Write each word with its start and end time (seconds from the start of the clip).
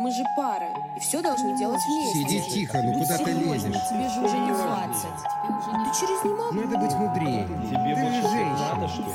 Мы 0.00 0.12
же 0.12 0.22
пара, 0.36 0.68
и 0.96 1.00
все 1.00 1.20
должны 1.20 1.58
делать 1.58 1.80
вместе. 1.84 2.20
Сиди 2.20 2.50
тихо, 2.52 2.80
ну 2.84 2.92
куда 2.92 3.18
ты 3.18 3.32
лезешь? 3.32 3.88
Тебе 3.90 4.08
же 4.08 4.20
уже 4.20 4.38
не 4.38 4.52
20. 4.52 5.02
Ты 5.02 6.00
через 6.00 6.24
не 6.24 6.30
мог? 6.34 6.52
Надо 6.52 6.78
быть 6.78 6.94
мудрее. 6.94 7.48
Тебе 7.68 7.96
Ты 7.96 8.00
больше 8.00 8.22
же 8.22 8.28
женщина. 8.28 8.74
надо, 8.76 8.86
что 8.86 9.02
ли? 9.02 9.08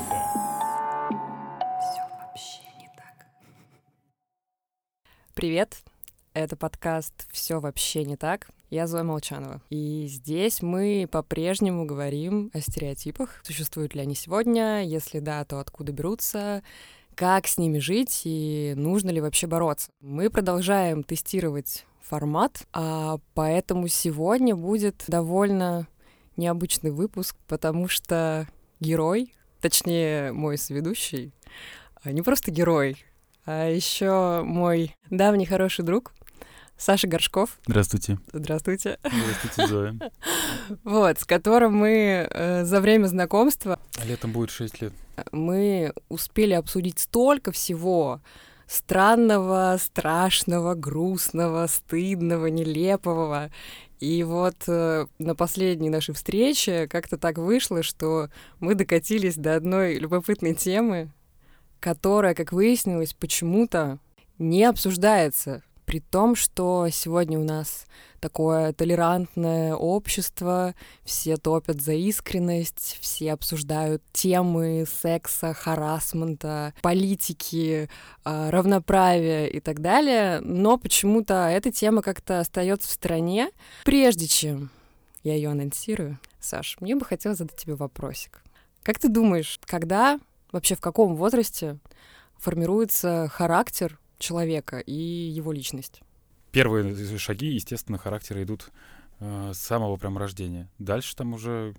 Привет! 5.32 5.78
Это 6.34 6.54
подкаст 6.54 7.28
«Все 7.32 7.60
вообще 7.60 8.04
не 8.04 8.16
так». 8.16 8.48
Я 8.68 8.86
Зоя 8.86 9.04
Молчанова. 9.04 9.62
И 9.70 10.06
здесь 10.08 10.60
мы 10.60 11.08
по-прежнему 11.10 11.86
говорим 11.86 12.50
о 12.52 12.60
стереотипах. 12.60 13.40
Существуют 13.44 13.94
ли 13.94 14.02
они 14.02 14.14
сегодня? 14.14 14.84
Если 14.84 15.20
да, 15.20 15.44
то 15.44 15.60
откуда 15.60 15.92
берутся? 15.92 16.62
Как 17.14 17.46
с 17.46 17.58
ними 17.58 17.78
жить 17.78 18.22
и 18.24 18.74
нужно 18.76 19.10
ли 19.10 19.20
вообще 19.20 19.46
бороться? 19.46 19.90
Мы 20.00 20.30
продолжаем 20.30 21.04
тестировать 21.04 21.86
формат, 22.02 22.66
а 22.72 23.18
поэтому 23.34 23.86
сегодня 23.86 24.56
будет 24.56 25.04
довольно 25.06 25.86
необычный 26.36 26.90
выпуск, 26.90 27.36
потому 27.46 27.86
что 27.86 28.48
герой, 28.80 29.32
точнее 29.60 30.32
мой 30.32 30.58
соведущий, 30.58 31.32
а 32.02 32.10
не 32.10 32.22
просто 32.22 32.50
герой, 32.50 33.04
а 33.46 33.68
еще 33.70 34.42
мой 34.44 34.96
давний 35.08 35.46
хороший 35.46 35.84
друг 35.84 36.14
Саша 36.76 37.06
Горшков. 37.06 37.58
Здравствуйте. 37.66 38.18
Здравствуйте. 38.32 38.98
Здравствуйте, 39.02 39.66
Зоя. 39.66 39.98
Вот, 40.84 41.20
с 41.20 41.24
которым 41.24 41.76
мы 41.76 42.26
э, 42.30 42.64
за 42.64 42.80
время 42.80 43.06
знакомства 43.06 43.78
Летом 44.04 44.32
будет 44.32 44.50
6 44.50 44.80
лет. 44.82 44.92
мы 45.30 45.92
успели 46.08 46.54
обсудить 46.54 46.98
столько 46.98 47.52
всего 47.52 48.20
странного, 48.66 49.76
страшного, 49.78 50.74
грустного, 50.74 51.66
стыдного, 51.66 52.46
нелепого. 52.46 53.50
И 54.00 54.22
вот 54.22 54.56
э, 54.66 55.06
на 55.18 55.34
последней 55.34 55.90
нашей 55.90 56.14
встрече 56.14 56.88
как-то 56.88 57.16
так 57.16 57.38
вышло, 57.38 57.82
что 57.82 58.28
мы 58.60 58.74
докатились 58.74 59.36
до 59.36 59.54
одной 59.56 59.94
любопытной 59.94 60.54
темы, 60.54 61.10
которая, 61.80 62.34
как 62.34 62.52
выяснилось, 62.52 63.14
почему-то 63.14 63.98
не 64.38 64.64
обсуждается. 64.64 65.62
При 65.84 66.00
том, 66.00 66.34
что 66.34 66.88
сегодня 66.90 67.38
у 67.38 67.44
нас 67.44 67.86
такое 68.20 68.72
толерантное 68.72 69.74
общество, 69.74 70.74
все 71.04 71.36
топят 71.36 71.82
за 71.82 71.92
искренность, 71.92 72.96
все 73.02 73.32
обсуждают 73.32 74.02
темы 74.12 74.86
секса, 75.02 75.52
харасмента, 75.52 76.72
политики, 76.80 77.90
а, 78.24 78.50
равноправия 78.50 79.46
и 79.46 79.60
так 79.60 79.80
далее, 79.80 80.40
но 80.40 80.78
почему-то 80.78 81.48
эта 81.48 81.70
тема 81.70 82.00
как-то 82.00 82.40
остается 82.40 82.88
в 82.88 82.92
стороне. 82.92 83.50
Прежде 83.84 84.26
чем 84.26 84.70
я 85.22 85.34
ее 85.34 85.50
анонсирую, 85.50 86.18
Саш, 86.40 86.78
мне 86.80 86.96
бы 86.96 87.04
хотелось 87.04 87.38
задать 87.38 87.56
тебе 87.56 87.74
вопросик. 87.74 88.42
Как 88.82 88.98
ты 88.98 89.08
думаешь, 89.08 89.60
когда, 89.66 90.18
вообще 90.50 90.76
в 90.76 90.80
каком 90.80 91.16
возрасте 91.16 91.78
формируется 92.38 93.28
характер 93.30 93.98
человека 94.24 94.78
и 94.78 94.92
его 94.92 95.52
личность? 95.52 96.00
Первые 96.52 97.18
шаги, 97.18 97.48
естественно, 97.48 97.98
характера 97.98 98.42
идут 98.42 98.70
э, 99.20 99.52
с 99.52 99.58
самого 99.58 99.96
прям 99.96 100.16
рождения. 100.18 100.70
Дальше 100.78 101.16
там 101.16 101.34
уже 101.34 101.74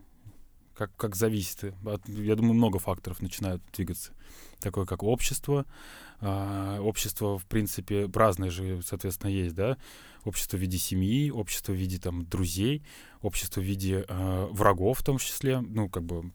как, 0.76 0.96
как 0.98 1.16
зависит. 1.16 1.74
От- 1.86 2.08
я 2.10 2.36
думаю, 2.36 2.54
много 2.54 2.80
факторов 2.80 3.22
начинают 3.22 3.64
двигаться. 3.74 4.12
Такое 4.60 4.86
как 4.86 5.04
общество. 5.04 5.66
А, 6.20 6.80
общество, 6.82 7.38
в 7.38 7.46
принципе, 7.46 8.10
разное 8.14 8.50
же, 8.50 8.82
соответственно, 8.84 9.32
есть, 9.32 9.56
да? 9.56 9.78
Общество 10.24 10.58
в 10.58 10.60
виде 10.60 10.78
семьи, 10.78 11.30
общество 11.32 11.72
в 11.72 11.76
виде 11.76 11.98
там 12.00 12.26
друзей, 12.26 12.84
общество 13.22 13.62
в 13.62 13.64
виде 13.64 14.06
э, 14.08 14.48
врагов 14.52 15.00
в 15.00 15.04
том 15.04 15.18
числе. 15.18 15.62
Ну, 15.62 15.90
как 15.90 16.04
бы 16.04 16.32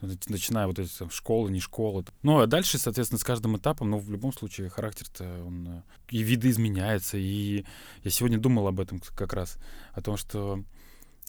начиная 0.00 0.66
вот 0.66 0.78
эти 0.78 0.90
школы, 1.10 1.50
не 1.50 1.60
школы. 1.60 2.04
Ну, 2.22 2.40
а 2.40 2.46
дальше, 2.46 2.78
соответственно, 2.78 3.18
с 3.18 3.24
каждым 3.24 3.56
этапом, 3.56 3.90
ну, 3.90 3.98
в 3.98 4.10
любом 4.10 4.32
случае, 4.32 4.68
характер-то, 4.68 5.44
он 5.44 5.68
э, 5.68 5.82
и 6.08 6.22
видоизменяется. 6.22 7.16
И 7.18 7.64
я 8.02 8.10
сегодня 8.10 8.38
думал 8.38 8.66
об 8.66 8.80
этом 8.80 9.00
как 9.14 9.32
раз, 9.32 9.58
о 9.92 10.00
том, 10.00 10.16
что 10.16 10.64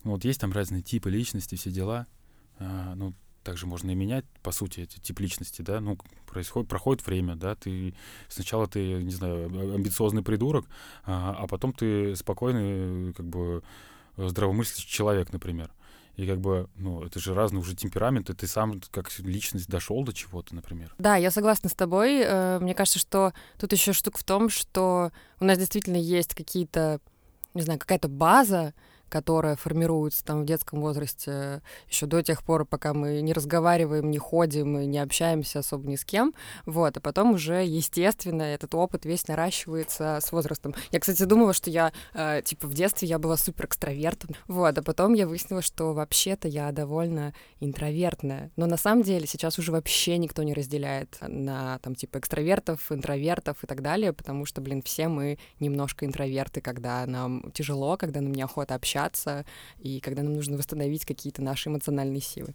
ну, 0.04 0.12
вот 0.12 0.24
есть 0.26 0.42
там 0.42 0.52
разные 0.52 0.82
типы 0.82 1.09
личности, 1.09 1.56
все 1.56 1.72
дела. 1.72 2.08
А, 2.59 2.96
ну, 2.96 3.14
также 3.44 3.66
можно 3.66 3.92
и 3.92 3.96
менять, 3.96 4.26
по 4.44 4.52
сути, 4.52 4.82
эти 4.82 5.00
тип 5.00 5.20
личности, 5.20 5.62
да, 5.62 5.80
ну, 5.80 5.98
происходит, 6.28 6.70
проходит 6.70 7.06
время, 7.06 7.36
да, 7.36 7.56
ты 7.56 7.96
сначала 8.30 8.68
ты, 8.68 9.03
не 9.03 9.12
знаю, 9.12 9.48
амбициозный 9.76 10.24
придурок, 10.24 10.68
а, 11.03 11.36
а 11.38 11.48
потом 11.48 11.74
ты 11.74 12.16
спокойный, 12.16 13.14
как 13.14 13.28
бы, 13.28 13.64
здравомыслящий 14.18 14.88
человек, 14.88 15.34
например. 15.34 15.72
И 16.22 16.28
как 16.28 16.40
бы, 16.40 16.70
ну, 16.76 17.04
это 17.04 17.20
же 17.20 17.34
разные 17.34 17.62
уже 17.62 17.76
темпераменты, 17.76 18.36
ты 18.36 18.46
сам 18.46 18.80
как 18.92 19.09
личность 19.18 19.68
дошел 19.68 20.04
до 20.04 20.14
чего-то, 20.14 20.54
например. 20.54 20.94
Да, 21.00 21.16
я 21.16 21.32
согласна 21.32 21.68
с 21.68 21.74
тобой. 21.74 22.22
Э, 22.24 22.59
Мне 22.62 22.76
кажется, 22.76 23.00
что 23.00 23.34
тут 23.58 23.72
еще 23.72 23.92
штука 23.92 24.20
в 24.20 24.24
том, 24.24 24.50
что 24.50 25.12
у 25.40 25.46
нас 25.46 25.58
действительно 25.58 25.98
есть 25.98 26.36
какие-то, 26.36 27.00
не 27.56 27.64
знаю, 27.64 27.80
какая-то 27.80 28.08
база, 28.08 28.76
которая 29.11 29.57
формируется 29.57 30.23
там 30.23 30.44
в 30.44 30.45
детском 30.45 30.79
возрасте 30.79 31.61
еще 31.89 32.05
до 32.05 32.23
тех 32.23 32.44
пор, 32.44 32.66
пока 32.66 32.94
мы 32.94 33.22
не 33.22 33.33
разговариваем, 33.33 34.09
не 34.09 34.17
ходим 34.17 34.79
и 34.79 34.85
не 34.85 34.99
общаемся 34.99 35.59
особо 35.59 35.88
ни 35.88 35.97
с 35.97 36.05
кем. 36.05 36.33
Вот, 36.66 36.95
а 36.95 37.01
потом 37.01 37.31
уже, 37.31 37.66
естественно, 37.66 38.44
этот 38.44 38.73
опыт 38.73 39.03
весь 39.03 39.27
наращивается 39.27 40.19
с 40.22 40.31
возрастом. 40.31 40.73
Я, 40.91 41.01
кстати, 41.01 41.23
думала, 41.23 41.53
что 41.53 41.69
я, 41.69 41.91
э, 42.13 42.41
типа, 42.44 42.67
в 42.67 42.73
детстве 42.73 43.07
я 43.09 43.19
была 43.19 43.35
супер 43.35 43.66
экстравертом. 43.66 44.31
Вот, 44.47 44.77
а 44.77 44.81
потом 44.81 45.13
я 45.13 45.28
выяснила, 45.28 45.61
что 45.61 45.93
вообще-то 45.93 46.47
я 46.47 46.72
довольно 46.72 47.33
интровертная. 47.59 48.51
Но 48.55 48.66
на 48.66 48.78
самом 48.78 49.03
деле 49.03 49.28
сейчас 49.28 49.59
уже 49.59 49.73
вообще 49.73 50.17
никто 50.17 50.41
не 50.43 50.53
разделяет 50.53 51.17
на 51.22 51.79
там 51.79 51.95
типа 51.95 52.19
экстравертов, 52.19 52.91
интровертов 52.91 53.63
и 53.63 53.67
так 53.67 53.81
далее, 53.81 54.13
потому 54.13 54.45
что, 54.45 54.61
блин, 54.61 54.81
все 54.81 55.09
мы 55.09 55.38
немножко 55.59 56.05
интроверты, 56.05 56.61
когда 56.61 57.05
нам 57.05 57.51
тяжело, 57.51 57.97
когда 57.97 58.22
нам 58.22 58.31
неохота 58.31 58.75
общаться 58.75 59.00
и 59.79 60.00
когда 60.00 60.23
нам 60.23 60.34
нужно 60.34 60.57
восстановить 60.57 61.06
какие-то 61.06 61.41
наши 61.41 61.69
эмоциональные 61.69 62.22
силы. 62.22 62.53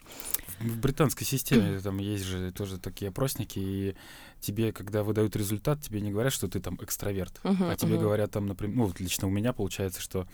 В 0.58 0.78
британской 0.78 1.26
системе 1.26 1.78
там 1.82 1.98
есть 1.98 2.24
же 2.24 2.52
тоже 2.52 2.78
такие 2.78 3.08
опросники, 3.08 3.58
и 3.58 3.96
тебе, 4.40 4.72
когда 4.72 5.02
выдают 5.02 5.36
результат, 5.36 5.80
тебе 5.82 6.00
не 6.00 6.12
говорят, 6.12 6.32
что 6.32 6.48
ты 6.48 6.60
там 6.60 6.78
экстраверт, 6.82 7.40
Мгм, 7.42 7.70
а 7.70 7.76
тебе 7.76 7.94
мгм. 7.94 8.02
говорят 8.02 8.30
там, 8.30 8.46
например, 8.46 8.76
ну, 8.76 8.86
вот 8.86 9.00
лично 9.00 9.28
у 9.28 9.30
меня 9.30 9.52
получается, 9.52 10.00
что 10.00 10.26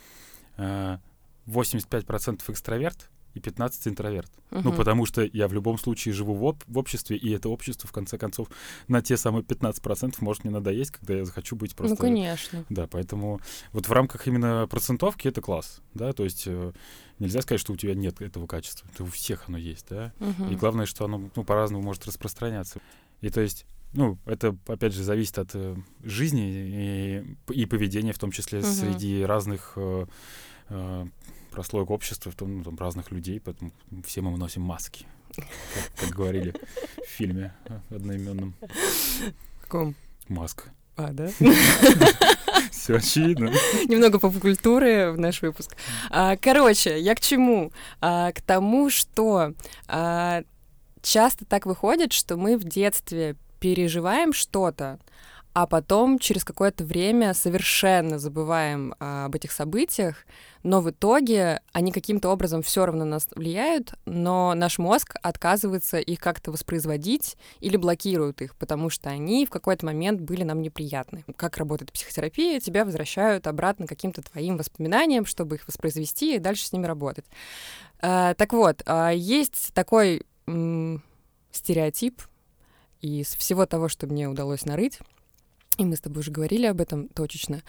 э, 0.57 0.99
85% 1.47 2.43
экстраверт 2.51 3.11
и 3.35 3.41
15 3.41 3.89
интроверт. 3.89 4.31
Ну, 4.51 4.61
Мгм. 4.61 4.75
потому 4.77 5.07
что 5.07 5.23
я 5.33 5.49
в 5.49 5.53
любом 5.53 5.79
случае 5.79 6.15
живу 6.15 6.35
в, 6.35 6.45
об- 6.47 6.63
в 6.67 6.79
обществе, 6.79 7.17
и 7.17 7.31
это 7.31 7.49
общество, 7.49 7.89
в 7.89 7.93
конце 7.93 8.19
концов, 8.19 8.49
на 8.89 9.01
те 9.03 9.17
самые 9.17 9.43
15% 9.43 10.17
может 10.21 10.45
мне 10.45 10.53
надоесть, 10.53 10.91
когда 10.93 11.15
я 11.15 11.25
захочу 11.25 11.57
быть 11.57 11.75
просто... 11.75 11.95
Ну, 11.95 11.97
конечно. 12.01 12.65
Да, 12.69 12.87
поэтому 12.87 13.41
вот 13.73 13.89
в 13.89 13.93
рамках 13.93 14.27
именно 14.27 14.67
процентовки 14.69 15.29
это 15.29 15.41
класс, 15.41 15.81
да, 15.95 16.13
то 16.13 16.25
есть 16.25 16.45
э, 16.47 16.73
нельзя 17.19 17.41
сказать, 17.43 17.61
что 17.61 17.73
у 17.73 17.77
тебя 17.77 17.95
нет 17.95 18.21
этого 18.21 18.47
качества, 18.47 18.87
это 18.93 19.05
у 19.05 19.07
всех 19.07 19.49
оно 19.49 19.59
есть, 19.59 19.87
да, 19.91 20.13
Мгм. 20.19 20.51
и 20.53 20.57
главное, 20.57 20.87
что 20.87 21.05
оно 21.07 21.31
ну, 21.35 21.45
по-разному 21.45 21.83
может 21.83 22.07
распространяться. 22.07 22.81
И 23.23 23.31
то 23.31 23.41
есть, 23.41 23.65
ну, 23.95 24.19
это, 24.27 24.57
опять 24.67 24.95
же, 24.95 25.03
зависит 25.05 25.39
от 25.39 25.51
э, 25.55 25.77
жизни 26.03 27.25
и, 27.49 27.53
и 27.53 27.67
поведения, 27.67 28.13
в 28.13 28.19
том 28.19 28.31
числе 28.31 28.59
Мгм. 28.61 28.69
среди 28.69 29.23
разных 29.25 29.73
э, 29.77 30.07
э, 30.71 31.07
прослоек 31.53 31.91
общества, 31.91 32.33
в 32.33 32.35
том, 32.35 32.59
ну, 32.59 32.65
там, 32.65 32.77
разных 32.77 33.11
людей, 33.11 33.41
поэтому 33.41 33.73
все 34.05 34.23
мы 34.23 34.37
носим 34.37 34.63
маски, 34.63 35.07
как, 35.37 35.47
как 35.97 36.09
говорили 36.11 36.55
в 37.05 37.09
фильме 37.09 37.55
одноименном. 37.91 38.55
Каком? 39.63 39.95
Маска. 40.29 40.73
А, 40.97 41.11
да? 41.13 41.31
Все 42.71 42.97
очевидно. 42.97 43.51
Немного 43.87 44.19
поп-культуры 44.19 45.13
в 45.13 45.19
наш 45.19 45.41
выпуск. 45.41 45.77
А, 46.11 46.37
Короче, 46.37 46.99
я 46.99 47.15
к 47.15 47.21
чему? 47.21 47.73
А, 48.01 48.33
К 48.33 48.43
тому, 48.43 48.91
что 48.91 49.55
а, 49.89 50.43
часто 51.01 51.45
так 51.45 51.67
выходит, 51.67 52.13
что 52.13 52.37
мы 52.37 52.57
в 52.57 52.65
детстве 52.65 53.37
переживаем 53.61 54.33
что-то, 54.33 54.99
а 55.55 55.67
потом 55.67 56.19
через 56.19 56.45
какое-то 56.45 56.85
время 56.85 57.35
совершенно 57.35 58.19
забываем 58.19 58.95
а, 58.99 59.27
об 59.27 59.35
этих 59.35 59.53
событиях, 59.53 60.25
но 60.63 60.81
в 60.81 60.91
итоге 60.91 61.61
они 61.73 61.93
каким-то 61.93 62.31
образом 62.31 62.63
все 62.63 62.87
равно 62.87 63.05
на 63.05 63.13
нас 63.13 63.29
влияют, 63.35 63.95
но 64.07 64.55
наш 64.55 64.79
мозг 64.79 65.15
отказывается 65.23 65.99
их 65.99 66.21
как-то 66.21 66.53
воспроизводить 66.53 67.37
или 67.61 67.77
блокирует 67.77 68.41
их, 68.41 68.57
потому 68.57 68.89
что 68.89 69.11
они 69.11 69.45
в 69.45 69.51
какой-то 69.51 69.85
момент 69.85 70.21
были 70.21 70.43
нам 70.43 70.63
неприятны. 70.63 71.25
Как 71.37 71.59
работает 71.59 71.93
психотерапия, 71.93 72.61
тебя 72.61 72.85
возвращают 72.85 73.47
обратно 73.47 73.87
каким-то 73.87 74.23
твоим 74.23 74.57
воспоминаниям, 74.57 75.27
чтобы 75.27 75.57
их 75.57 75.67
воспроизвести 75.67 76.37
и 76.37 76.39
дальше 76.39 76.65
с 76.65 76.73
ними 76.73 76.87
работать. 76.87 77.27
А, 78.01 78.35
так 78.35 78.53
вот, 78.55 78.83
а, 78.87 79.11
есть 79.11 79.75
такой 79.75 80.25
м, 80.47 81.03
стереотип 81.51 82.23
из 83.03 83.35
всего 83.35 83.67
того, 83.67 83.89
что 83.89 84.07
мне 84.07 84.29
удалось 84.29 84.65
нарыть, 84.65 84.99
и 85.79 85.85
мы 85.85 85.97
с 85.97 86.01
тобой 86.01 86.21
уже 86.21 86.31
говорили 86.31 86.67
об 86.67 86.81
этом 86.81 87.09
точечно, 87.09 87.63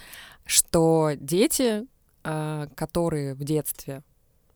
что 0.45 1.11
дети, 1.15 1.87
а, 2.23 2.67
которые 2.75 3.33
в 3.33 3.43
детстве 3.43 4.03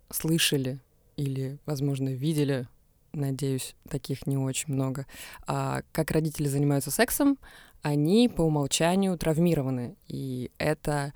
слышали 0.09 0.79
или, 1.15 1.59
возможно, 1.65 2.09
видели, 2.09 2.67
надеюсь, 3.13 3.75
таких 3.89 4.27
не 4.27 4.38
очень 4.38 4.73
много, 4.73 5.05
а, 5.45 5.81
как 5.91 6.11
родители 6.11 6.47
занимаются 6.47 6.91
сексом, 6.91 7.38
они 7.81 8.29
по 8.29 8.41
умолчанию 8.41 9.17
травмированы. 9.17 9.95
И 10.07 10.51
это 10.57 11.13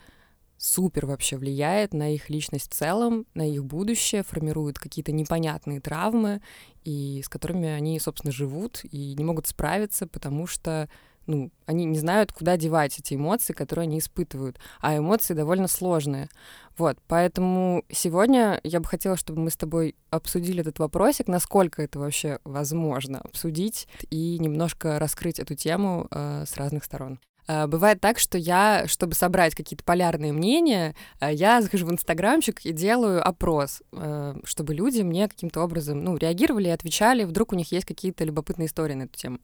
супер 0.57 1.07
вообще 1.07 1.37
влияет 1.37 1.93
на 1.93 2.13
их 2.13 2.29
личность 2.29 2.71
в 2.71 2.75
целом, 2.75 3.25
на 3.33 3.49
их 3.49 3.65
будущее, 3.65 4.23
формирует 4.23 4.77
какие-то 4.77 5.11
непонятные 5.11 5.81
травмы, 5.81 6.41
и 6.83 7.21
с 7.25 7.29
которыми 7.29 7.67
они, 7.67 7.99
собственно, 7.99 8.31
живут 8.31 8.81
и 8.83 9.15
не 9.15 9.23
могут 9.23 9.47
справиться, 9.47 10.07
потому 10.07 10.47
что 10.47 10.87
ну, 11.27 11.51
они 11.65 11.85
не 11.85 11.97
знают, 11.97 12.31
куда 12.31 12.57
девать 12.57 12.99
эти 12.99 13.15
эмоции, 13.15 13.53
которые 13.53 13.83
они 13.83 13.99
испытывают. 13.99 14.59
А 14.79 14.97
эмоции 14.97 15.33
довольно 15.33 15.67
сложные. 15.67 16.29
Вот, 16.77 16.97
поэтому 17.07 17.83
сегодня 17.91 18.59
я 18.63 18.79
бы 18.79 18.87
хотела, 18.87 19.17
чтобы 19.17 19.41
мы 19.41 19.51
с 19.51 19.57
тобой 19.57 19.95
обсудили 20.09 20.61
этот 20.61 20.79
вопросик, 20.79 21.27
насколько 21.27 21.81
это 21.81 21.99
вообще 21.99 22.39
возможно 22.43 23.19
обсудить 23.19 23.87
и 24.09 24.39
немножко 24.39 24.99
раскрыть 24.99 25.39
эту 25.39 25.55
тему 25.55 26.07
э, 26.09 26.45
с 26.47 26.57
разных 26.57 26.83
сторон. 26.83 27.19
Э, 27.47 27.67
бывает 27.67 27.99
так, 28.01 28.19
что 28.19 28.37
я, 28.37 28.85
чтобы 28.87 29.15
собрать 29.15 29.55
какие-то 29.55 29.83
полярные 29.83 30.33
мнения, 30.33 30.95
э, 31.19 31.33
я 31.33 31.61
захожу 31.61 31.85
в 31.85 31.91
Инстаграмчик 31.91 32.59
и 32.65 32.71
делаю 32.71 33.25
опрос, 33.27 33.81
э, 33.91 34.35
чтобы 34.43 34.73
люди 34.73 35.01
мне 35.01 35.27
каким-то 35.27 35.61
образом, 35.61 36.03
ну, 36.03 36.17
реагировали 36.17 36.67
и 36.67 36.71
отвечали, 36.71 37.23
вдруг 37.23 37.53
у 37.53 37.55
них 37.55 37.71
есть 37.71 37.85
какие-то 37.85 38.23
любопытные 38.23 38.67
истории 38.67 38.93
на 38.93 39.03
эту 39.03 39.17
тему. 39.17 39.39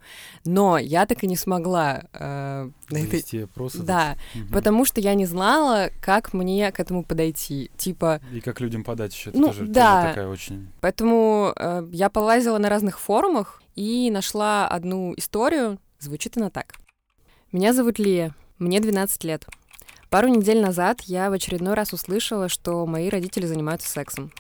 Но 0.46 0.78
я 0.78 1.06
так 1.06 1.24
и 1.24 1.28
не 1.28 1.36
смогла 1.36 2.04
э, 2.14 2.70
на 2.90 2.98
этой... 2.98 3.44
опросы. 3.44 3.80
Да, 3.84 4.18
угу. 4.36 4.54
потому 4.54 4.86
что 4.86 5.02
я 5.02 5.14
не 5.14 5.26
знала, 5.26 5.90
как 6.02 6.34
мне 6.34 6.72
к 6.72 6.80
этому 6.80 7.04
подойти. 7.04 7.72
Типа... 7.78 8.22
И 8.32 8.42
как 8.42 8.62
людям 8.62 8.84
подать 8.84 9.14
еще. 9.14 9.32
Ну, 9.34 9.48
тоже, 9.48 9.66
да. 9.66 10.02
тоже 10.02 10.08
такая 10.10 10.28
очень... 10.28 10.68
Поэтому 10.82 11.54
э, 11.56 11.88
я 11.92 12.10
полазила 12.10 12.58
на 12.58 12.70
разных 12.70 13.00
форумах 13.00 13.62
и 13.76 14.10
нашла 14.12 14.68
одну 14.68 15.14
историю. 15.16 15.80
Звучит 16.00 16.38
она 16.38 16.50
так. 16.50 16.76
Меня 17.54 17.72
зовут 17.72 17.98
Лия, 17.98 18.36
мне 18.60 18.82
12 18.82 19.24
лет. 19.24 19.46
Пару 20.10 20.28
недель 20.28 20.60
назад 20.60 21.00
я 21.04 21.30
в 21.30 21.34
очередной 21.34 21.76
раз 21.76 21.94
услышала, 21.94 22.50
что 22.50 22.86
мои 22.86 23.08
родители 23.08 23.46
занимаются 23.46 23.88
сексом. 23.88 24.34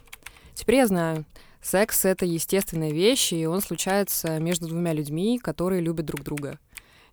Теперь 0.53 0.75
я 0.75 0.87
знаю, 0.87 1.23
секс— 1.61 2.03
это 2.03 2.25
естественная 2.25 2.91
вещь, 2.91 3.31
и 3.31 3.45
он 3.45 3.61
случается 3.61 4.39
между 4.39 4.67
двумя 4.67 4.91
людьми, 4.91 5.39
которые 5.39 5.79
любят 5.79 6.05
друг 6.05 6.21
друга. 6.21 6.59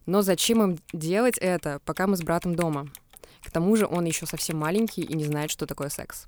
Но 0.04 0.22
зачем 0.22 0.64
им 0.64 0.78
делать 0.92 1.38
это, 1.38 1.80
пока 1.84 2.08
мы 2.08 2.16
с 2.16 2.22
братом 2.22 2.56
дома? 2.56 2.88
К 3.44 3.52
тому 3.52 3.76
же 3.76 3.86
он 3.86 4.04
еще 4.04 4.26
совсем 4.26 4.58
маленький 4.58 5.02
и 5.02 5.14
не 5.14 5.24
знает, 5.24 5.52
что 5.52 5.64
такое 5.64 5.90
секс. 5.90 6.26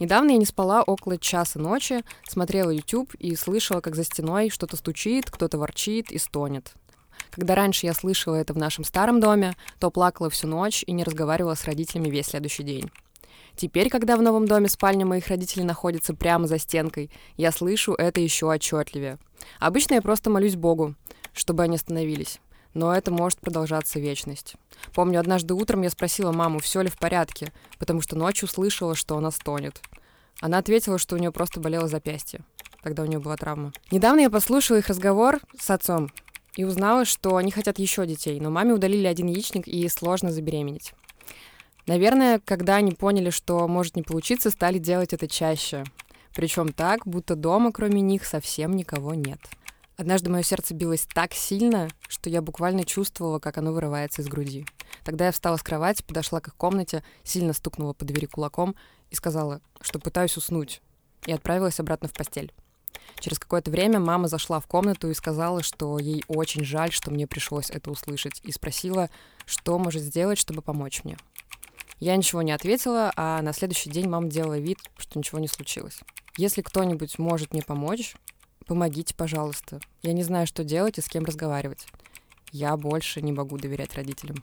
Недавно 0.00 0.32
я 0.32 0.36
не 0.36 0.44
спала 0.44 0.82
около 0.82 1.16
часа 1.16 1.58
ночи, 1.58 2.04
смотрела 2.28 2.68
YouTube 2.68 3.14
и 3.14 3.36
слышала, 3.36 3.80
как 3.80 3.96
за 3.96 4.04
стеной 4.04 4.50
что-то 4.50 4.76
стучит, 4.76 5.30
кто-то 5.30 5.56
ворчит 5.56 6.12
и 6.12 6.18
стонет. 6.18 6.74
Когда 7.30 7.54
раньше 7.54 7.86
я 7.86 7.94
слышала 7.94 8.36
это 8.36 8.52
в 8.54 8.58
нашем 8.58 8.84
старом 8.84 9.20
доме, 9.20 9.54
то 9.78 9.90
плакала 9.90 10.30
всю 10.30 10.48
ночь 10.48 10.84
и 10.86 10.92
не 10.92 11.04
разговаривала 11.04 11.54
с 11.54 11.64
родителями 11.64 12.08
весь 12.08 12.26
следующий 12.26 12.62
день. 12.62 12.90
Теперь, 13.56 13.88
когда 13.88 14.16
в 14.16 14.22
новом 14.22 14.46
доме 14.46 14.68
спальня 14.68 15.06
моих 15.06 15.28
родителей 15.28 15.64
находится 15.64 16.14
прямо 16.14 16.46
за 16.46 16.58
стенкой, 16.58 17.10
я 17.36 17.50
слышу 17.50 17.94
это 17.94 18.20
еще 18.20 18.50
отчетливее. 18.52 19.18
Обычно 19.58 19.94
я 19.94 20.02
просто 20.02 20.28
молюсь 20.28 20.56
Богу, 20.56 20.94
чтобы 21.32 21.62
они 21.62 21.76
остановились. 21.76 22.38
Но 22.74 22.94
это 22.94 23.10
может 23.10 23.38
продолжаться 23.38 23.98
вечность. 23.98 24.56
Помню, 24.94 25.18
однажды 25.18 25.54
утром 25.54 25.80
я 25.80 25.88
спросила 25.88 26.32
маму, 26.32 26.58
все 26.58 26.82
ли 26.82 26.90
в 26.90 26.98
порядке, 26.98 27.50
потому 27.78 28.02
что 28.02 28.16
ночью 28.16 28.48
слышала, 28.48 28.94
что 28.94 29.16
она 29.16 29.30
стонет. 29.30 29.80
Она 30.42 30.58
ответила, 30.58 30.98
что 30.98 31.16
у 31.16 31.18
нее 31.18 31.32
просто 31.32 31.58
болело 31.58 31.88
запястье. 31.88 32.40
Тогда 32.82 33.02
у 33.02 33.06
нее 33.06 33.18
была 33.18 33.36
травма. 33.36 33.72
Недавно 33.90 34.20
я 34.20 34.30
послушала 34.30 34.76
их 34.76 34.88
разговор 34.88 35.40
с 35.58 35.70
отцом 35.70 36.10
и 36.56 36.64
узнала, 36.64 37.04
что 37.04 37.36
они 37.36 37.50
хотят 37.50 37.78
еще 37.78 38.06
детей, 38.06 38.40
но 38.40 38.50
маме 38.50 38.72
удалили 38.72 39.06
один 39.06 39.28
яичник 39.28 39.68
и 39.68 39.88
сложно 39.88 40.32
забеременеть. 40.32 40.94
Наверное, 41.86 42.40
когда 42.44 42.76
они 42.76 42.92
поняли, 42.92 43.30
что 43.30 43.68
может 43.68 43.94
не 43.94 44.02
получиться, 44.02 44.50
стали 44.50 44.78
делать 44.78 45.12
это 45.12 45.28
чаще. 45.28 45.84
Причем 46.34 46.72
так, 46.72 47.06
будто 47.06 47.36
дома 47.36 47.72
кроме 47.72 48.00
них 48.00 48.24
совсем 48.24 48.74
никого 48.74 49.14
нет. 49.14 49.38
Однажды 49.96 50.30
мое 50.30 50.42
сердце 50.42 50.74
билось 50.74 51.06
так 51.14 51.32
сильно, 51.32 51.88
что 52.08 52.28
я 52.28 52.42
буквально 52.42 52.84
чувствовала, 52.84 53.38
как 53.38 53.56
оно 53.56 53.72
вырывается 53.72 54.20
из 54.20 54.28
груди. 54.28 54.66
Тогда 55.04 55.26
я 55.26 55.32
встала 55.32 55.56
с 55.56 55.62
кровати, 55.62 56.02
подошла 56.02 56.40
к 56.40 56.48
их 56.48 56.56
комнате, 56.56 57.02
сильно 57.22 57.52
стукнула 57.52 57.92
по 57.92 58.04
двери 58.04 58.26
кулаком 58.26 58.74
и 59.10 59.14
сказала, 59.14 59.60
что 59.80 59.98
пытаюсь 59.98 60.36
уснуть, 60.36 60.82
и 61.26 61.32
отправилась 61.32 61.80
обратно 61.80 62.08
в 62.08 62.12
постель. 62.12 62.52
Через 63.20 63.38
какое-то 63.38 63.70
время 63.70 64.00
мама 64.00 64.28
зашла 64.28 64.60
в 64.60 64.66
комнату 64.66 65.10
и 65.10 65.14
сказала, 65.14 65.62
что 65.62 65.98
ей 65.98 66.24
очень 66.28 66.64
жаль, 66.64 66.92
что 66.92 67.10
мне 67.10 67.26
пришлось 67.26 67.70
это 67.70 67.90
услышать, 67.90 68.40
и 68.42 68.52
спросила, 68.52 69.10
что 69.44 69.78
может 69.78 70.02
сделать, 70.02 70.38
чтобы 70.38 70.62
помочь 70.62 71.02
мне. 71.04 71.16
Я 71.98 72.14
ничего 72.16 72.42
не 72.42 72.52
ответила, 72.52 73.12
а 73.16 73.40
на 73.40 73.52
следующий 73.52 73.90
день 73.90 74.08
мама 74.08 74.28
делала 74.28 74.58
вид, 74.58 74.78
что 74.98 75.18
ничего 75.18 75.38
не 75.38 75.48
случилось. 75.48 76.00
Если 76.36 76.60
кто-нибудь 76.60 77.18
может 77.18 77.52
мне 77.52 77.62
помочь, 77.62 78.14
помогите, 78.66 79.14
пожалуйста. 79.14 79.80
Я 80.02 80.12
не 80.12 80.22
знаю, 80.22 80.46
что 80.46 80.64
делать 80.64 80.98
и 80.98 81.00
с 81.00 81.08
кем 81.08 81.24
разговаривать. 81.24 81.86
Я 82.52 82.76
больше 82.76 83.22
не 83.22 83.32
могу 83.32 83.56
доверять 83.56 83.94
родителям. 83.94 84.36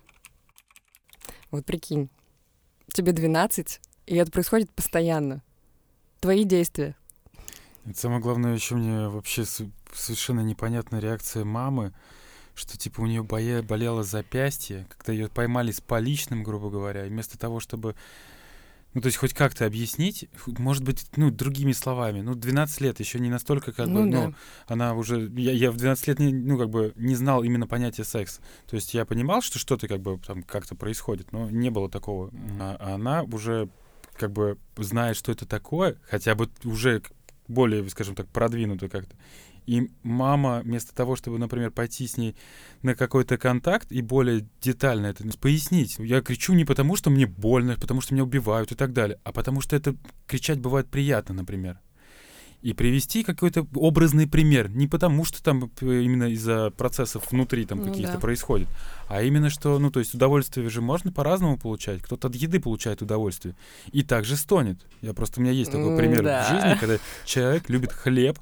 Вот 1.52 1.66
прикинь, 1.66 2.10
тебе 2.92 3.12
12, 3.12 3.80
и 4.08 4.16
это 4.16 4.32
происходит 4.32 4.72
постоянно. 4.72 5.44
Твои 6.20 6.46
действия. 6.46 6.96
Это 7.86 8.00
самое 8.00 8.22
главное, 8.22 8.54
еще 8.54 8.76
мне 8.76 9.10
вообще 9.10 9.44
совершенно 9.94 10.42
непонятная 10.42 11.02
реакция 11.02 11.44
мамы, 11.44 11.94
что 12.56 12.78
типа 12.78 13.02
у 13.02 13.06
нее 13.08 13.24
боя, 13.24 13.62
болело 13.62 14.04
запястье, 14.04 14.86
когда 14.90 15.12
ее 15.12 15.28
поймали 15.28 15.72
с 15.72 15.82
поличным, 15.82 16.44
грубо 16.44 16.70
говоря, 16.70 17.06
и 17.06 17.10
вместо 17.10 17.38
того, 17.38 17.60
чтобы 17.60 17.96
ну, 18.94 19.02
то 19.02 19.08
есть 19.08 19.18
хоть 19.18 19.34
как-то 19.34 19.66
объяснить, 19.66 20.30
может 20.46 20.84
быть, 20.84 21.08
ну, 21.16 21.32
другими 21.32 21.72
словами. 21.72 22.22
Ну, 22.22 22.36
12 22.36 22.82
лет 22.82 23.00
еще 23.00 23.20
не 23.20 23.30
настолько, 23.30 23.72
как 23.72 23.88
ну, 23.88 24.06
бы, 24.06 24.12
да. 24.12 24.28
ну, 24.28 24.36
она 24.68 24.94
уже... 24.94 25.32
Я, 25.36 25.52
я 25.52 25.72
в 25.72 25.78
12 25.78 26.08
лет, 26.08 26.20
не, 26.20 26.32
ну, 26.32 26.60
как 26.60 26.70
бы, 26.70 26.94
не 26.96 27.16
знал 27.16 27.44
именно 27.44 27.66
понятия 27.66 28.04
секс. 28.04 28.40
То 28.70 28.76
есть 28.76 28.94
я 28.94 29.06
понимал, 29.06 29.42
что 29.42 29.58
что-то, 29.58 29.88
как 29.88 30.00
бы, 30.00 30.20
там, 30.20 30.44
как-то 30.44 30.76
происходит, 30.76 31.32
но 31.32 31.50
не 31.50 31.72
было 31.72 31.90
такого. 31.90 32.30
А, 32.60 32.78
а 32.80 32.94
она 32.96 33.24
уже, 33.24 33.68
как 34.16 34.32
бы, 34.32 34.60
знает, 34.78 35.18
что 35.18 35.32
это 35.32 35.48
такое, 35.48 35.98
хотя 36.08 36.36
бы 36.36 36.48
уже 36.64 37.02
более, 37.54 37.88
скажем 37.90 38.16
так, 38.16 38.28
продвинуто 38.28 38.90
как-то. 38.90 39.16
И 39.66 39.90
мама, 40.04 40.62
вместо 40.64 40.94
того, 40.94 41.16
чтобы, 41.16 41.40
например, 41.40 41.72
пойти 41.72 42.06
с 42.08 42.18
ней 42.18 42.36
на 42.82 42.96
какой-то 42.96 43.38
контакт 43.38 43.92
и 43.92 44.02
более 44.02 44.46
детально 44.62 45.08
это 45.08 45.24
пояснить, 45.38 45.96
я 46.00 46.22
кричу 46.22 46.54
не 46.54 46.66
потому, 46.66 46.96
что 46.98 47.10
мне 47.10 47.26
больно, 47.26 47.78
потому 47.80 48.02
что 48.02 48.14
меня 48.14 48.24
убивают 48.24 48.72
и 48.72 48.76
так 48.76 48.92
далее, 48.92 49.20
а 49.24 49.32
потому 49.32 49.62
что 49.62 49.76
это 49.76 49.96
кричать 50.28 50.60
бывает 50.60 50.90
приятно, 50.90 51.34
например 51.34 51.80
и 52.64 52.74
привести 52.74 53.24
какой-то 53.24 53.68
образный 53.76 54.26
пример. 54.26 54.70
Не 54.70 54.88
потому, 54.88 55.26
что 55.26 55.44
там 55.44 55.70
э, 55.82 56.02
именно 56.02 56.32
из-за 56.32 56.72
процессов 56.72 57.30
внутри 57.30 57.66
там 57.66 57.80
ну, 57.80 57.90
каких-то 57.90 58.14
да. 58.14 58.20
происходит, 58.20 58.70
а 59.10 59.22
именно 59.22 59.50
что, 59.50 59.78
ну, 59.80 59.92
то 59.92 60.00
есть 60.00 60.14
удовольствие 60.14 60.70
же 60.70 60.82
можно 60.82 61.12
по-разному 61.12 61.58
получать. 61.58 62.02
Кто-то 62.02 62.30
от 62.30 62.36
еды 62.36 62.62
получает 62.62 63.02
удовольствие 63.02 63.56
и 63.92 64.02
также 64.02 64.38
стонет. 64.38 64.80
Я 65.02 65.14
просто, 65.14 65.40
у 65.42 65.44
меня 65.44 65.52
есть 65.52 65.72
такой 65.72 65.98
пример 65.98 66.24
да. 66.24 66.44
в 66.44 66.50
жизни, 66.50 66.78
когда 66.80 66.98
человек 67.26 67.70
любит 67.70 67.92
хлеб, 67.92 68.40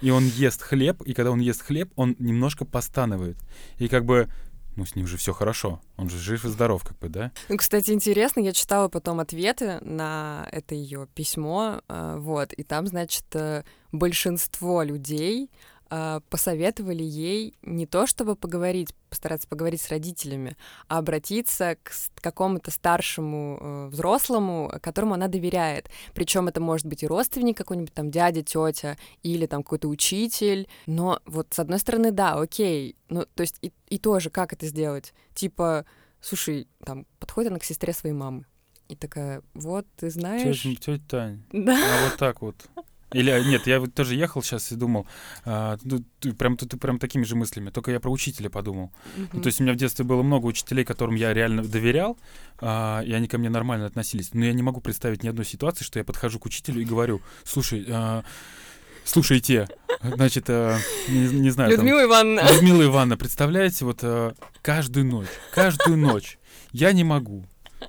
и 0.00 0.10
он 0.10 0.26
ест 0.28 0.62
хлеб, 0.62 1.02
и 1.02 1.12
когда 1.12 1.32
он 1.32 1.40
ест 1.40 1.62
хлеб, 1.62 1.90
он 1.96 2.14
немножко 2.20 2.64
постанывает. 2.64 3.36
И 3.78 3.88
как 3.88 4.04
бы 4.04 4.28
ну, 4.78 4.86
с 4.86 4.94
ним 4.94 5.08
же 5.08 5.16
все 5.16 5.32
хорошо. 5.32 5.80
Он 5.96 6.08
же 6.08 6.18
жив 6.18 6.44
и 6.44 6.48
здоров, 6.48 6.84
как 6.84 6.96
бы, 7.00 7.08
да? 7.08 7.32
Ну, 7.48 7.56
кстати, 7.56 7.90
интересно, 7.90 8.40
я 8.40 8.52
читала 8.52 8.88
потом 8.88 9.18
ответы 9.18 9.80
на 9.80 10.48
это 10.52 10.76
ее 10.76 11.08
письмо, 11.14 11.82
а, 11.88 12.16
вот, 12.16 12.52
и 12.52 12.62
там, 12.62 12.86
значит, 12.86 13.24
э, 13.34 13.64
большинство 13.90 14.84
людей 14.84 15.50
посоветовали 16.28 17.02
ей 17.02 17.54
не 17.62 17.86
то, 17.86 18.06
чтобы 18.06 18.36
поговорить, 18.36 18.94
постараться 19.08 19.48
поговорить 19.48 19.80
с 19.80 19.88
родителями, 19.88 20.56
а 20.86 20.98
обратиться 20.98 21.76
к 21.82 21.92
какому-то 22.20 22.70
старшему 22.70 23.58
э, 23.60 23.86
взрослому, 23.88 24.70
которому 24.82 25.14
она 25.14 25.28
доверяет. 25.28 25.88
Причем 26.12 26.48
это 26.48 26.60
может 26.60 26.86
быть 26.86 27.02
и 27.02 27.06
родственник 27.06 27.56
какой-нибудь 27.56 27.94
там 27.94 28.10
дядя, 28.10 28.42
тетя 28.42 28.98
или 29.22 29.46
там 29.46 29.62
какой-то 29.62 29.88
учитель. 29.88 30.68
Но 30.86 31.20
вот 31.24 31.48
с 31.52 31.58
одной 31.58 31.78
стороны, 31.78 32.10
да, 32.10 32.34
окей. 32.34 32.96
Ну, 33.08 33.24
то 33.34 33.40
есть 33.42 33.56
и, 33.62 33.72
и 33.88 33.98
тоже 33.98 34.28
как 34.30 34.52
это 34.52 34.66
сделать? 34.66 35.14
Типа, 35.34 35.86
слушай, 36.20 36.68
там 36.84 37.06
подходит 37.18 37.50
она 37.50 37.58
к 37.58 37.64
сестре 37.64 37.92
своей 37.92 38.14
мамы. 38.14 38.44
И 38.88 38.96
такая, 38.96 39.42
вот, 39.54 39.86
ты 39.96 40.10
знаешь... 40.10 40.62
Тетя, 40.62 40.80
тетя 40.80 41.04
Тань, 41.08 41.42
да. 41.52 41.76
а 41.76 42.08
вот 42.08 42.18
так 42.18 42.42
вот 42.42 42.56
Или 43.12 43.30
а, 43.30 43.42
нет, 43.42 43.66
я 43.66 43.80
вот 43.80 43.94
тоже 43.94 44.14
ехал 44.14 44.42
сейчас 44.42 44.70
и 44.70 44.76
думал, 44.76 45.06
а, 45.44 45.78
ну, 45.82 46.04
ты 46.20 46.32
прям, 46.32 46.56
ты, 46.56 46.66
ты 46.66 46.76
прям 46.76 46.98
такими 46.98 47.24
же 47.24 47.36
мыслями, 47.36 47.70
только 47.70 47.90
я 47.90 48.00
про 48.00 48.10
учителя 48.10 48.50
подумал. 48.50 48.92
Ну, 49.32 49.40
то 49.40 49.46
есть 49.46 49.60
у 49.60 49.64
меня 49.64 49.72
в 49.72 49.76
детстве 49.76 50.04
было 50.04 50.22
много 50.22 50.46
учителей, 50.46 50.84
которым 50.84 51.14
я 51.14 51.32
реально 51.32 51.62
доверял, 51.62 52.18
а, 52.60 53.02
и 53.02 53.12
они 53.12 53.26
ко 53.26 53.38
мне 53.38 53.48
нормально 53.48 53.86
относились. 53.86 54.34
Но 54.34 54.44
я 54.44 54.52
не 54.52 54.62
могу 54.62 54.80
представить 54.80 55.22
ни 55.22 55.28
одной 55.28 55.46
ситуации, 55.46 55.84
что 55.84 55.98
я 55.98 56.04
подхожу 56.04 56.38
к 56.38 56.46
учителю 56.46 56.82
и 56.82 56.84
говорю, 56.84 57.22
слушай, 57.44 57.86
а, 57.88 58.24
слушайте, 59.04 59.68
значит, 60.02 60.44
а, 60.48 60.78
не, 61.08 61.28
не 61.28 61.50
знаю, 61.50 61.70
там, 61.70 61.80
Людмила 61.80 62.04
Ивановна. 62.04 62.52
Людмила 62.52 62.84
Ивановна, 62.84 63.16
представляете, 63.16 63.84
вот 63.86 64.00
а, 64.02 64.34
каждую 64.60 65.06
ночь, 65.06 65.28
каждую 65.54 65.96
ночь 65.96 66.38
я 66.72 66.92
не 66.92 67.04
могу. 67.04 67.44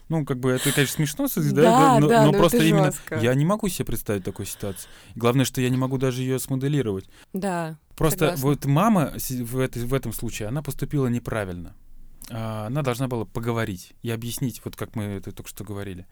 Ну, 0.09 0.25
как 0.25 0.39
бы 0.39 0.49
это, 0.51 0.71
конечно, 0.71 0.95
смешно, 1.05 1.27
да, 1.53 1.61
Да, 1.61 1.99
но, 1.99 2.07
да, 2.07 2.25
но 2.25 2.31
но 2.31 2.37
просто 2.37 2.57
это 2.57 2.65
именно 2.65 2.85
жестко. 2.91 3.19
я 3.19 3.33
не 3.35 3.45
могу 3.45 3.69
себе 3.69 3.85
представить 3.85 4.23
такой 4.23 4.45
ситуации. 4.47 4.89
Главное, 5.15 5.45
что 5.45 5.61
я 5.61 5.69
не 5.69 5.77
могу 5.77 5.97
даже 5.97 6.21
ее 6.23 6.39
смоделировать. 6.39 7.07
Да. 7.33 7.77
Просто 7.95 8.19
Согласна. 8.35 8.45
вот 8.47 8.65
мама 8.65 9.13
в, 9.15 9.59
этой- 9.59 9.85
в 9.85 9.93
этом 9.93 10.11
случае, 10.13 10.47
она 10.47 10.61
поступила 10.63 11.07
неправильно. 11.07 11.75
А, 12.31 12.67
Она 12.67 12.81
должна 12.81 13.07
была 13.07 13.25
поговорить 13.25 13.93
и 14.01 14.09
объяснить, 14.11 14.61
вот 14.63 14.75
как 14.75 14.95
мы 14.95 15.03
это 15.03 15.31
только 15.31 15.49
что 15.49 15.63
говорили. 15.63 16.05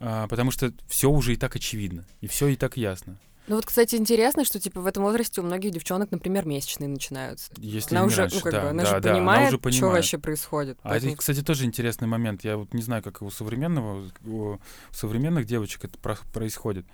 А, 0.00 0.26
Потому 0.28 0.50
что 0.50 0.72
все 0.88 1.10
уже 1.10 1.32
и 1.32 1.36
так 1.36 1.54
очевидно, 1.56 2.04
и 2.20 2.26
все 2.26 2.48
и 2.48 2.56
так 2.56 2.76
ясно. 2.76 3.18
Ну 3.46 3.56
вот, 3.56 3.66
кстати, 3.66 3.94
интересно, 3.96 4.44
что 4.44 4.58
типа 4.58 4.80
в 4.80 4.86
этом 4.86 5.02
возрасте 5.02 5.40
у 5.40 5.44
многих 5.44 5.70
девчонок, 5.72 6.10
например, 6.10 6.46
месячные 6.46 6.88
начинаются. 6.88 7.52
Если 7.58 7.94
Она 7.94 8.06
не 8.06 8.08
уже, 8.08 8.22
раньше, 8.22 8.36
ну 8.36 8.42
как 8.42 8.52
да, 8.52 8.62
бы, 8.62 8.68
она 8.70 8.82
да, 8.84 8.88
же 8.96 9.00
да, 9.00 9.12
понимает, 9.12 9.48
уже 9.48 9.56
что 9.56 9.58
понимает. 9.58 9.94
вообще 9.96 10.18
происходит. 10.18 10.78
А 10.82 10.88
это, 10.88 10.88
Поэтому- 11.00 11.16
кстати, 11.16 11.42
тоже 11.42 11.64
интересный 11.66 12.08
момент. 12.08 12.42
Я 12.42 12.56
вот 12.56 12.72
не 12.72 12.80
знаю, 12.82 13.02
как 13.02 13.20
у 13.20 13.30
современного, 13.30 14.10
у 14.24 14.58
современных 14.92 15.44
девочек 15.44 15.84
это 15.84 15.98
про- 15.98 16.18
происходит. 16.32 16.86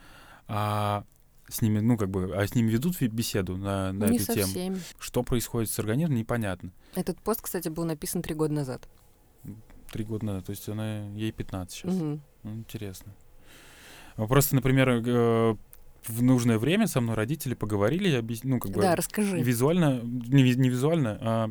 А 0.49 1.05
с 1.49 1.63
ними, 1.63 1.79
ну, 1.81 1.97
как 1.97 2.11
бы, 2.11 2.35
а 2.37 2.45
с 2.47 2.55
ними 2.57 2.71
ведут 2.71 3.01
беседу 3.01 3.57
на, 3.57 3.93
на 3.93 4.07
не 4.09 4.17
эту 4.17 4.27
со 4.27 4.35
тему. 4.35 4.79
Что 4.99 5.23
происходит 5.23 5.71
с 5.71 5.79
организмом, 5.79 6.17
непонятно. 6.17 6.73
Этот 6.97 7.21
пост, 7.21 7.43
кстати, 7.43 7.69
был 7.69 7.85
написан 7.85 8.23
три 8.23 8.35
года 8.35 8.53
назад. 8.55 8.89
Три 9.93 10.05
года 10.05 10.27
назад, 10.27 10.47
то 10.47 10.51
есть 10.51 10.69
она, 10.69 11.07
ей 11.11 11.31
15 11.33 11.73
сейчас. 11.77 11.95
Мгм. 11.95 12.21
Ну, 12.43 12.53
интересно. 12.55 13.13
А 14.17 14.27
Просто, 14.27 14.55
например, 14.55 14.89
э, 14.91 15.57
в 16.07 16.23
нужное 16.23 16.59
время 16.59 16.87
со 16.87 17.01
мной 17.01 17.15
родители 17.17 17.55
поговорили, 17.55 18.09
я 18.09 18.19
объяс- 18.21 18.41
ну, 18.43 18.59
как 18.59 18.73
бы, 18.73 18.81
Да, 18.81 18.97
расскажи. 18.97 19.41
визуально, 19.41 20.01
не, 20.03 20.43
не 20.55 20.69
визуально, 20.69 21.19
а 21.21 21.51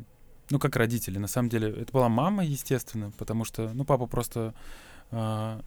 ну 0.50 0.60
как 0.60 0.76
родители. 0.76 1.20
На 1.20 1.28
самом 1.28 1.50
деле 1.50 1.70
это 1.70 1.92
была 1.94 2.10
мама, 2.10 2.44
естественно, 2.44 3.12
потому 3.18 3.46
что 3.46 3.72
ну 3.74 3.86
папа 3.86 4.08
просто 4.08 4.54
а, 5.12 5.62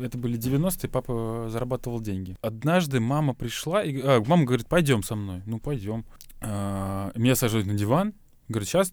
это 0.00 0.16
были 0.18 0.38
90-е, 0.38 0.88
папа 0.88 1.48
зарабатывал 1.50 2.00
деньги. 2.00 2.36
Однажды 2.40 3.00
мама 3.00 3.34
пришла 3.34 3.82
и 3.82 4.00
а, 4.00 4.22
мама 4.26 4.44
говорит, 4.44 4.66
пойдем 4.66 5.02
со 5.02 5.14
мной. 5.16 5.42
Ну 5.46 5.58
пойдем. 5.58 6.04
А, 6.40 7.12
меня 7.14 7.34
сажают 7.34 7.66
на 7.66 7.74
диван, 7.74 8.14
говорит, 8.48 8.68
сейчас 8.68 8.92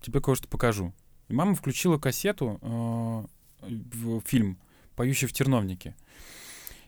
тебе 0.00 0.20
кое-что 0.20 0.48
покажу. 0.48 0.94
И 1.28 1.34
мама 1.34 1.54
включила 1.54 1.98
кассету 1.98 2.58
а, 2.62 3.24
в 3.60 4.20
фильм 4.26 4.58
"Поющий 4.96 5.26
в 5.26 5.32
терновнике". 5.32 5.94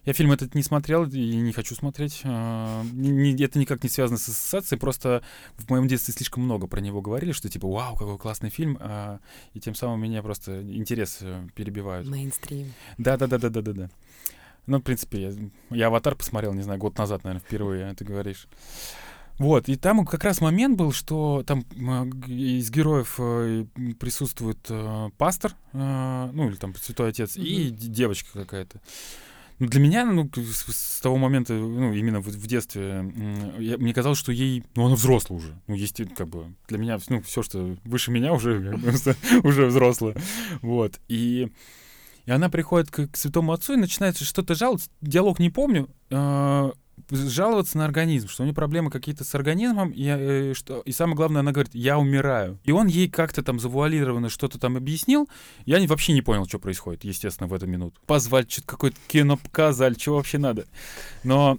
Я 0.07 0.13
фильм 0.13 0.31
этот 0.31 0.55
не 0.55 0.63
смотрел 0.63 1.05
и 1.05 1.37
не 1.37 1.53
хочу 1.53 1.75
смотреть. 1.75 2.21
А, 2.25 2.83
это 2.85 3.59
никак 3.59 3.83
не 3.83 3.89
связано 3.91 4.19
с 4.19 4.29
ассоциацией, 4.29 4.79
просто 4.79 5.23
в 5.59 5.69
моем 5.69 5.89
детстве 5.89 6.15
слишком 6.15 6.45
много 6.45 6.69
про 6.69 6.81
него 6.81 7.03
говорили, 7.03 7.33
что 7.33 7.49
типа, 7.49 7.69
вау, 7.69 7.97
какой 7.97 8.17
классный 8.17 8.51
фильм, 8.51 8.79
а, 8.81 9.19
и 9.53 9.59
тем 9.61 9.75
самым 9.75 10.01
меня 10.01 10.23
просто 10.23 10.63
интерес 10.63 11.19
э, 11.23 11.49
перебивают. 11.57 12.09
Мейнстрим. 12.09 12.73
Да, 12.99 13.17
да, 13.17 13.27
да, 13.27 13.39
да, 13.39 13.49
да, 13.51 13.61
да, 13.63 13.73
да. 13.73 13.91
Ну, 14.67 14.79
в 14.79 14.83
принципе, 14.83 15.23
я, 15.23 15.33
я 15.77 15.89
аватар 15.89 16.15
посмотрел, 16.15 16.55
не 16.55 16.63
знаю, 16.63 16.79
год 16.79 16.97
назад, 16.99 17.25
наверное, 17.25 17.45
впервые, 17.45 17.93
ты 17.95 18.05
говоришь. 18.05 18.47
Вот, 19.39 19.69
и 19.69 19.75
там 19.77 20.07
как 20.07 20.23
раз 20.25 20.41
момент 20.41 20.79
был, 20.79 20.93
что 20.93 21.43
там 21.47 21.61
из 22.29 22.71
героев 22.71 23.17
э, 23.19 23.67
присутствует 23.99 24.59
э, 24.71 25.11
пастор, 25.19 25.53
ну 25.73 26.49
или 26.49 26.55
там 26.55 26.75
святой 26.77 27.11
отец, 27.11 27.37
и 27.37 27.71
Мгм. 27.71 27.77
д- 27.77 27.87
девочка 27.89 28.31
какая-то. 28.33 28.81
Ну, 29.59 29.69
для 29.69 29.81
меня, 29.81 30.05
ну, 30.05 30.31
с, 30.35 30.67
с 30.73 31.01
того 31.01 31.17
момента, 31.17 31.55
ну, 31.55 31.93
именно 31.95 32.21
в, 32.21 32.27
в 32.27 32.47
детстве, 32.47 33.11
я- 33.59 33.79
мне 33.79 33.95
казалось, 33.95 34.19
что 34.19 34.33
ей, 34.33 34.65
ну, 34.75 34.87
она 34.87 34.97
взрослая 34.97 35.39
уже. 35.39 35.55
Ну, 35.67 35.75
есть, 35.75 36.01
как 36.15 36.29
бы, 36.29 36.55
для 36.69 36.79
меня, 36.79 36.99
ну, 37.09 37.23
все, 37.23 37.43
что 37.43 37.77
выше 37.85 38.11
меня, 38.11 38.33
уже, 38.33 38.79
уже 39.43 39.67
взрослая. 39.67 40.15
Вот, 40.61 41.01
и, 41.09 41.51
и 42.27 42.31
она 42.31 42.51
приходит 42.51 42.91
к, 42.91 43.07
к 43.09 43.17
святому 43.17 43.53
отцу 43.53 43.75
и 43.75 43.77
начинает 43.77 44.19
что-то 44.19 44.55
жаловаться, 44.55 44.91
диалог 45.01 45.39
не 45.39 45.49
помню, 45.51 45.89
э, 46.11 46.71
жаловаться 47.11 47.79
на 47.79 47.85
организм, 47.85 48.29
что 48.29 48.43
у 48.43 48.47
нее 48.47 48.55
проблемы 48.55 48.91
какие-то 48.91 49.23
с 49.25 49.35
организмом, 49.35 49.91
и, 49.91 50.05
э, 50.07 50.55
что, 50.55 50.81
и 50.81 50.93
самое 50.93 51.17
главное, 51.17 51.41
она 51.41 51.53
говорит, 51.53 51.75
я 51.75 51.99
умираю. 51.99 52.59
И 52.65 52.73
он 52.73 52.87
ей 52.87 53.09
как-то 53.09 53.43
там 53.43 53.61
завуалированно 53.61 54.29
что-то 54.29 54.59
там 54.59 54.77
объяснил, 54.77 55.29
я 55.65 55.79
не- 55.79 55.87
вообще 55.87 56.13
не 56.13 56.23
понял, 56.23 56.47
что 56.47 56.59
происходит, 56.59 57.05
естественно, 57.05 57.47
в 57.49 57.55
эту 57.55 57.67
минуту. 57.67 58.01
Позвать, 58.07 58.51
что-то 58.51 58.67
какое-то 58.69 58.97
кино 59.09 59.37
показали, 59.37 59.95
что 59.99 60.15
вообще 60.17 60.39
надо. 60.39 60.67
Но 61.23 61.59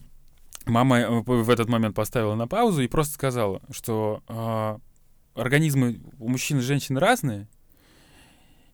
мама 0.66 1.00
э, 1.00 1.10
в 1.26 1.50
этот 1.50 1.70
момент 1.70 1.96
поставила 1.96 2.36
на 2.36 2.48
паузу 2.48 2.82
и 2.82 2.88
просто 2.88 3.14
сказала, 3.14 3.62
что 3.72 4.22
а, 4.28 4.80
организмы 5.36 6.02
у 6.20 6.28
мужчин 6.30 6.58
и 6.58 6.62
женщин 6.62 6.98
разные, 6.98 7.48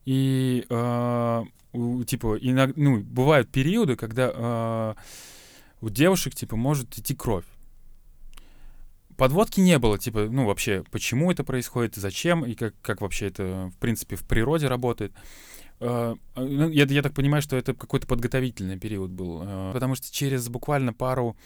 и 0.05 0.65
у- 0.69 2.03
типа 2.03 2.37
иног- 2.39 2.73
ну, 2.75 2.99
бывают 3.01 3.49
периоды, 3.51 3.95
когда 3.95 4.31
а, 4.33 4.95
у 5.83 5.89
девушек 5.89 6.33
типа 6.33 6.55
может 6.55 6.97
идти 6.97 7.13
кровь. 7.13 7.43
Подводки 9.17 9.59
не 9.59 9.77
было, 9.77 9.99
типа, 9.99 10.27
ну, 10.29 10.45
вообще, 10.45 10.83
почему 10.91 11.31
это 11.31 11.43
происходит, 11.43 11.95
зачем, 11.95 12.45
и 12.45 12.55
как, 12.55 12.73
как 12.81 13.01
вообще 13.01 13.27
это, 13.27 13.69
в 13.75 13.77
принципе, 13.77 14.15
в 14.15 14.23
природе 14.23 14.67
работает. 14.67 15.13
Э, 15.79 16.15
ну, 16.35 16.69
Я, 16.69 16.85
я 16.85 17.01
так 17.03 17.13
понимаю, 17.13 17.41
что 17.43 17.55
это 17.55 17.73
какой-то 17.75 18.07
подготовительный 18.07 18.79
период 18.79 19.11
был, 19.11 19.43
э, 19.43 19.71
потому 19.73 19.95
что 19.95 20.11
через 20.11 20.47
буквально 20.49 20.93
пару 20.93 21.37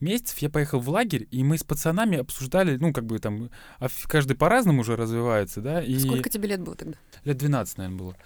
месяцев 0.00 0.38
я 0.38 0.48
поехал 0.48 0.80
в 0.80 0.88
лагерь, 0.88 1.28
и 1.30 1.44
мы 1.44 1.58
с 1.58 1.64
пацанами 1.64 2.18
обсуждали, 2.18 2.76
ну, 2.76 2.92
как 2.92 3.04
бы 3.04 3.18
там, 3.18 3.50
а 3.78 3.88
каждый 4.06 4.36
по-разному 4.36 4.80
уже 4.80 4.96
развивается, 4.96 5.60
да, 5.60 5.82
и 5.82 5.98
Сколько 5.98 6.30
тебе 6.30 6.48
лет 6.48 6.62
было 6.62 6.76
тогда? 6.76 6.96
лет 7.24 7.36
12, 7.36 7.78
наверное, 7.78 7.98
было. 7.98 8.16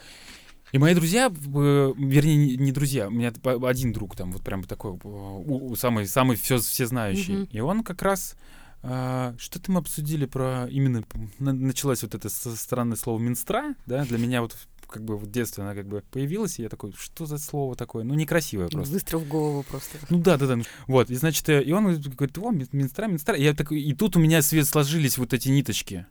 И 0.73 0.78
мои 0.78 0.94
друзья, 0.94 1.26
э, 1.30 1.92
вернее, 1.96 2.56
не, 2.56 2.73
друзья, 2.73 3.08
у 3.08 3.11
меня 3.11 3.32
п- 3.32 3.58
один 3.66 3.92
друг 3.92 4.16
там, 4.16 4.32
вот 4.32 4.42
прям 4.42 4.64
такой, 4.64 4.99
э, 5.02 5.75
самый, 5.76 6.06
самый 6.06 6.37
все, 6.37 6.58
знающий. 6.58 7.32
Мгм. 7.32 7.49
И 7.52 7.61
он 7.61 7.82
как 7.85 8.02
раз, 8.02 8.37
а, 8.82 9.35
что-то 9.38 9.70
мы 9.73 9.78
обсудили 9.78 10.26
про, 10.26 10.66
именно, 10.70 11.04
началось 11.38 12.02
вот 12.02 12.14
это 12.14 12.28
странное 12.28 12.96
слово 12.96 13.18
«минстра», 13.18 13.75
да, 13.87 14.04
для 14.04 14.18
меня 14.18 14.42
вот 14.42 14.56
как 14.88 15.04
бы 15.04 15.16
в 15.16 15.28
детстве 15.28 15.64
она 15.64 15.75
как 15.75 15.88
бы 15.88 16.02
появилась, 16.12 16.58
и 16.58 16.62
я 16.62 16.68
такой, 16.68 16.92
что 16.96 17.26
за 17.26 17.38
слово 17.38 17.75
такое? 17.75 18.04
Ну, 18.04 18.14
некрасивое 18.14 18.68
просто. 18.68 18.92
Выстрел 18.92 19.18
в 19.18 19.26
голову 19.28 19.64
просто. 19.64 19.99
Ну 20.11 20.18
да, 20.20 20.37
да, 20.37 20.46
да. 20.46 20.58
Вот, 20.87 21.11
и 21.11 21.14
значит, 21.16 21.49
э, 21.49 21.62
и 21.62 21.73
он 21.73 21.87
говорит, 22.00 22.38
о, 22.38 22.50
Мин- 22.50 22.68
Минстра, 22.70 23.06
Минстра. 23.06 23.35
И, 23.35 23.42
я 23.42 23.52
такой, 23.54 23.80
и 23.80 23.94
тут 23.94 24.16
у 24.16 24.20
меня 24.20 24.42
свет 24.42 24.66
сложились 24.66 25.18
вот 25.18 25.32
эти 25.32 25.49
ниточки. 25.49 26.06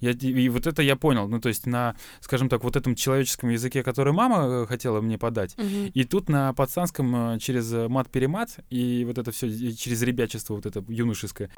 Я, 0.00 0.10
и 0.12 0.48
вот 0.48 0.66
это 0.66 0.82
я 0.82 0.96
понял. 0.96 1.28
Ну, 1.28 1.40
то 1.40 1.48
есть 1.48 1.66
на, 1.66 1.96
скажем 2.20 2.48
так, 2.48 2.62
вот 2.64 2.76
этом 2.76 2.94
человеческом 2.94 3.50
языке, 3.50 3.82
который 3.82 4.12
мама 4.12 4.62
э, 4.62 4.66
хотела 4.66 5.00
мне 5.00 5.18
подать, 5.18 5.56
Мгм. 5.56 5.86
и 5.92 6.04
тут 6.04 6.28
на 6.28 6.52
пацанском 6.52 7.34
э, 7.34 7.38
через 7.38 7.72
э, 7.72 7.88
мат-перемат, 7.88 8.58
и 8.70 9.04
вот 9.06 9.18
это 9.18 9.30
все 9.32 9.48
через 9.74 10.02
ребячество 10.02 10.54
вот 10.54 10.66
это 10.66 10.84
юношеское. 10.88 11.50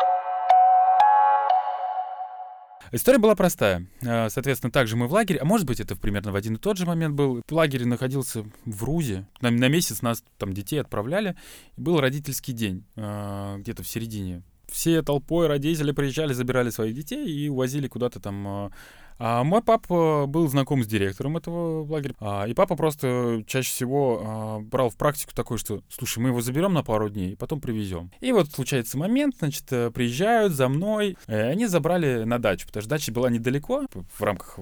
История 2.90 3.18
была 3.18 3.34
простая. 3.34 3.86
Соответственно, 4.00 4.70
также 4.70 4.96
мы 4.96 5.08
в 5.08 5.12
лагере, 5.12 5.40
а 5.40 5.44
может 5.44 5.66
быть, 5.66 5.78
это 5.78 5.94
примерно 5.94 6.32
в 6.32 6.36
один 6.36 6.54
и 6.54 6.58
тот 6.58 6.78
же 6.78 6.86
момент 6.86 7.14
был. 7.14 7.42
В 7.46 7.52
лагере 7.52 7.84
находился 7.84 8.46
в 8.64 8.82
РУЗе. 8.84 9.26
На, 9.42 9.50
на 9.50 9.68
месяц 9.68 10.00
нас 10.00 10.24
там 10.38 10.54
детей 10.54 10.80
отправляли. 10.80 11.36
Был 11.76 12.00
родительский 12.00 12.54
день, 12.54 12.84
где-то 12.96 13.82
в 13.82 13.88
середине. 13.88 14.42
Все 14.70 15.02
толпой 15.02 15.46
родители 15.46 15.92
приезжали, 15.92 16.32
забирали 16.32 16.70
своих 16.70 16.94
детей 16.94 17.26
и 17.26 17.48
увозили 17.48 17.88
куда-то 17.88 18.20
там. 18.20 18.66
э. 18.66 18.70
А 19.20 19.42
мой 19.42 19.62
папа 19.62 20.26
был 20.28 20.46
знаком 20.48 20.84
с 20.84 20.86
директором 20.86 21.36
этого 21.36 21.84
лагеря. 21.84 22.14
А, 22.20 22.44
И 22.46 22.54
папа 22.54 22.76
просто 22.76 23.42
чаще 23.48 23.68
всего 23.70 24.22
а, 24.22 24.58
брал 24.60 24.90
в 24.90 24.96
практику 24.96 25.32
такой, 25.34 25.58
что, 25.58 25.82
слушай, 25.88 26.20
мы 26.20 26.28
его 26.28 26.40
заберем 26.40 26.72
на 26.72 26.84
пару 26.84 27.08
дней, 27.08 27.32
и 27.32 27.36
потом 27.36 27.60
привезем. 27.60 28.12
И 28.20 28.30
вот 28.30 28.52
случается 28.52 28.96
момент, 28.96 29.34
значит, 29.38 29.64
э, 29.72 29.90
приезжают 29.90 30.52
за 30.52 30.68
мной. 30.68 31.16
Э, 31.26 31.50
Они 31.50 31.66
забрали 31.66 32.22
на 32.24 32.38
дачу, 32.38 32.66
потому 32.68 32.82
что 32.82 32.90
дача 32.90 33.10
была 33.10 33.28
недалеко 33.28 33.86
в 33.92 34.22
рамках 34.22 34.58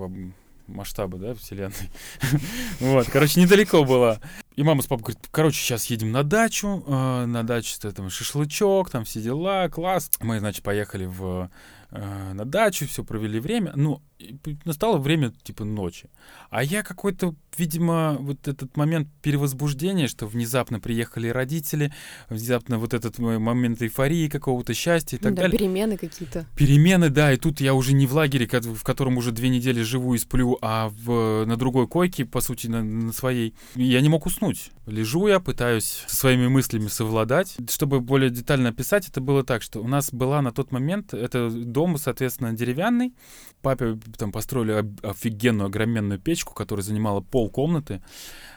м, 0.68 0.74
масштаба, 0.76 1.18
да, 1.18 1.34
вселенной. 1.34 1.74
Вот, 2.80 3.08
короче, 3.08 3.40
недалеко 3.40 3.84
была. 3.84 4.20
И 4.56 4.62
мама 4.62 4.82
с 4.82 4.86
папой 4.86 5.02
говорит, 5.02 5.28
короче, 5.30 5.60
сейчас 5.60 5.86
едем 5.86 6.12
на 6.12 6.22
дачу, 6.22 6.84
э, 6.86 7.26
на 7.26 7.42
даче 7.42 7.78
там 7.92 8.10
шашлычок, 8.10 8.90
там 8.90 9.04
все 9.04 9.20
дела, 9.20 9.68
класс. 9.68 10.10
Мы, 10.20 10.38
значит, 10.38 10.62
поехали 10.62 11.06
в, 11.06 11.50
э, 11.90 12.32
на 12.32 12.44
дачу, 12.44 12.86
все 12.86 13.04
провели 13.04 13.40
время. 13.40 13.72
Ну, 13.76 14.02
и 14.18 14.38
настало 14.64 14.98
время, 14.98 15.32
типа, 15.42 15.64
ночи. 15.64 16.08
А 16.50 16.64
я 16.64 16.82
какой-то, 16.82 17.34
видимо, 17.56 18.16
вот 18.18 18.48
этот 18.48 18.76
момент 18.76 19.08
перевозбуждения, 19.22 20.08
что 20.08 20.26
внезапно 20.26 20.80
приехали 20.80 21.28
родители, 21.28 21.92
внезапно 22.28 22.78
вот 22.78 22.94
этот 22.94 23.18
момент 23.18 23.82
эйфории 23.82 24.28
какого-то 24.28 24.74
счастья 24.74 25.16
и 25.16 25.20
так 25.20 25.34
да, 25.34 25.42
далее. 25.42 25.58
перемены 25.58 25.96
какие-то. 25.96 26.46
Перемены, 26.56 27.10
да, 27.10 27.32
и 27.32 27.36
тут 27.36 27.60
я 27.60 27.74
уже 27.74 27.92
не 27.92 28.06
в 28.06 28.14
лагере, 28.14 28.46
в 28.46 28.82
котором 28.82 29.18
уже 29.18 29.32
две 29.32 29.48
недели 29.48 29.82
живу 29.82 30.14
и 30.14 30.18
сплю, 30.18 30.58
а 30.62 30.88
в, 30.88 31.44
на 31.44 31.56
другой 31.56 31.86
койке, 31.86 32.24
по 32.24 32.40
сути, 32.40 32.68
на, 32.68 32.82
на 32.82 33.12
своей. 33.12 33.54
Я 33.74 34.00
не 34.00 34.08
мог 34.08 34.26
уснуть. 34.26 34.70
Лежу 34.86 35.26
я, 35.26 35.40
пытаюсь 35.40 36.04
со 36.06 36.16
своими 36.16 36.48
мыслями 36.48 36.88
совладать. 36.88 37.56
Чтобы 37.68 38.00
более 38.00 38.30
детально 38.30 38.70
описать, 38.70 39.08
это 39.08 39.20
было 39.20 39.44
так, 39.44 39.62
что 39.62 39.80
у 39.80 39.88
нас 39.88 40.12
была 40.12 40.40
на 40.42 40.52
тот 40.52 40.72
момент, 40.72 41.12
это 41.12 41.50
дом, 41.50 41.98
соответственно, 41.98 42.52
деревянный. 42.52 43.14
Папе 43.62 43.98
там 44.16 44.32
построили 44.32 44.84
офигенную, 45.02 45.66
огроменную 45.66 46.20
печку, 46.20 46.54
которая 46.54 46.82
занимала 46.84 47.20
пол 47.20 47.50
комнаты, 47.50 48.02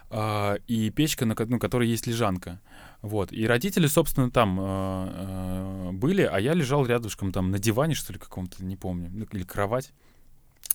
а, 0.10 0.56
и 0.68 0.90
печка, 0.90 1.26
на 1.26 1.36
ну, 1.38 1.60
которой 1.60 1.88
есть 1.88 2.08
лежанка. 2.08 2.60
Вот. 3.02 3.32
И 3.32 3.48
родители, 3.48 3.88
собственно, 3.88 4.30
там 4.30 4.60
э, 4.60 4.64
э, 4.66 5.92
были, 5.94 6.24
а 6.24 6.38
я 6.40 6.54
лежал 6.54 6.86
рядышком 6.86 7.32
там 7.32 7.50
на 7.52 7.60
диване, 7.60 7.94
что 7.94 8.12
ли, 8.12 8.20
каком-то, 8.20 8.64
не 8.64 8.76
помню, 8.76 9.10
ну, 9.12 9.26
или 9.32 9.44
кровать. 9.44 9.94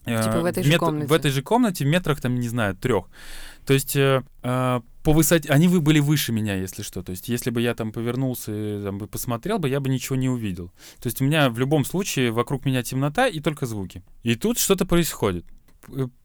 Э, 0.04 0.23
Типа 0.23 0.40
в 0.40 0.44
этой 0.44 0.62
же 0.62 0.70
мет- 0.70 0.78
комнате? 0.80 1.06
В 1.06 1.12
этой 1.12 1.30
же 1.30 1.42
комнате, 1.42 1.84
метрах, 1.84 2.20
там, 2.20 2.34
не 2.34 2.49
знаю, 2.49 2.76
трех. 2.76 3.06
То 3.66 3.73
есть 3.73 3.96
э, 3.96 4.23
э, 4.42 4.80
по 5.02 5.12
высоте... 5.12 5.49
Они 5.50 5.68
вы 5.68 5.80
были 5.80 6.00
выше 6.00 6.32
меня, 6.32 6.54
если 6.54 6.82
что. 6.82 7.02
То 7.02 7.11
есть 7.11 7.28
если 7.28 7.50
бы 7.50 7.61
я 7.61 7.75
там 7.75 7.92
повернулся 7.92 8.52
и 8.52 8.82
там, 8.82 8.99
бы 8.99 9.06
посмотрел 9.06 9.58
бы, 9.58 9.68
я 9.68 9.80
бы 9.80 9.88
ничего 9.88 10.16
не 10.16 10.28
увидел. 10.28 10.68
То 11.00 11.06
есть 11.08 11.20
у 11.20 11.25
меня 11.25 11.49
в 11.50 11.58
любом 11.58 11.84
случае 11.84 12.30
вокруг 12.30 12.64
меня 12.64 12.82
темнота 12.82 13.26
и 13.26 13.40
только 13.40 13.66
звуки. 13.66 14.02
И 14.23 14.34
тут 14.34 14.58
что-то 14.58 14.87
происходит. 14.87 15.46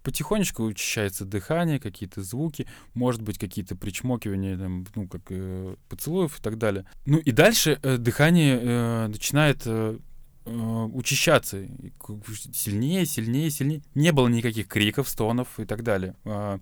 Потихонечку 0.03 0.63
учащается 0.63 1.25
дыхание, 1.25 1.79
какие-то 1.79 2.21
звуки, 2.21 2.65
может 2.93 3.21
быть, 3.21 3.38
какие-то 3.38 3.75
причмокивания, 3.75 4.57
там, 4.57 4.86
ну, 4.95 5.07
как 5.07 5.24
э, 5.29 5.75
поцелуев 5.89 6.39
и 6.39 6.41
так 6.41 6.57
далее. 6.57 6.86
Ну 7.05 7.17
и 7.17 7.31
дальше 7.31 7.77
э, 7.83 7.98
дыхание 7.98 8.57
э, 8.62 9.07
начинает 9.07 9.63
э, 9.65 9.98
э, 9.98 10.00
учащаться 10.46 11.60
и 11.60 11.89
к- 12.00 12.17
сильнее, 12.53 13.05
сильнее, 13.05 13.50
сильнее. 13.51 13.81
Не 13.96 14.12
было 14.12 14.27
никаких 14.27 14.67
криков, 14.67 15.08
стонов 15.10 15.60
и 15.60 15.65
так 15.65 15.84
далее. 15.84 16.15
А, 16.25 16.60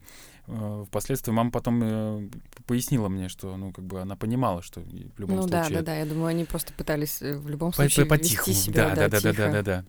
э, 0.47 0.85
Впоследствии 0.87 1.31
мама 1.31 1.51
потом 1.51 1.81
э, 1.83 2.29
пояснила 2.65 3.07
мне, 3.09 3.29
что, 3.29 3.55
ну, 3.57 3.71
как 3.71 3.85
бы 3.85 4.01
она 4.01 4.15
понимала, 4.15 4.61
что 4.61 4.81
в 4.81 5.19
любом 5.19 5.37
Ну 5.37 5.47
да, 5.47 5.63
случае 5.63 5.79
да, 5.83 5.85
да. 5.93 5.95
Я 5.99 6.05
думаю, 6.05 6.27
они 6.27 6.43
просто 6.45 6.73
пытались 6.73 7.21
э, 7.21 7.37
в 7.37 7.47
любом 7.49 7.71
по- 7.71 7.75
случае 7.77 8.05
по- 8.05 8.15
вести 8.15 8.53
себя, 8.53 8.89
Да, 8.89 8.95
да, 8.95 9.09
да, 9.09 9.21
да, 9.21 9.33
да, 9.33 9.51
да, 9.51 9.61
да. 9.61 9.85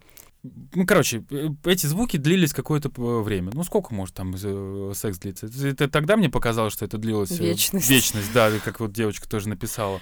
Ну, 0.74 0.86
короче, 0.86 1.24
э, 1.30 1.48
эти 1.64 1.86
звуки 1.86 2.16
длились 2.16 2.52
какое-то 2.52 2.90
время. 3.22 3.50
Ну, 3.52 3.64
сколько 3.64 3.92
может 3.92 4.14
там 4.14 4.34
э, 4.40 4.92
секс 4.94 5.18
длиться? 5.18 5.48
Это, 5.66 5.88
тогда 5.88 6.16
мне 6.16 6.28
показалось, 6.30 6.72
что 6.72 6.84
это 6.84 6.98
длилось... 6.98 7.32
э, 7.32 7.42
Вечность. 7.42 7.88
Вечность, 7.90 8.32
да, 8.32 8.50
как 8.64 8.78
вот 8.78 8.92
девочка 8.92 9.28
тоже 9.28 9.48
написала. 9.48 10.00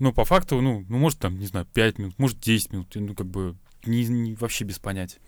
А, 0.00 0.02
ну, 0.02 0.12
по 0.12 0.24
факту, 0.24 0.60
ну, 0.60 0.84
ну, 0.88 0.98
может, 0.98 1.18
там, 1.18 1.38
не 1.38 1.46
знаю, 1.46 1.66
5 1.72 1.98
минут, 1.98 2.18
может, 2.18 2.40
10 2.40 2.72
минут. 2.72 2.88
Ну, 2.94 3.14
как 3.14 3.26
бы 3.26 3.56
не- 3.84 4.06
не- 4.06 4.34
вообще 4.34 4.64
без 4.64 4.78
понятия. 4.78 5.18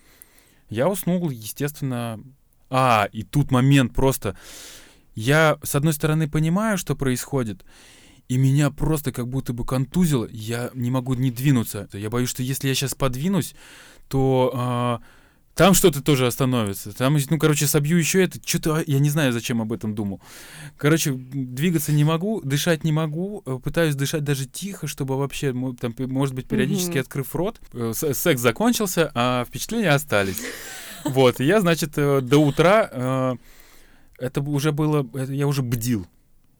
Я 0.69 0.89
уснул, 0.89 1.29
естественно... 1.29 2.19
А, 2.69 3.07
и 3.11 3.23
тут 3.23 3.51
момент 3.51 3.93
просто... 3.93 4.35
Я, 5.15 5.59
с 5.61 5.75
одной 5.75 5.93
стороны, 5.93 6.27
понимаю, 6.27 6.79
что 6.79 6.95
происходит, 6.95 7.63
и 8.29 8.37
меня 8.37 8.71
просто 8.71 9.11
как 9.11 9.27
будто 9.27 9.53
бы 9.53 9.63
контузило. 9.63 10.27
Я 10.31 10.71
не 10.73 10.89
могу 10.89 11.13
не 11.13 11.29
двинуться. 11.29 11.87
Я 11.93 12.09
боюсь, 12.09 12.29
что 12.29 12.41
если 12.41 12.67
я 12.67 12.73
сейчас 12.73 12.95
подвинусь, 12.95 13.53
то 14.07 14.51
а, 14.55 15.01
там 15.55 15.73
что-то 15.75 16.01
тоже 16.01 16.25
остановится. 16.27 16.91
Там, 16.97 17.17
ну, 17.29 17.37
короче, 17.37 17.67
собью 17.67 17.97
еще 17.97 18.23
это. 18.23 18.39
Что-то 18.43 18.83
я 18.87 18.99
не 18.99 19.09
знаю, 19.09 19.31
зачем 19.33 19.61
об 19.61 19.71
этом 19.71 19.93
думал. 19.95 20.19
Короче, 20.77 21.11
двигаться 21.13 21.91
не 21.91 22.03
могу, 22.03 22.41
дышать 22.41 22.83
не 22.83 22.91
могу. 22.91 23.43
э, 23.45 23.59
Пытаюсь 23.63 23.95
дышать 23.95 24.23
даже 24.23 24.45
тихо, 24.45 24.87
чтобы 24.87 25.17
вообще, 25.17 25.53
там, 25.79 25.93
может 26.07 26.33
быть, 26.35 26.47
периодически 26.47 26.91
Мгм. 26.93 26.99
открыв 27.01 27.35
рот. 27.35 27.59
Э, 27.73 27.91
с- 27.95 28.13
Секс 28.13 28.41
закончился, 28.41 29.11
а 29.13 29.45
впечатления 29.45 29.89
остались. 29.91 30.41
Вот, 31.05 31.39
я, 31.39 31.61
значит, 31.61 31.93
э, 31.97 32.21
до 32.21 32.37
утра 32.39 32.89
э, 32.91 33.35
это 34.19 34.41
уже 34.41 34.71
было, 34.71 35.05
я 35.29 35.47
уже 35.47 35.61
бдил. 35.61 36.07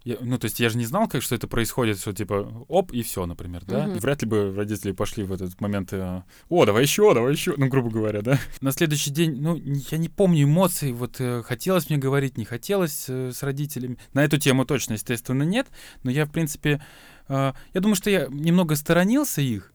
Я- 0.03 0.17
ну, 0.19 0.37
то 0.37 0.45
есть 0.45 0.59
я 0.59 0.67
же 0.69 0.77
не 0.77 0.85
знал, 0.85 1.07
как 1.07 1.21
что 1.21 1.33
это 1.33 1.47
происходит, 1.47 1.97
что 1.97 2.11
типа 2.11 2.65
оп, 2.67 2.91
и 2.91 3.03
все, 3.03 3.25
например, 3.25 3.63
да? 3.65 3.85
И 3.95 3.99
вряд 3.99 4.21
ли 4.21 4.27
бы 4.27 4.53
родители 4.53 4.91
пошли 4.91 5.23
в 5.23 5.31
этот 5.31 5.59
момент, 5.61 5.93
э, 5.93 6.23
о, 6.49 6.65
давай 6.65 6.83
еще, 6.83 7.13
давай 7.13 7.31
еще, 7.31 7.53
ну, 7.55 7.67
грубо 7.67 7.89
говоря, 7.89 8.21
да? 8.21 8.37
На 8.59 8.71
следующий 8.73 9.11
день, 9.11 9.41
ну, 9.41 9.55
я 9.55 9.97
не 9.97 10.09
помню 10.09 10.43
эмоций, 10.43 10.91
вот 10.91 11.21
э, 11.21 11.41
хотелось 11.43 11.89
мне 11.89 11.97
говорить, 11.97 12.37
не 12.37 12.43
хотелось 12.43 13.05
э, 13.07 13.31
с 13.33 13.43
родителями. 13.43 13.97
На 14.13 14.25
эту 14.25 14.37
тему 14.37 14.65
точно, 14.65 14.93
естественно, 14.93 15.43
нет, 15.43 15.67
но 16.03 16.11
я, 16.11 16.25
в 16.25 16.31
принципе, 16.31 16.83
я 17.29 17.53
думаю, 17.73 17.95
что 17.95 18.09
я 18.09 18.27
немного 18.29 18.75
сторонился 18.75 19.41
их, 19.41 19.71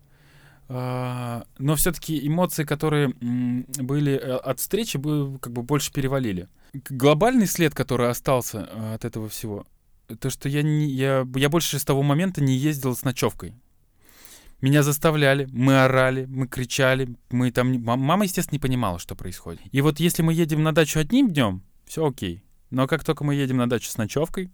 но 0.68 1.74
все-таки 1.76 2.26
эмоции, 2.26 2.64
которые 2.64 3.14
были 3.18 4.14
от 4.16 4.60
встречи, 4.60 4.98
бы 4.98 5.38
как 5.40 5.52
бы 5.54 5.62
больше 5.62 5.90
перевалили. 5.90 6.48
Глобальный 6.90 7.46
след, 7.46 7.74
который 7.74 8.10
остался 8.10 8.68
от 8.94 9.04
этого 9.06 9.30
всего, 9.30 9.66
то, 10.20 10.30
что 10.30 10.48
я, 10.48 10.62
не, 10.62 10.86
я, 10.86 11.26
я 11.36 11.48
больше 11.48 11.78
с 11.78 11.84
того 11.84 12.02
момента 12.02 12.42
не 12.42 12.56
ездил 12.56 12.96
с 12.96 13.04
ночевкой. 13.04 13.54
Меня 14.60 14.82
заставляли, 14.82 15.48
мы 15.52 15.84
орали, 15.84 16.24
мы 16.26 16.48
кричали, 16.48 17.16
мы 17.30 17.52
там... 17.52 17.80
Мама, 17.82 18.24
естественно, 18.24 18.56
не 18.56 18.60
понимала, 18.60 18.98
что 18.98 19.14
происходит. 19.14 19.60
И 19.70 19.80
вот 19.80 20.00
если 20.00 20.22
мы 20.22 20.32
едем 20.32 20.62
на 20.62 20.72
дачу 20.72 20.98
одним 20.98 21.30
днем, 21.30 21.62
все 21.86 22.06
окей. 22.06 22.42
Но 22.70 22.86
как 22.86 23.04
только 23.04 23.22
мы 23.22 23.34
едем 23.34 23.58
на 23.58 23.68
дачу 23.68 23.88
с 23.88 23.96
ночевкой, 23.96 24.50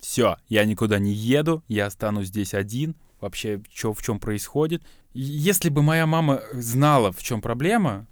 все, 0.00 0.36
я 0.48 0.64
никуда 0.64 0.98
не 0.98 1.12
еду, 1.12 1.62
я 1.68 1.86
останусь 1.86 2.28
здесь 2.28 2.54
один, 2.54 2.96
вообще 3.20 3.62
чё, 3.68 3.92
в 3.92 4.02
чем 4.02 4.18
происходит. 4.18 4.82
Если 5.12 5.68
бы 5.68 5.82
моя 5.82 6.06
мама 6.06 6.42
знала, 6.52 7.12
в 7.12 7.22
чем 7.22 7.40
проблема, 7.40 8.08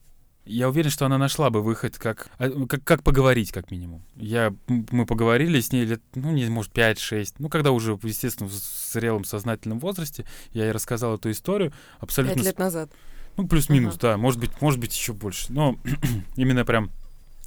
я 0.47 0.69
уверен, 0.69 0.91
что 0.91 1.07
она 1.07 1.19
нашла 1.19 1.51
бы 1.51 1.63
выход, 1.63 1.99
как, 1.99 2.31
а, 2.39 2.51
как, 2.67 2.83
как 2.85 3.03
поговорить, 3.03 3.53
как 3.53 3.71
минимум. 3.71 4.03
Я, 4.17 4.53
мы 4.69 5.07
поговорили 5.07 5.61
с 5.61 5.73
ней 5.73 5.85
лет, 5.85 6.03
ну, 6.15 6.31
не, 6.33 6.47
может, 6.47 6.73
5-6. 6.73 7.35
Ну, 7.39 7.49
когда 7.49 7.71
уже, 7.71 7.99
естественно, 8.03 8.49
в 8.49 8.53
зрелом 8.53 9.25
сознательном 9.25 9.79
возрасте, 9.79 10.25
я 10.53 10.65
ей 10.65 10.73
рассказал 10.73 11.15
эту 11.17 11.31
историю. 11.31 11.73
Абсолютно 12.01 12.35
Пять 12.37 12.45
с- 12.45 12.47
лет 12.49 12.59
назад. 12.59 12.91
ну, 13.37 13.47
плюс-минус, 13.47 13.97
да. 13.97 14.17
Может 14.17 14.41
быть, 14.41 14.51
может 14.61 14.81
быть, 14.81 14.95
еще 14.97 15.13
больше. 15.13 15.53
Но 15.53 15.77
именно 16.37 16.65
прям... 16.65 16.91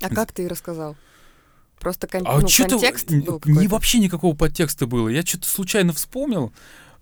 А 0.01 0.10
как 0.10 0.32
ты 0.32 0.43
ей 0.43 0.47
рассказал? 0.47 0.95
Просто 1.79 2.08
кон- 2.08 2.23
А 2.25 2.39
ну, 2.39 2.47
контекст 2.47 3.10
был 3.10 3.15
не 3.17 3.25
какой-то? 3.25 3.69
вообще 3.69 3.99
никакого 3.99 4.36
подтекста 4.36 4.88
было. 4.88 5.10
Я 5.10 5.23
что-то 5.23 5.47
случайно 5.47 5.91
вспомнил. 5.93 6.53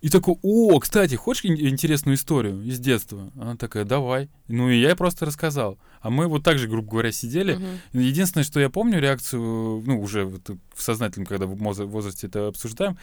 И 0.01 0.09
такой, 0.09 0.35
о, 0.41 0.79
кстати, 0.79 1.13
хочешь 1.15 1.45
ин- 1.45 1.55
интересную 1.67 2.15
историю 2.15 2.61
из 2.63 2.79
детства? 2.79 3.31
Она 3.35 3.55
такая, 3.55 3.85
давай. 3.85 4.29
Ну 4.47 4.69
и 4.69 4.79
я 4.81 4.89
ей 4.89 4.95
просто 4.95 5.25
рассказал. 5.25 5.77
А 6.01 6.09
мы 6.09 6.27
вот 6.27 6.43
так 6.43 6.57
же, 6.57 6.67
грубо 6.67 6.89
говоря, 6.89 7.11
сидели. 7.11 7.53
Мгм. 7.55 8.01
Единственное, 8.01 8.43
что 8.43 8.59
я 8.59 8.69
помню 8.71 8.99
реакцию, 8.99 9.83
ну, 9.85 10.01
уже 10.01 10.25
вот 10.25 10.49
в 10.73 10.81
сознательном, 10.81 11.27
когда 11.27 11.45
в 11.45 11.55
возрасте 11.55 12.25
это 12.27 12.47
обсуждаем, 12.47 12.97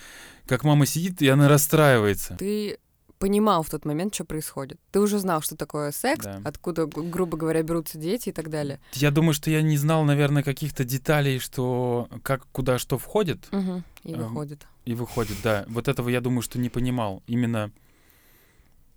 как 0.47 0.65
мама 0.65 0.87
сидит, 0.87 1.23
и 1.23 1.29
она 1.29 1.49
расстраивается. 1.49 2.35
Ты 2.37 2.79
понимал 3.21 3.63
в 3.65 3.71
тот 3.71 3.85
момент, 3.85 4.15
что 4.15 4.25
происходит. 4.25 4.79
Ты 4.93 5.01
уже 5.01 5.19
знал, 5.19 5.41
что 5.43 5.57
такое 5.57 5.91
секс, 5.93 6.25
Да. 6.25 6.41
откуда, 6.45 6.87
грубо 6.87 7.37
говоря, 7.37 7.63
берутся 7.63 7.99
дети 7.99 8.29
и 8.29 8.33
так 8.33 8.49
далее. 8.51 8.81
Я 8.95 9.11
думаю, 9.11 9.35
что 9.35 9.51
я 9.51 9.61
не 9.63 9.77
знал, 9.77 10.05
наверное, 10.05 10.43
каких-то 10.45 10.85
деталей, 10.85 11.39
что 11.41 12.09
как, 12.23 12.47
куда 12.53 12.79
что 12.79 12.97
входит. 12.99 13.41
Мгм. 13.51 13.85
И 14.05 14.13
Эм, 14.15 14.21
выходит. 14.23 14.67
И 14.89 14.95
выходит, 14.95 15.37
да. 15.45 15.67
Вот 15.69 15.87
этого 15.87 16.09
я 16.09 16.23
думаю, 16.23 16.41
что 16.41 16.59
не 16.59 16.71
понимал. 16.71 17.23
Именно. 17.27 17.71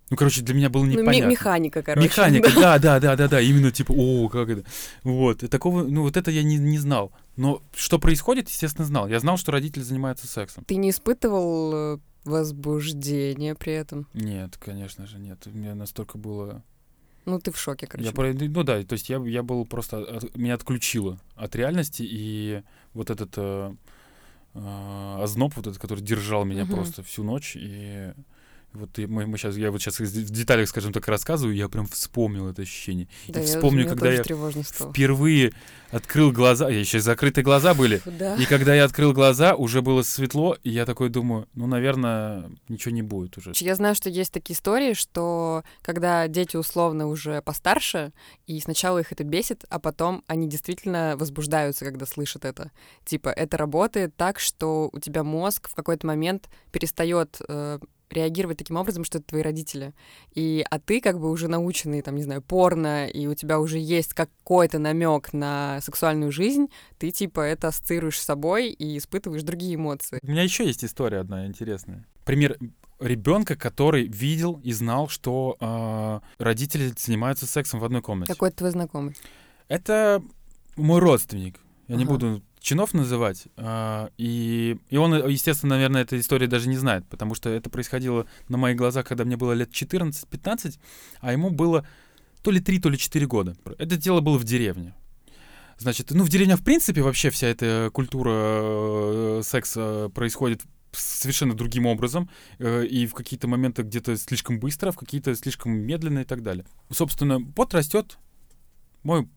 Ну, 0.08 0.16
короче, 0.16 0.40
для 0.40 0.54
меня 0.54 0.70
было 0.70 0.84
Ну, 0.84 0.92
непонятно. 0.92 1.28
механика, 1.30 1.82
короче. 1.82 2.06
Механика, 2.06 2.50
да, 2.54 2.78
да, 2.78 2.98
да, 2.98 3.14
да, 3.14 3.28
да. 3.28 3.40
Именно 3.42 3.70
типа, 3.72 3.92
о, 3.94 4.30
как 4.30 4.48
это. 4.48 4.64
Вот. 5.04 5.42
И 5.42 5.48
такого, 5.48 5.82
ну, 5.84 6.00
вот 6.02 6.16
это 6.16 6.30
я 6.30 6.42
не, 6.42 6.56
не 6.56 6.78
знал. 6.78 7.12
Но 7.36 7.60
что 7.74 7.98
происходит, 7.98 8.48
естественно, 8.48 8.86
знал. 8.86 9.06
Я 9.06 9.20
знал, 9.20 9.36
что 9.36 9.52
родители 9.52 9.82
занимаются 9.82 10.26
сексом. 10.26 10.64
Ты 10.64 10.76
не 10.76 10.88
испытывал 10.88 11.96
э, 11.96 11.98
возбуждения 12.24 13.54
при 13.54 13.74
этом? 13.74 14.06
Нет, 14.14 14.56
конечно 14.56 15.06
же, 15.06 15.18
нет. 15.18 15.46
У 15.46 15.50
меня 15.50 15.74
настолько 15.74 16.16
было. 16.16 16.62
Ну, 17.26 17.38
ты 17.38 17.52
в 17.52 17.58
шоке, 17.58 17.86
короче. 17.86 18.08
Я, 18.08 18.14
про- 18.14 18.32
ну 18.32 18.62
да, 18.62 18.82
то 18.82 18.94
есть 18.94 19.10
я, 19.10 19.18
я 19.18 19.42
был 19.42 19.66
просто. 19.66 19.98
от- 19.98 20.36
меня 20.38 20.54
отключило 20.54 21.20
от 21.36 21.54
реальности, 21.54 22.02
и 22.02 22.62
вот 22.94 23.10
этот 23.10 23.32
э, 23.36 23.74
озноб, 24.54 25.54
вот 25.56 25.66
этот, 25.66 25.80
который 25.80 26.00
держал 26.00 26.44
меня 26.44 26.64
Мгм. 26.64 26.74
просто 26.74 27.02
всю 27.02 27.22
ночь, 27.24 27.56
и 27.56 28.12
Вот 28.74 28.96
мы, 28.98 29.26
мы 29.26 29.36
сейчас, 29.38 29.56
я 29.56 29.70
вот 29.70 29.82
сейчас 29.82 30.00
в 30.00 30.30
деталях, 30.30 30.68
скажем 30.68 30.92
так, 30.92 31.06
рассказываю, 31.08 31.54
я 31.54 31.68
прям 31.68 31.86
вспомнил 31.86 32.48
это 32.48 32.62
ощущение. 32.62 33.08
Да, 33.28 33.42
и 33.42 33.44
вспомню, 33.44 33.86
когда 33.88 34.10
я 34.10 34.22
впервые 34.22 35.52
открыл 35.90 36.32
глаза, 36.32 36.70
я 36.70 36.80
еще 36.80 37.00
закрытые 37.00 37.44
глаза 37.44 37.74
были, 37.74 38.00
Да. 38.06 38.36
и 38.36 38.46
когда 38.46 38.74
я 38.74 38.84
открыл 38.84 39.12
глаза, 39.12 39.54
уже 39.54 39.82
было 39.82 40.02
светло, 40.02 40.56
и 40.62 40.70
я 40.70 40.86
такой 40.86 41.10
думаю, 41.10 41.48
ну, 41.54 41.66
наверное, 41.66 42.50
ничего 42.68 42.94
не 42.94 43.02
будет 43.02 43.36
уже. 43.36 43.52
Я 43.56 43.74
знаю, 43.74 43.94
что 43.94 44.08
есть 44.08 44.32
такие 44.32 44.56
истории, 44.56 44.94
что 44.94 45.64
когда 45.82 46.26
дети 46.28 46.56
условно 46.56 47.08
уже 47.08 47.42
постарше, 47.42 48.12
и 48.46 48.58
сначала 48.60 48.98
их 48.98 49.12
это 49.12 49.22
бесит, 49.24 49.64
а 49.68 49.78
потом 49.78 50.24
они 50.26 50.48
действительно 50.48 51.14
возбуждаются, 51.18 51.84
когда 51.84 52.06
слышат 52.06 52.46
это. 52.46 52.70
Типа, 53.04 53.28
это 53.28 53.58
работает 53.58 54.16
так, 54.16 54.40
что 54.40 54.88
у 54.92 54.98
тебя 54.98 55.22
мозг 55.22 55.68
в 55.68 55.74
какой-то 55.74 56.06
момент 56.06 56.48
перестает 56.70 57.38
э, 57.46 57.78
реагировать 58.12 58.58
таким 58.58 58.76
образом, 58.76 59.04
что 59.04 59.18
это 59.18 59.28
твои 59.28 59.42
родители. 59.42 59.94
И, 60.34 60.64
а 60.70 60.78
ты 60.78 61.00
как 61.00 61.18
бы 61.18 61.30
уже 61.30 61.48
наученный, 61.48 62.02
там, 62.02 62.16
не 62.16 62.22
знаю, 62.22 62.42
порно, 62.42 63.06
и 63.06 63.26
у 63.26 63.34
тебя 63.34 63.58
уже 63.58 63.78
есть 63.78 64.14
какой-то 64.14 64.78
намек 64.78 65.32
на 65.32 65.80
сексуальную 65.80 66.32
жизнь, 66.32 66.68
ты 66.98 67.10
типа 67.10 67.40
это 67.40 67.68
ассоциируешь 67.68 68.18
с 68.20 68.24
собой 68.24 68.70
и 68.70 68.98
испытываешь 68.98 69.42
другие 69.42 69.74
эмоции. 69.74 70.18
У 70.22 70.30
меня 70.30 70.42
еще 70.42 70.66
есть 70.66 70.84
история 70.84 71.18
одна 71.18 71.46
интересная. 71.46 72.06
Пример 72.24 72.58
ребенка, 73.00 73.56
который 73.56 74.06
видел 74.06 74.60
и 74.62 74.72
знал, 74.72 75.08
что 75.08 75.56
э, 75.60 76.42
родители 76.42 76.92
занимаются 76.96 77.46
сексом 77.46 77.80
в 77.80 77.84
одной 77.84 78.00
комнате. 78.02 78.32
Какой 78.32 78.50
твой 78.50 78.70
знакомый? 78.70 79.16
Это 79.68 80.22
мой 80.76 81.00
родственник. 81.00 81.58
Я 81.88 81.96
не 81.96 82.04
Ага. 82.04 82.12
буду 82.12 82.42
чинов 82.62 82.94
называть. 82.94 83.48
а, 83.56 84.10
и, 84.16 84.78
и 84.88 84.96
он, 84.96 85.28
естественно, 85.28 85.74
наверное, 85.74 86.02
этой 86.02 86.20
истории 86.20 86.46
даже 86.46 86.68
не 86.68 86.76
знает, 86.76 87.06
потому 87.08 87.34
что 87.34 87.50
это 87.50 87.68
происходило 87.68 88.26
на 88.48 88.56
моих 88.56 88.76
глазах, 88.76 89.06
когда 89.06 89.24
мне 89.24 89.36
было 89.36 89.52
лет 89.52 89.70
14-15, 89.70 90.78
а 91.20 91.32
ему 91.32 91.50
было 91.50 91.86
то 92.42 92.50
ли 92.50 92.60
3, 92.60 92.80
то 92.80 92.88
ли 92.88 92.98
4 92.98 93.26
года. 93.26 93.56
Это 93.78 93.96
дело 93.96 94.20
было 94.20 94.38
в 94.38 94.44
деревне. 94.44 94.94
Значит, 95.78 96.10
ну, 96.10 96.24
в 96.24 96.28
деревне, 96.28 96.56
в 96.56 96.64
принципе, 96.64 97.02
вообще 97.02 97.30
вся 97.30 97.48
эта 97.48 97.90
культура 97.92 98.30
э, 98.32 99.40
секса 99.44 100.10
происходит 100.14 100.62
совершенно 100.92 101.54
другим 101.54 101.86
образом, 101.86 102.30
э, 102.58 102.84
и 102.86 103.06
в 103.06 103.14
какие-то 103.14 103.48
моменты 103.48 103.82
где-то 103.82 104.16
слишком 104.16 104.60
быстро, 104.60 104.92
в 104.92 104.96
какие-то 104.96 105.34
слишком 105.34 105.72
медленно 105.72 106.20
и 106.20 106.24
так 106.24 106.42
далее. 106.42 106.66
Собственно, 106.90 107.38
вот 107.56 107.74
растет 107.74 108.18
мой, 109.02 109.28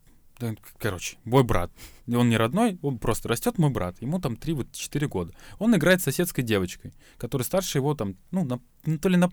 короче, 0.78 1.16
мой 1.24 1.44
брат. 1.44 1.70
Он 2.06 2.28
не 2.28 2.36
родной, 2.36 2.78
он 2.82 2.98
просто 2.98 3.28
растет 3.28 3.58
мой 3.58 3.70
брат. 3.70 4.00
Ему 4.00 4.20
там 4.20 4.34
3-4 4.34 5.06
года. 5.06 5.32
Он 5.58 5.74
играет 5.76 6.00
с 6.00 6.04
соседской 6.04 6.44
девочкой, 6.44 6.92
которая 7.18 7.44
старше 7.44 7.78
его 7.78 7.94
там, 7.94 8.16
ну, 8.30 8.44
на, 8.44 8.60
ну, 8.84 8.98
то 8.98 9.08
ли 9.08 9.16
на 9.16 9.30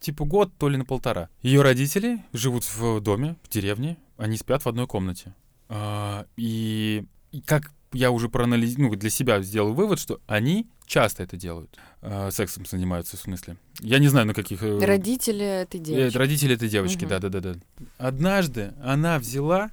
типа 0.00 0.24
год, 0.24 0.52
то 0.58 0.68
ли 0.68 0.76
на 0.76 0.84
полтора. 0.84 1.28
Ее 1.42 1.62
родители 1.62 2.22
живут 2.32 2.64
в 2.64 3.00
доме, 3.00 3.36
в 3.42 3.48
деревне, 3.48 3.96
они 4.16 4.36
спят 4.36 4.64
в 4.64 4.68
одной 4.68 4.86
комнате. 4.86 5.34
А, 5.68 6.26
и, 6.36 7.04
и 7.32 7.40
как 7.40 7.72
я 7.92 8.10
уже 8.10 8.28
проанализировал, 8.28 8.90
ну, 8.92 8.96
для 8.96 9.10
себя 9.10 9.40
сделал 9.42 9.72
вывод, 9.72 9.98
что 9.98 10.20
они 10.26 10.68
часто 10.86 11.22
это 11.22 11.36
делают. 11.36 11.76
А, 12.02 12.30
сексом 12.30 12.66
занимаются, 12.66 13.16
в 13.16 13.20
смысле. 13.20 13.56
Я 13.80 13.98
не 13.98 14.08
знаю, 14.08 14.26
на 14.26 14.34
каких... 14.34 14.62
э, 14.62 14.78
Родители 14.84 15.44
этой 15.44 15.80
э, 15.80 15.82
девочки. 15.82 16.16
родители 16.16 16.54
этой 16.54 16.68
девочки, 16.68 17.04
да-да-да. 17.04 17.54
Однажды 17.98 18.74
она 18.82 19.18
взяла... 19.18 19.70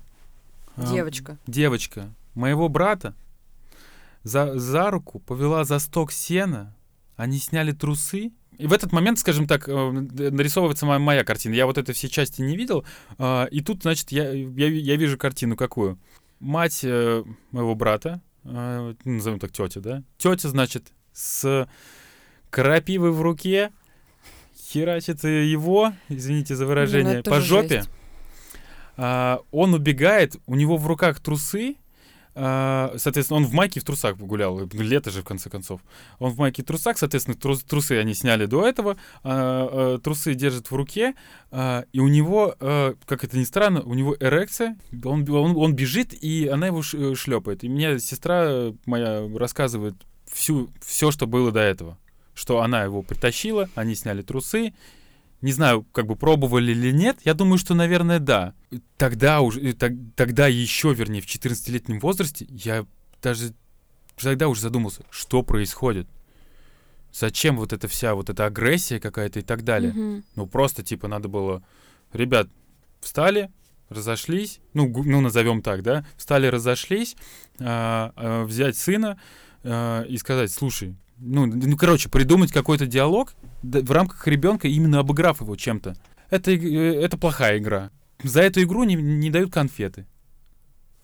а, 0.75 0.91
Девочка. 0.91 1.37
девочка 1.47 2.09
моего 2.35 2.67
брата 2.69 3.15
за, 4.23 4.57
за 4.57 4.89
руку 4.89 5.19
повела 5.19 5.63
за 5.65 5.79
сток 5.79 6.11
сена, 6.11 6.75
они 7.15 7.37
сняли 7.39 7.71
трусы. 7.71 8.31
И 8.57 8.67
в 8.67 8.73
этот 8.73 8.91
момент, 8.91 9.19
скажем 9.19 9.47
так, 9.47 9.67
э, 9.67 9.91
нарисовывается 9.91 10.85
моя, 10.85 10.99
моя 10.99 11.23
картина. 11.23 11.53
Я 11.55 11.65
вот 11.65 11.77
это 11.77 11.91
все 11.93 12.07
части 12.07 12.41
не 12.41 12.55
видел. 12.55 12.85
а, 13.17 13.45
И 13.45 13.61
тут, 13.61 13.81
значит, 13.81 14.11
я, 14.11 14.31
я, 14.31 14.67
я 14.67 14.95
вижу 14.95 15.17
картину 15.17 15.55
какую. 15.55 15.99
Мать 16.39 16.81
э, 16.83 17.23
моего 17.51 17.73
брата, 17.75 18.21
э, 18.43 18.93
ну, 19.03 19.11
назовем 19.11 19.39
так 19.39 19.51
тетя, 19.51 19.79
да? 19.81 20.03
Тетя, 20.17 20.49
значит, 20.49 20.91
с 21.13 21.67
крапивой 22.49 23.11
в 23.11 23.21
руке 23.21 23.71
херачит 24.55 25.23
его, 25.23 25.93
извините 26.09 26.55
за 26.55 26.65
выражение, 26.65 27.19
это 27.19 27.29
по 27.31 27.41
жопе. 27.41 27.77
жесть. 27.79 27.89
А, 28.95 29.41
он 29.51 29.73
убегает, 29.73 30.35
у 30.45 30.55
него 30.55 30.77
в 30.77 30.87
руках 30.87 31.19
трусы, 31.19 31.75
а, 32.35 32.93
соответственно, 32.97 33.37
он 33.41 33.45
в 33.45 33.53
майке 33.53 33.79
в 33.79 33.83
трусах 33.83 34.17
гулял, 34.17 34.59
э, 34.59 34.67
лето 34.73 35.11
же, 35.11 35.21
в 35.21 35.25
конце 35.25 35.49
концов. 35.49 35.81
Он 36.19 36.31
в 36.31 36.37
майке 36.37 36.61
и 36.61 36.65
трусах, 36.65 36.97
соответственно, 36.97 37.35
трус- 37.35 37.65
трусы 37.67 37.93
они 37.93 38.13
сняли 38.13 38.45
до 38.45 38.65
этого, 38.65 38.97
а, 39.23 39.99
трусы 39.99 40.33
держит 40.33 40.71
в 40.71 40.75
руке, 40.75 41.15
и 41.51 41.99
у 41.99 42.07
него, 42.07 42.55
как 42.59 43.23
это 43.23 43.37
ни 43.37 43.43
странно, 43.43 43.81
у 43.81 43.93
него 43.93 44.15
эрекция, 44.19 44.77
он, 45.03 45.29
он, 45.29 45.55
он 45.55 45.73
бежит, 45.73 46.13
и 46.13 46.47
она 46.47 46.67
его 46.67 46.81
шлепает. 46.81 47.63
И 47.63 47.69
мне 47.69 47.99
сестра 47.99 48.71
моя 48.85 49.27
рассказывает 49.37 49.95
всю, 50.31 50.69
все, 50.83 51.11
что 51.11 51.27
было 51.27 51.51
до 51.51 51.59
этого. 51.59 51.97
Что 52.33 52.61
она 52.61 52.83
его 52.83 53.03
притащила, 53.03 53.69
они 53.75 53.93
сняли 53.93 54.23
трусы, 54.23 54.73
не 55.43 55.51
знаю, 55.51 55.85
как 55.91 56.07
бы 56.07 56.15
пробовали 56.15 56.71
или 56.71 56.91
нет. 56.91 57.17
Я 57.25 57.33
думаю, 57.33 57.57
что, 57.57 57.75
наверное, 57.75 58.19
да. 58.19 58.53
Тогда 58.97 59.41
уже, 59.41 59.61
э, 59.61 59.73
так- 59.73 59.91
тогда 60.15 60.47
еще, 60.47 60.93
вернее, 60.93 61.21
в 61.21 61.25
14-летнем 61.25 61.99
возрасте 61.99 62.47
я 62.49 62.85
даже 63.21 63.53
тогда 64.15 64.47
уже 64.47 64.61
задумался, 64.61 65.03
что 65.09 65.43
происходит. 65.43 66.07
Зачем 67.11 67.57
вот 67.57 67.73
эта 67.73 67.89
вся 67.89 68.15
вот 68.15 68.29
эта 68.29 68.45
агрессия 68.45 69.01
какая-то 69.01 69.39
и 69.39 69.41
так 69.43 69.63
далее. 69.63 69.91
Мгм. 69.91 70.23
Ну, 70.35 70.47
просто, 70.47 70.81
типа, 70.81 71.09
надо 71.09 71.27
было... 71.27 71.61
Ребят, 72.13 72.47
встали, 73.01 73.51
разошлись, 73.89 74.61
ну, 74.73 74.87
ну 74.87 75.19
назовем 75.19 75.61
так, 75.61 75.83
да, 75.83 76.05
встали, 76.15 76.47
разошлись, 76.47 77.17
а, 77.59 78.13
а, 78.15 78.45
взять 78.45 78.77
сына 78.77 79.19
а, 79.63 80.03
и 80.03 80.17
сказать, 80.17 80.51
слушай, 80.51 80.95
ну, 81.25 81.45
ну, 81.45 81.77
короче, 81.77 82.09
придумать 82.09 82.51
какой-то 82.51 82.85
диалог 82.85 83.33
в 83.61 83.91
рамках 83.91 84.27
ребенка, 84.27 84.67
именно 84.67 84.99
обыграв 84.99 85.41
его 85.41 85.55
чем-то. 85.55 85.95
Это, 86.29 86.51
э, 86.51 87.01
это 87.01 87.17
плохая 87.17 87.57
игра. 87.59 87.91
За 88.23 88.41
эту 88.41 88.61
игру 88.61 88.83
не, 88.83 88.95
не 88.95 89.29
дают 89.29 89.51
конфеты. 89.51 90.05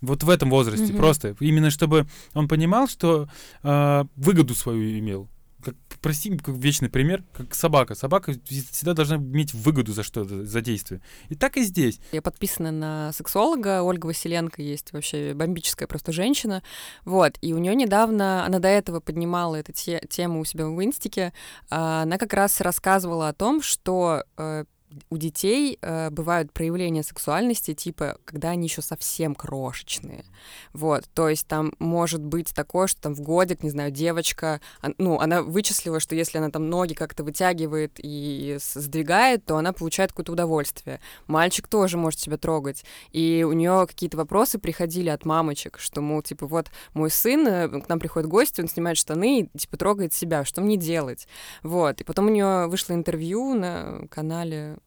Вот 0.01 0.23
в 0.23 0.29
этом 0.29 0.49
возрасте. 0.49 0.87
Мгм. 0.87 0.97
Просто. 0.97 1.35
Именно 1.39 1.69
чтобы 1.71 2.07
он 2.33 2.47
понимал, 2.47 2.87
что 2.87 3.27
а, 3.63 4.05
выгоду 4.15 4.55
свою 4.55 4.97
имел. 4.99 5.29
Как, 5.63 5.75
прости, 6.01 6.37
как 6.37 6.55
вечный 6.55 6.89
пример, 6.89 7.23
как 7.33 7.53
собака. 7.53 7.95
Собака 7.95 8.33
всегда 8.45 8.93
должна 8.93 9.17
иметь 9.17 9.53
выгоду 9.53 9.91
за 9.91 10.03
что-то, 10.03 10.45
за 10.45 10.61
действие. 10.61 11.01
И 11.27 11.35
так 11.35 11.57
и 11.57 11.63
здесь. 11.63 11.99
Я 12.11 12.21
подписана 12.21 12.71
на 12.71 13.11
сексолога, 13.13 13.83
Ольга 13.83 14.05
Василенко 14.05 14.61
есть 14.61 14.93
вообще 14.93 15.33
бомбическая 15.33 15.87
просто 15.87 16.11
женщина, 16.11 16.63
вот, 17.03 17.37
и 17.41 17.53
у 17.53 17.57
нее 17.57 17.75
недавно, 17.75 18.45
она 18.45 18.59
до 18.59 18.67
этого 18.69 18.99
поднимала 18.99 19.55
эту 19.55 19.73
те- 19.73 20.01
тему 20.09 20.39
у 20.39 20.45
себя 20.45 20.65
в 20.67 20.83
инстике, 20.83 21.33
а, 21.69 22.03
она 22.03 22.17
как 22.17 22.33
раз 22.33 22.61
рассказывала 22.61 23.29
о 23.29 23.33
том, 23.33 23.61
что 23.61 24.23
э, 24.37 24.65
у 25.09 25.17
детей 25.17 25.77
э, 25.81 26.09
бывают 26.09 26.51
проявления 26.51 27.03
сексуальности, 27.03 27.73
типа, 27.73 28.17
когда 28.25 28.49
они 28.49 28.67
еще 28.67 28.81
совсем 28.81 29.35
крошечные. 29.35 30.25
Вот, 30.73 31.05
то 31.13 31.29
есть 31.29 31.47
там 31.47 31.73
может 31.79 32.23
быть 32.23 32.53
такое, 32.53 32.87
что 32.87 33.01
там 33.01 33.13
в 33.13 33.21
годик, 33.21 33.63
не 33.63 33.69
знаю, 33.69 33.91
девочка, 33.91 34.61
он- 34.81 34.95
ну, 34.97 35.19
она 35.19 35.43
вычислила, 35.43 35.99
что 35.99 36.15
если 36.15 36.39
она 36.39 36.49
там 36.49 36.69
ноги 36.69 36.93
как-то 36.93 37.23
вытягивает 37.23 37.93
и 37.97 38.57
сдвигает, 38.59 39.45
то 39.45 39.57
она 39.57 39.73
получает 39.73 40.11
какое-то 40.11 40.31
удовольствие. 40.33 40.99
Мальчик 41.27 41.67
тоже 41.67 41.97
может 41.97 42.19
себя 42.19 42.37
трогать. 42.37 42.83
И 43.11 43.45
у 43.47 43.53
нее 43.53 43.85
какие-то 43.87 44.17
вопросы 44.17 44.57
приходили 44.57 45.09
от 45.09 45.25
мамочек, 45.25 45.77
что, 45.79 46.01
мол, 46.01 46.21
типа, 46.21 46.47
вот 46.47 46.67
мой 46.93 47.11
сын, 47.11 47.47
э, 47.47 47.81
к 47.81 47.89
нам 47.89 47.99
приходит 47.99 48.27
гость, 48.29 48.59
он 48.59 48.67
снимает 48.67 48.97
штаны 48.97 49.41
и, 49.41 49.57
типа, 49.57 49.77
трогает 49.77 50.13
себя, 50.13 50.45
что 50.45 50.61
мне 50.61 50.77
делать? 50.77 51.27
Вот. 51.61 52.01
И 52.01 52.03
потом 52.03 52.27
у 52.27 52.29
нее 52.29 52.67
вышло 52.67 52.93
интервью 52.93 53.53
на 53.53 54.07
канале 54.09 54.78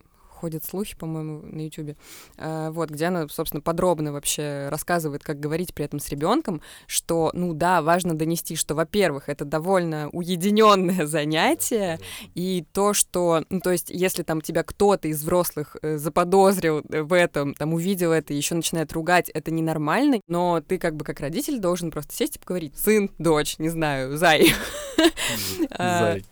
ходят 0.43 0.65
слухи, 0.65 0.97
по-моему, 0.97 1.43
на 1.43 1.61
Ютубе, 1.61 1.97
э, 2.37 2.71
вот, 2.73 2.91
где 2.91 3.05
она, 3.07 3.29
собственно, 3.29 3.61
подробно 3.61 4.13
вообще 4.13 4.67
рассказывает, 4.71 5.23
как 5.23 5.39
говорить 5.39 5.73
при 5.73 5.85
этом 5.85 6.01
с 6.01 6.09
ребенком, 6.09 6.61
что, 6.89 7.31
ну 7.33 7.55
да, 7.55 7.81
важно 7.81 8.15
донести, 8.15 8.57
что, 8.57 8.75
во-первых, 8.75 9.29
это 9.29 9.45
довольно 9.45 10.09
уединенное 10.11 11.07
занятие, 11.17 12.01
и 12.35 12.65
то, 12.73 12.93
что, 12.93 13.45
ну, 13.51 13.61
то 13.61 13.71
есть, 13.71 13.89
если 13.89 14.25
там 14.25 14.41
тебя 14.41 14.65
кто-то 14.65 15.07
из 15.07 15.21
взрослых 15.21 15.77
э, 15.81 15.97
заподозрил 15.97 16.83
э, 16.91 17.03
в 17.03 17.13
этом, 17.13 17.55
там, 17.55 17.73
увидел 17.73 18.11
это 18.11 18.33
и 18.33 18.37
еще 18.37 18.57
начинает 18.57 18.93
ругать, 18.93 19.29
это 19.29 19.53
ненормально, 19.53 20.21
но 20.27 20.61
ты 20.61 20.79
как 20.79 20.97
бы 20.97 21.05
как 21.05 21.21
родитель 21.21 21.61
должен 21.61 21.93
просто 21.93 22.15
сесть 22.15 22.35
и 22.35 22.39
поговорить. 22.41 22.77
Сын, 22.77 23.13
дочь, 23.19 23.61
не 23.61 23.69
знаю, 23.69 24.17
зай. 24.17 24.53
Зай. 25.79 26.25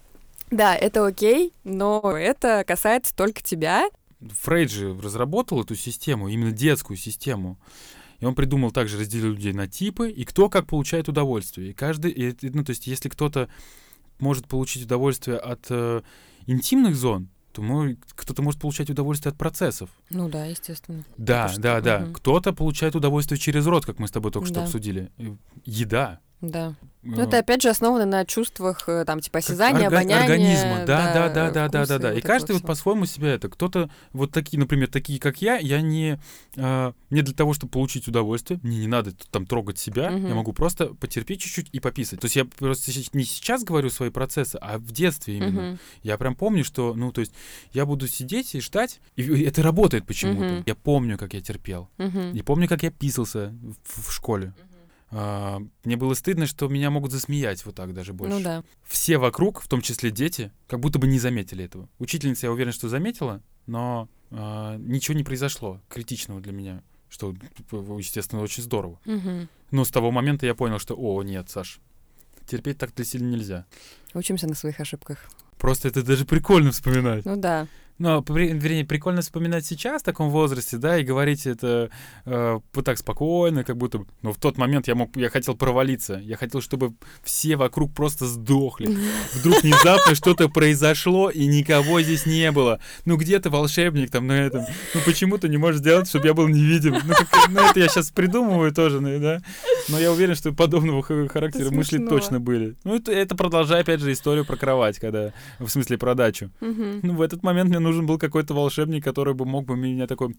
Да, 0.50 0.74
это 0.74 1.06
окей, 1.06 1.52
но 1.62 2.16
это 2.16 2.64
касается 2.66 3.14
только 3.14 3.40
тебя. 3.40 3.88
Фрейд 4.20 4.70
же 4.70 4.94
разработал 5.00 5.62
эту 5.62 5.74
систему, 5.74 6.28
именно 6.28 6.52
детскую 6.52 6.96
систему. 6.96 7.58
И 8.18 8.24
он 8.26 8.34
придумал 8.34 8.70
также 8.70 8.98
разделить 8.98 9.24
людей 9.24 9.52
на 9.54 9.66
типы, 9.66 10.10
и 10.10 10.24
кто 10.24 10.48
как 10.50 10.66
получает 10.66 11.08
удовольствие. 11.08 11.70
И 11.70 11.72
каждый, 11.72 12.10
и, 12.10 12.36
ну, 12.42 12.62
то 12.64 12.70
есть, 12.70 12.86
если 12.86 13.08
кто-то 13.08 13.48
может 14.18 14.46
получить 14.46 14.84
удовольствие 14.84 15.38
от 15.38 15.66
э, 15.70 16.02
интимных 16.46 16.96
зон, 16.96 17.30
то 17.52 17.62
кто-то 18.14 18.42
может 18.42 18.60
получать 18.60 18.90
удовольствие 18.90 19.30
от 19.32 19.38
процессов. 19.38 19.88
Ну 20.10 20.28
да, 20.28 20.44
естественно. 20.44 21.02
Да, 21.16 21.48
что- 21.48 21.60
да, 21.60 21.80
да. 21.80 22.00
мгм. 22.00 22.12
Кто-то 22.12 22.52
получает 22.52 22.94
удовольствие 22.94 23.38
через 23.40 23.66
рот, 23.66 23.86
как 23.86 23.98
мы 23.98 24.06
с 24.06 24.10
тобой 24.10 24.30
только 24.30 24.46
что 24.46 24.56
Да. 24.56 24.64
обсудили. 24.64 25.10
Э, 25.16 25.34
Еда. 25.64 26.20
Да. 26.40 26.74
Ну, 27.02 27.18
Э, 27.18 27.22
это 27.24 27.38
опять 27.38 27.62
же 27.62 27.70
основано 27.70 28.04
на 28.04 28.26
чувствах, 28.26 28.84
э, 28.86 29.04
там, 29.06 29.20
типа, 29.20 29.38
осязания, 29.38 29.88
орга- 29.88 30.00
обоняния. 30.00 30.20
организма. 30.22 30.84
Да, 30.86 31.12
да, 31.14 31.28
да, 31.30 31.50
да, 31.50 31.68
да, 31.68 31.86
да, 31.86 31.98
да. 31.98 32.08
вот 32.08 32.14
И 32.16 32.18
этого 32.18 32.32
каждый 32.32 32.52
вот 32.52 32.62
по-своему 32.62 33.06
себя 33.06 33.28
это. 33.28 33.48
Кто-то 33.48 33.90
вот 34.12 34.32
такие, 34.32 34.58
например, 34.58 34.88
такие, 34.88 35.18
как 35.18 35.40
я, 35.40 35.56
я 35.56 35.80
не, 35.80 36.20
а, 36.58 36.92
не 37.08 37.22
для 37.22 37.32
того, 37.34 37.54
чтобы 37.54 37.70
получить 37.72 38.06
удовольствие, 38.06 38.60
мне 38.62 38.78
не 38.80 38.86
надо 38.86 39.12
там 39.30 39.46
трогать 39.46 39.78
себя, 39.78 40.04
я 40.04 40.10
Мгм. 40.10 40.34
могу 40.34 40.52
просто 40.52 40.88
потерпеть 40.94 41.40
чуть-чуть 41.40 41.68
и 41.72 41.80
пописать. 41.80 42.20
То 42.20 42.26
есть 42.26 42.36
я 42.36 42.44
просто 42.44 42.90
не 43.14 43.24
сейчас 43.24 43.64
говорю 43.64 43.88
свои 43.88 44.10
процессы, 44.10 44.56
а 44.60 44.76
в 44.78 44.92
детстве 44.92 45.38
именно. 45.38 45.62
Мгм. 45.62 45.78
Я 46.02 46.18
прям 46.18 46.34
помню, 46.34 46.64
что, 46.64 46.92
ну, 46.94 47.12
то 47.12 47.22
есть 47.22 47.32
я 47.72 47.86
буду 47.86 48.08
сидеть 48.08 48.54
и 48.54 48.60
ждать, 48.60 49.00
и 49.16 49.42
это 49.44 49.62
работает 49.62 50.06
почему-то. 50.06 50.44
Мгм. 50.54 50.62
Я 50.66 50.74
помню, 50.74 51.16
как 51.16 51.32
я 51.32 51.40
терпел. 51.40 51.88
Мгм. 51.96 52.32
Я 52.34 52.44
помню, 52.44 52.68
как 52.68 52.82
я 52.82 52.90
писался 52.90 53.54
в, 53.84 54.08
в 54.08 54.12
школе. 54.12 54.52
А, 54.58 54.69
мне 55.10 55.96
было 55.96 56.14
стыдно, 56.14 56.46
что 56.46 56.68
меня 56.68 56.90
могут 56.90 57.10
засмеять 57.10 57.64
вот 57.66 57.74
так 57.74 57.92
даже 57.92 58.12
больше. 58.12 58.36
Ну 58.36 58.42
да. 58.42 58.64
Все 58.84 59.18
вокруг, 59.18 59.60
в 59.60 59.68
том 59.68 59.80
числе 59.80 60.10
дети, 60.10 60.52
как 60.68 60.80
будто 60.80 60.98
бы 60.98 61.08
не 61.08 61.18
заметили 61.18 61.64
этого. 61.64 61.88
Учительница, 61.98 62.46
я 62.46 62.52
уверен, 62.52 62.72
что 62.72 62.88
заметила, 62.88 63.42
но 63.66 64.08
а, 64.30 64.76
ничего 64.76 65.16
не 65.16 65.24
произошло 65.24 65.80
критичного 65.88 66.40
для 66.40 66.52
меня, 66.52 66.82
что, 67.08 67.34
типа, 67.56 67.76
естественно, 67.98 68.42
очень 68.42 68.62
здорово. 68.62 69.00
Мгм. 69.04 69.48
Но 69.72 69.84
с 69.84 69.90
того 69.90 70.12
момента 70.12 70.46
я 70.46 70.54
понял, 70.54 70.78
что, 70.78 70.94
о, 70.96 71.22
нет, 71.22 71.50
Саш, 71.50 71.80
терпеть 72.46 72.78
так 72.78 72.94
для 72.94 73.04
сильно 73.04 73.28
нельзя. 73.28 73.66
Учимся 74.14 74.46
на 74.46 74.54
своих 74.54 74.78
ошибках. 74.80 75.18
Просто 75.58 75.88
это 75.88 76.02
даже 76.02 76.24
прикольно 76.24 76.70
вспоминать. 76.70 77.24
Ну 77.24 77.36
да. 77.36 77.66
Но, 78.00 78.24
вернее, 78.28 78.86
прикольно 78.86 79.20
вспоминать 79.20 79.66
сейчас 79.66 80.00
в 80.00 80.04
таком 80.06 80.30
возрасте, 80.30 80.78
да, 80.78 80.98
и 80.98 81.04
говорить 81.04 81.46
это 81.46 81.90
э, 82.24 82.58
вот 82.72 82.84
так 82.84 82.96
спокойно, 82.96 83.62
как 83.62 83.76
будто... 83.76 84.06
Но 84.22 84.32
в 84.32 84.38
тот 84.38 84.56
момент 84.56 84.88
я 84.88 84.94
мог, 84.94 85.14
я 85.16 85.28
хотел 85.28 85.54
провалиться. 85.54 86.14
Я 86.14 86.38
хотел, 86.38 86.62
чтобы 86.62 86.94
все 87.22 87.56
вокруг 87.56 87.92
просто 87.92 88.24
сдохли. 88.24 88.96
Вдруг 89.34 89.62
внезапно 89.62 90.14
что-то 90.14 90.48
произошло, 90.48 91.28
и 91.28 91.46
никого 91.46 92.00
здесь 92.00 92.24
не 92.24 92.50
было. 92.52 92.80
Ну, 93.04 93.18
где 93.18 93.38
ты 93.38 93.50
волшебник 93.50 94.10
там 94.10 94.26
на 94.26 94.32
этом? 94.32 94.64
Ну, 94.94 95.00
почему 95.04 95.36
ты 95.36 95.50
не 95.50 95.58
можешь 95.58 95.80
сделать, 95.80 96.08
чтобы 96.08 96.26
я 96.26 96.32
был 96.32 96.48
невидим? 96.48 96.94
Ну, 97.04 97.12
как- 97.14 97.50
ну, 97.50 97.60
это 97.60 97.80
я 97.80 97.88
сейчас 97.88 98.10
придумываю 98.10 98.72
тоже, 98.72 99.00
ну, 99.02 99.20
да? 99.20 99.42
Но 99.90 99.98
я 100.00 100.10
уверен, 100.10 100.34
что 100.36 100.52
подобного 100.52 101.02
ха- 101.02 101.28
характера 101.28 101.66
Это 101.66 101.74
мысли 101.74 101.98
смешно. 101.98 102.08
точно 102.16 102.40
были. 102.40 102.76
Ну, 102.84 102.94
это, 102.96 103.12
это 103.12 103.36
продолжая, 103.36 103.82
опять 103.82 104.00
же, 104.00 104.10
историю 104.10 104.46
про 104.46 104.56
кровать, 104.56 104.98
когда... 104.98 105.34
В 105.58 105.68
смысле, 105.68 105.98
про 105.98 106.14
дачу. 106.14 106.50
Мгм. 106.62 107.00
Ну, 107.02 107.14
в 107.16 107.20
этот 107.20 107.42
момент 107.42 107.68
мне 107.68 107.78
нужен 107.90 108.06
был 108.06 108.18
какой-то 108.18 108.54
волшебник, 108.54 109.04
который 109.04 109.34
бы 109.34 109.44
мог 109.44 109.64
бы 109.66 109.76
меня 109.76 110.06
такой 110.06 110.36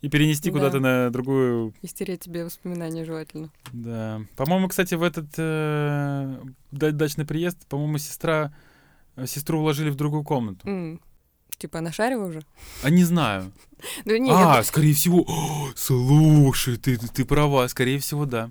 и 0.00 0.08
перенести 0.08 0.50
Да. 0.50 0.56
куда-то 0.56 0.80
на 0.80 1.10
другую. 1.10 1.74
И 1.82 1.86
стереть 1.86 2.20
тебе 2.20 2.44
воспоминания 2.44 3.04
желательно. 3.04 3.50
Да. 3.72 4.22
По-моему, 4.36 4.68
кстати, 4.68 4.94
в 4.94 5.02
этот 5.02 5.26
э, 5.36 6.40
да- 6.70 6.90
дачный 6.92 7.26
приезд, 7.26 7.66
по-моему, 7.66 7.98
сестра 7.98 8.52
э, 9.16 9.26
сестру 9.26 9.58
уложили 9.60 9.90
в 9.90 9.96
другую 9.96 10.24
комнату. 10.24 10.66
М. 10.66 11.00
Типа 11.58 11.80
нашарила 11.82 12.26
уже? 12.26 12.40
А 12.82 12.90
не 12.90 13.04
знаю. 13.04 13.52
Ну 14.06 14.16
не, 14.16 14.30
а, 14.30 14.56
я- 14.56 14.62
скорее 14.62 14.94
всего. 14.94 15.26
Слушай, 15.76 16.76
ты, 16.78 16.96
ты 16.96 17.24
права, 17.26 17.68
скорее 17.68 17.98
всего, 17.98 18.24
да. 18.26 18.50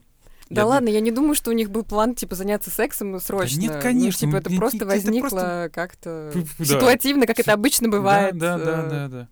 Да 0.49 0.61
Я- 0.61 0.67
ладно, 0.67 0.89
я 0.89 0.99
не 0.99 1.11
думаю, 1.11 1.35
что 1.35 1.51
у 1.51 1.53
них 1.53 1.69
был 1.69 1.83
план, 1.83 2.15
типа, 2.15 2.35
заняться 2.35 2.71
сексом 2.71 3.19
срочно. 3.19 3.59
нет, 3.59 3.73
Ну, 3.75 3.81
конечно, 3.81 4.19
типа, 4.19 4.31
ну, 4.31 4.37
это 4.39 4.49
не- 4.51 4.57
просто 4.57 4.77
это 4.77 4.85
возникло 4.87 5.29
просто- 5.29 5.71
как-то 5.73 6.31
да. 6.59 6.65
ситуативно, 6.65 7.25
как 7.27 7.39
это 7.39 7.53
обычно 7.53 7.89
бывает. 7.89 8.37
Да, 8.37 8.57
да, 8.57 8.65
да, 8.65 8.81
э, 8.85 8.89
да, 8.89 9.07
да. 9.07 9.27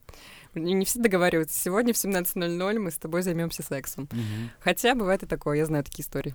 Не 0.60 0.74
не 0.74 0.86
все 0.86 1.00
договариваются. 1.00 1.60
Сегодня 1.60 1.94
в 1.94 1.98
17.00 1.98 2.80
мы 2.80 2.90
с 2.92 2.98
тобой 2.98 3.22
займемся 3.22 3.62
сексом. 3.64 4.08
Мгм. 4.12 4.50
Хотя 4.60 4.96
бывает 4.96 5.22
и 5.24 5.26
такое, 5.28 5.58
я 5.58 5.66
знаю 5.66 5.84
такие 5.84 6.04
истории. 6.04 6.34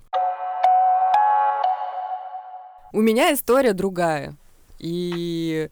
У 2.92 3.00
меня 3.00 3.32
история 3.32 3.72
другая. 3.72 4.36
И 4.78 5.70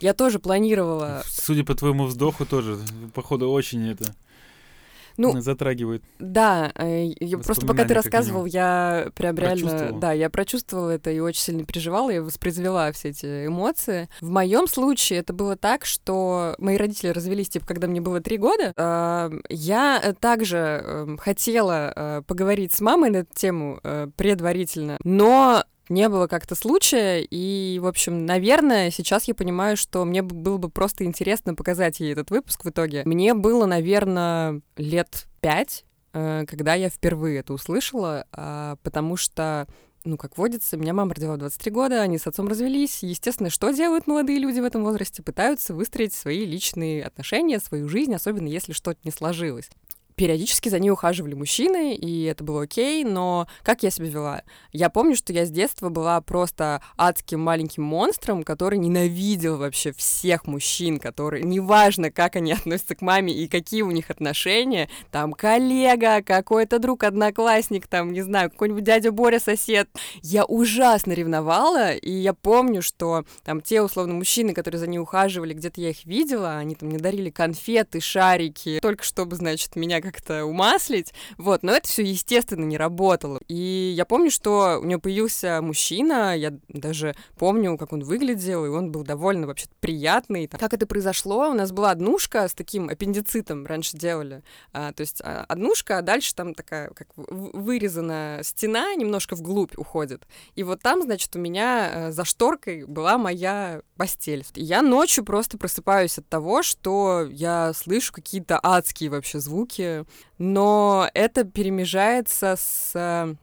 я 0.00 0.12
тоже 0.14 0.38
планировала... 0.38 1.22
Судя 1.26 1.64
по 1.64 1.74
твоему 1.74 2.04
вздоху, 2.04 2.44
тоже, 2.44 2.78
походу, 3.14 3.50
очень 3.50 3.88
это 3.90 4.14
Ну, 5.18 5.40
затрагивает. 5.40 6.02
Да, 6.18 6.72
э, 6.76 7.08
я 7.20 7.38
просто 7.38 7.66
пока 7.66 7.84
ты 7.84 7.92
рассказывал, 7.94 8.44
я 8.46 9.08
прям 9.14 9.36
реально, 9.36 9.92
да, 9.98 10.12
я 10.12 10.30
прочувствовала 10.30 10.90
это 10.90 11.10
и 11.10 11.18
очень 11.18 11.40
сильно 11.42 11.64
переживала, 11.64 12.10
я 12.10 12.22
воспроизвела 12.22 12.90
все 12.92 13.08
эти 13.10 13.46
эмоции. 13.46 14.08
В 14.20 14.30
моем 14.30 14.66
случае 14.68 15.18
это 15.20 15.32
было 15.32 15.56
так, 15.56 15.84
что 15.84 16.54
мои 16.58 16.76
родители 16.76 17.08
развелись, 17.08 17.48
типа, 17.48 17.66
когда 17.66 17.86
мне 17.88 18.00
было 18.00 18.20
три 18.20 18.38
года. 18.38 18.72
Э, 18.76 19.30
Я 19.48 20.00
э, 20.02 20.12
также 20.14 20.56
э, 20.84 21.16
хотела 21.18 21.92
э, 21.94 22.22
поговорить 22.26 22.72
с 22.72 22.80
мамой 22.80 23.10
на 23.10 23.16
эту 23.18 23.34
тему 23.34 23.80
э, 23.82 24.06
предварительно, 24.16 24.98
но 25.04 25.64
не 25.88 26.08
было 26.08 26.26
как-то 26.26 26.54
случая, 26.54 27.20
и, 27.20 27.78
в 27.80 27.86
общем, 27.86 28.26
наверное, 28.26 28.90
сейчас 28.90 29.24
я 29.24 29.34
понимаю, 29.34 29.76
что 29.76 30.04
мне 30.04 30.22
было 30.22 30.58
бы 30.58 30.68
просто 30.68 31.04
интересно 31.04 31.54
показать 31.54 32.00
ей 32.00 32.12
этот 32.12 32.30
выпуск 32.30 32.64
в 32.64 32.70
итоге. 32.70 33.02
Мне 33.04 33.34
было, 33.34 33.66
наверное, 33.66 34.60
лет 34.76 35.26
пять, 35.40 35.84
э, 36.12 36.44
когда 36.46 36.74
я 36.74 36.88
впервые 36.88 37.40
это 37.40 37.52
услышала, 37.52 38.26
а, 38.32 38.76
потому 38.82 39.16
что 39.16 39.66
ну, 40.04 40.16
как 40.16 40.38
водится, 40.38 40.76
меня 40.76 40.94
мама 40.94 41.14
родила 41.14 41.34
в 41.34 41.38
23 41.38 41.70
года, 41.70 42.00
они 42.00 42.18
с 42.18 42.26
отцом 42.26 42.48
развелись. 42.48 43.02
Естественно, 43.02 43.50
что 43.50 43.70
делают 43.72 44.06
молодые 44.06 44.38
люди 44.38 44.60
в 44.60 44.64
этом 44.64 44.84
возрасте? 44.84 45.22
Пытаются 45.22 45.74
выстроить 45.74 46.14
свои 46.14 46.46
личные 46.46 47.04
отношения, 47.04 47.58
свою 47.58 47.88
жизнь, 47.88 48.14
особенно 48.14 48.46
если 48.46 48.72
что-то 48.72 48.98
не 49.04 49.10
сложилось. 49.10 49.68
Периодически 50.18 50.68
за 50.68 50.80
ней 50.80 50.90
ухаживали 50.90 51.34
мужчины, 51.34 51.94
и 51.94 52.24
это 52.24 52.42
было 52.42 52.62
окей, 52.62 53.04
но 53.04 53.46
как 53.62 53.84
я 53.84 53.90
себя 53.90 54.08
вела? 54.08 54.42
Я 54.72 54.90
помню, 54.90 55.14
что 55.14 55.32
я 55.32 55.46
с 55.46 55.50
детства 55.50 55.90
была 55.90 56.20
просто 56.20 56.82
адским 56.96 57.38
маленьким 57.38 57.84
монстром, 57.84 58.42
который 58.42 58.80
ненавидел 58.80 59.58
вообще 59.58 59.92
всех 59.92 60.48
мужчин, 60.48 60.98
которые, 60.98 61.44
неважно, 61.44 62.10
как 62.10 62.34
они 62.34 62.50
относятся 62.52 62.96
к 62.96 63.00
маме 63.00 63.32
и 63.32 63.46
какие 63.46 63.82
у 63.82 63.92
них 63.92 64.10
отношения, 64.10 64.90
там 65.12 65.32
коллега, 65.34 66.20
какой-то 66.24 66.80
друг, 66.80 67.04
одноклассник, 67.04 67.86
там, 67.86 68.12
не 68.12 68.22
знаю, 68.22 68.50
какой-нибудь 68.50 68.82
дядя 68.82 69.12
Боря, 69.12 69.38
сосед. 69.38 69.88
Я 70.20 70.44
ужасно 70.44 71.12
ревновала, 71.12 71.92
и 71.92 72.10
я 72.10 72.34
помню, 72.34 72.82
что 72.82 73.24
там 73.44 73.60
те, 73.60 73.82
условно, 73.82 74.14
мужчины, 74.14 74.52
которые 74.52 74.80
за 74.80 74.88
ней 74.88 74.98
ухаживали, 74.98 75.54
где-то 75.54 75.80
я 75.80 75.90
их 75.90 76.04
видела, 76.04 76.56
они 76.56 76.74
там 76.74 76.88
мне 76.88 76.98
дарили 76.98 77.30
конфеты, 77.30 78.00
шарики, 78.00 78.80
только 78.82 79.04
чтобы, 79.04 79.36
значит, 79.36 79.76
меня 79.76 80.00
как-то 80.10 80.44
умаслить, 80.44 81.12
вот, 81.36 81.62
но 81.62 81.72
это 81.72 81.88
все, 81.88 82.02
естественно, 82.02 82.64
не 82.64 82.76
работало. 82.76 83.40
И 83.48 83.92
я 83.96 84.04
помню, 84.04 84.30
что 84.30 84.78
у 84.80 84.84
нее 84.84 84.98
появился 84.98 85.60
мужчина, 85.62 86.36
я 86.36 86.54
даже 86.68 87.14
помню, 87.38 87.76
как 87.76 87.92
он 87.92 88.02
выглядел, 88.02 88.64
и 88.64 88.68
он 88.68 88.90
был 88.90 89.04
довольно 89.04 89.46
вообще 89.46 89.66
приятный. 89.80 90.48
Как 90.48 90.72
это 90.72 90.86
произошло? 90.86 91.50
У 91.50 91.54
нас 91.54 91.72
была 91.72 91.90
однушка 91.90 92.48
с 92.48 92.54
таким 92.54 92.88
аппендицитом, 92.88 93.66
раньше 93.66 93.96
делали. 93.96 94.42
А, 94.72 94.92
то 94.92 95.02
есть 95.02 95.20
а, 95.22 95.44
однушка, 95.48 95.98
а 95.98 96.02
дальше 96.02 96.34
там 96.34 96.54
такая, 96.54 96.90
как 96.90 97.08
вырезана 97.16 98.40
стена, 98.42 98.94
немножко 98.94 99.36
вглубь 99.36 99.76
уходит. 99.76 100.26
И 100.54 100.62
вот 100.62 100.80
там, 100.80 101.02
значит, 101.02 101.34
у 101.36 101.38
меня 101.38 101.90
э, 101.92 102.12
за 102.12 102.24
шторкой 102.24 102.84
была 102.84 103.18
моя 103.18 103.82
постель. 103.96 104.44
И 104.54 104.62
я 104.62 104.82
ночью 104.82 105.24
просто 105.24 105.58
просыпаюсь 105.58 106.18
от 106.18 106.28
того, 106.28 106.62
что 106.62 107.26
я 107.30 107.72
слышу 107.74 108.12
какие-то 108.12 108.58
адские 108.62 109.10
вообще 109.10 109.40
звуки, 109.40 109.97
но 110.38 111.08
это 111.14 111.44
перемежается 111.44 112.56
с 112.58 112.92
э, 112.94 113.34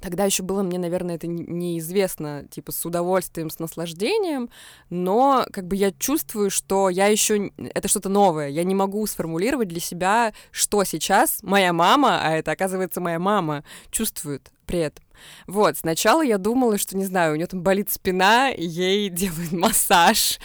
Тогда 0.00 0.24
еще 0.24 0.42
было 0.42 0.62
мне, 0.62 0.78
наверное, 0.78 1.16
это 1.16 1.26
не- 1.26 1.44
неизвестно, 1.44 2.44
типа 2.50 2.72
с 2.72 2.84
удовольствием, 2.86 3.50
с 3.50 3.58
наслаждением, 3.58 4.48
но 4.90 5.46
как 5.52 5.66
бы 5.66 5.76
я 5.76 5.92
чувствую, 5.92 6.50
что 6.50 6.88
я 6.88 7.06
еще 7.06 7.50
это 7.74 7.88
что-то 7.88 8.08
новое. 8.08 8.48
Я 8.48 8.64
не 8.64 8.74
могу 8.74 9.04
сформулировать 9.06 9.68
для 9.68 9.80
себя, 9.80 10.32
что 10.50 10.84
сейчас 10.84 11.42
моя 11.42 11.72
мама, 11.72 12.20
а 12.22 12.36
это 12.36 12.52
оказывается 12.52 13.00
моя 13.00 13.18
мама, 13.18 13.64
чувствует 13.90 14.50
при 14.66 14.80
этом. 14.80 15.04
Вот, 15.46 15.78
сначала 15.78 16.22
я 16.22 16.38
думала, 16.38 16.78
что, 16.78 16.96
не 16.96 17.04
знаю, 17.04 17.32
у 17.32 17.36
нее 17.36 17.46
там 17.46 17.62
болит 17.62 17.90
спина, 17.90 18.48
ей 18.48 19.08
делают 19.08 19.50
массаж. 19.52 20.38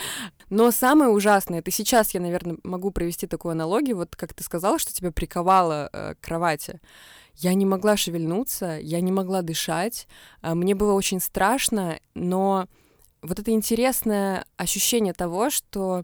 Но 0.53 0.69
самое 0.69 1.09
ужасное, 1.09 1.59
это 1.61 1.71
сейчас 1.71 2.13
я, 2.13 2.19
наверное, 2.19 2.57
могу 2.63 2.91
провести 2.91 3.25
такую 3.25 3.53
аналогию, 3.53 3.97
вот 3.97 4.15
как 4.15 4.35
ты 4.35 4.43
сказала, 4.43 4.77
что 4.77 4.93
тебя 4.93 5.11
приковало 5.11 5.89
э, 5.91 6.13
кровати. 6.21 6.79
Я 7.33 7.55
не 7.55 7.65
могла 7.65 7.97
шевельнуться, 7.97 8.77
я 8.79 9.01
не 9.01 9.11
могла 9.11 9.41
дышать, 9.41 10.07
а, 10.41 10.53
мне 10.53 10.75
было 10.75 10.93
очень 10.93 11.19
страшно, 11.19 11.99
но 12.13 12.67
вот 13.23 13.39
это 13.39 13.49
интересное 13.49 14.45
ощущение 14.55 15.13
того, 15.13 15.49
что 15.49 16.03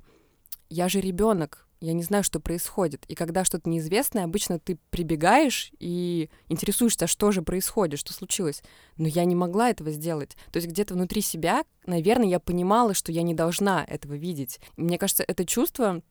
я 0.68 0.90
же 0.90 1.00
ребенок, 1.00 1.68
я 1.82 1.94
не 1.94 2.04
знаю, 2.04 2.24
что 2.24 2.40
происходит. 2.40 3.06
И 3.08 3.16
когда 3.16 3.44
что-то 3.44 3.70
неизвестное, 3.70 4.24
обычно 4.24 4.60
ты 4.60 4.78
прибегаешь 4.90 5.72
и 5.80 6.30
интересуешься, 6.50 7.08
что 7.08 7.32
же 7.32 7.42
происходит, 7.42 8.00
что 8.00 8.14
случилось. 8.14 8.62
Но 8.98 9.08
я 9.08 9.26
не 9.26 9.36
могла 9.36 9.70
этого 9.70 9.92
сделать. 9.92 10.36
То 10.52 10.58
есть 10.58 10.68
где-то 10.68 10.94
внутри 10.94 11.22
себя, 11.22 11.64
наверное, 11.86 12.28
я 12.28 12.40
понимала, 12.40 12.94
что 12.94 13.12
я 13.12 13.22
не 13.22 13.34
должна 13.34 13.84
этого 13.86 14.14
видеть. 14.14 14.60
Мне 14.78 14.98
кажется, 14.98 15.24
это 15.28 15.46
чувство 15.46 16.02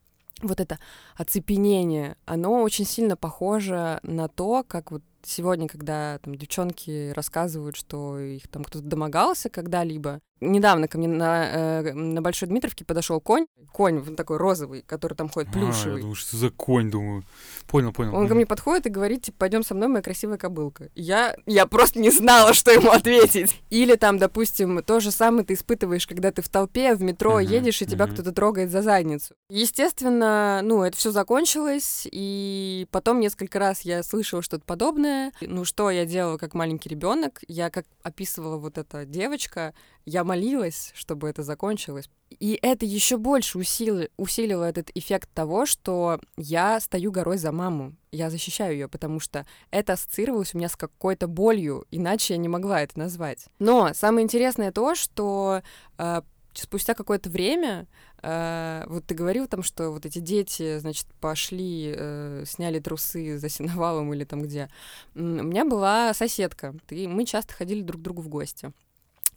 вот 0.40 0.60
это 0.60 0.78
оцепенение, 1.16 2.16
оно 2.24 2.62
очень 2.62 2.84
сильно 2.84 3.16
похоже 3.16 3.98
на 4.02 4.28
то, 4.28 4.64
как 4.66 4.92
вот 4.92 5.02
сегодня, 5.22 5.68
когда 5.68 6.18
там 6.18 6.36
девчонки 6.36 7.10
рассказывают, 7.10 7.76
что 7.76 8.18
их 8.18 8.46
там 8.48 8.62
кто-то 8.64 8.84
домогался 8.84 9.50
когда-либо, 9.50 10.20
недавно 10.40 10.88
ко 10.88 10.98
мне 10.98 11.08
на, 11.08 11.80
э, 11.82 11.92
на 11.92 12.22
Большой 12.22 12.48
Дмитровке 12.48 12.84
подошел 12.84 13.20
конь, 13.20 13.46
конь 13.72 14.16
такой 14.16 14.36
розовый, 14.36 14.82
который 14.82 15.14
там 15.14 15.28
ходит, 15.28 15.52
плюшевый. 15.52 15.94
А, 15.94 15.96
я 15.96 16.00
думаю, 16.00 16.14
что 16.14 16.36
за 16.36 16.50
конь, 16.50 16.90
думаю. 16.90 17.24
Понял, 17.66 17.92
понял. 17.92 18.14
Он 18.14 18.26
ко 18.28 18.34
мне 18.34 18.46
подходит 18.46 18.86
и 18.86 18.90
говорит, 18.90 19.22
типа, 19.22 19.38
пойдем 19.40 19.62
со 19.62 19.74
мной, 19.74 19.88
моя 19.88 20.02
красивая 20.02 20.38
кобылка. 20.38 20.88
Я, 20.94 21.36
я 21.46 21.66
просто 21.66 21.98
не 21.98 22.10
знала, 22.10 22.54
что 22.54 22.70
ему 22.70 22.90
ответить. 22.90 23.60
Или 23.70 23.96
там, 23.96 24.18
допустим, 24.18 24.82
то 24.82 25.00
же 25.00 25.10
самое 25.10 25.44
ты 25.44 25.54
испытываешь, 25.54 26.06
когда 26.06 26.30
ты 26.32 26.40
в 26.40 26.48
толпе, 26.48 26.94
в 26.94 27.02
метро 27.02 27.34
Мгм, 27.40 27.50
едешь, 27.50 27.82
и 27.82 27.86
тебя 27.86 28.06
мгм. 28.06 28.14
кто-то 28.14 28.32
трогает 28.32 28.70
за 28.70 28.80
задницу. 28.82 29.34
Естественно, 29.50 30.60
ну, 30.62 30.82
это 30.82 30.96
все 30.96 31.10
закончилось, 31.10 32.06
и 32.10 32.86
потом 32.90 33.20
несколько 33.20 33.58
раз 33.58 33.82
я 33.82 34.02
слышала 34.02 34.42
что-то 34.42 34.64
подобное. 34.64 35.32
Ну, 35.40 35.64
что 35.64 35.90
я 35.90 36.04
делала 36.06 36.38
как 36.38 36.54
маленький 36.54 36.88
ребенок? 36.88 37.40
Я, 37.48 37.70
как 37.70 37.84
описывала 38.02 38.56
вот 38.56 38.78
эта 38.78 39.04
девочка, 39.04 39.74
я 40.08 40.24
молилась, 40.24 40.90
чтобы 40.94 41.28
это 41.28 41.42
закончилось. 41.42 42.08
И 42.30 42.58
это 42.62 42.86
еще 42.86 43.16
больше 43.16 43.58
усили- 43.58 44.10
усилило 44.16 44.64
этот 44.64 44.90
эффект 44.94 45.28
того, 45.34 45.66
что 45.66 46.20
я 46.36 46.80
стою 46.80 47.12
горой 47.12 47.38
за 47.38 47.52
маму. 47.52 47.94
Я 48.10 48.30
защищаю 48.30 48.72
ее, 48.72 48.88
потому 48.88 49.20
что 49.20 49.46
это 49.70 49.94
ассоциировалось 49.94 50.54
у 50.54 50.58
меня 50.58 50.68
с 50.68 50.76
какой-то 50.76 51.26
болью, 51.26 51.86
иначе 51.90 52.34
я 52.34 52.38
не 52.38 52.48
могла 52.48 52.80
это 52.82 52.98
назвать. 52.98 53.46
Но 53.58 53.92
самое 53.94 54.24
интересное 54.24 54.72
то, 54.72 54.94
что 54.94 55.62
э, 55.98 56.22
спустя 56.54 56.94
какое-то 56.94 57.28
время, 57.28 57.86
э, 58.22 58.84
вот 58.88 59.06
ты 59.06 59.14
говорил 59.14 59.46
там, 59.46 59.62
что 59.62 59.90
вот 59.90 60.06
эти 60.06 60.20
дети, 60.20 60.78
значит, 60.78 61.06
пошли, 61.20 61.94
э, 61.96 62.44
сняли 62.46 62.78
трусы 62.78 63.38
за 63.38 63.48
сеновалом 63.48 64.12
или 64.14 64.24
там 64.24 64.42
где. 64.42 64.70
У 65.14 65.20
меня 65.20 65.64
была 65.64 66.14
соседка, 66.14 66.74
и 66.88 67.06
мы 67.06 67.26
часто 67.26 67.52
ходили 67.52 67.82
друг 67.82 68.00
к 68.00 68.04
другу 68.04 68.22
в 68.22 68.28
гости. 68.28 68.72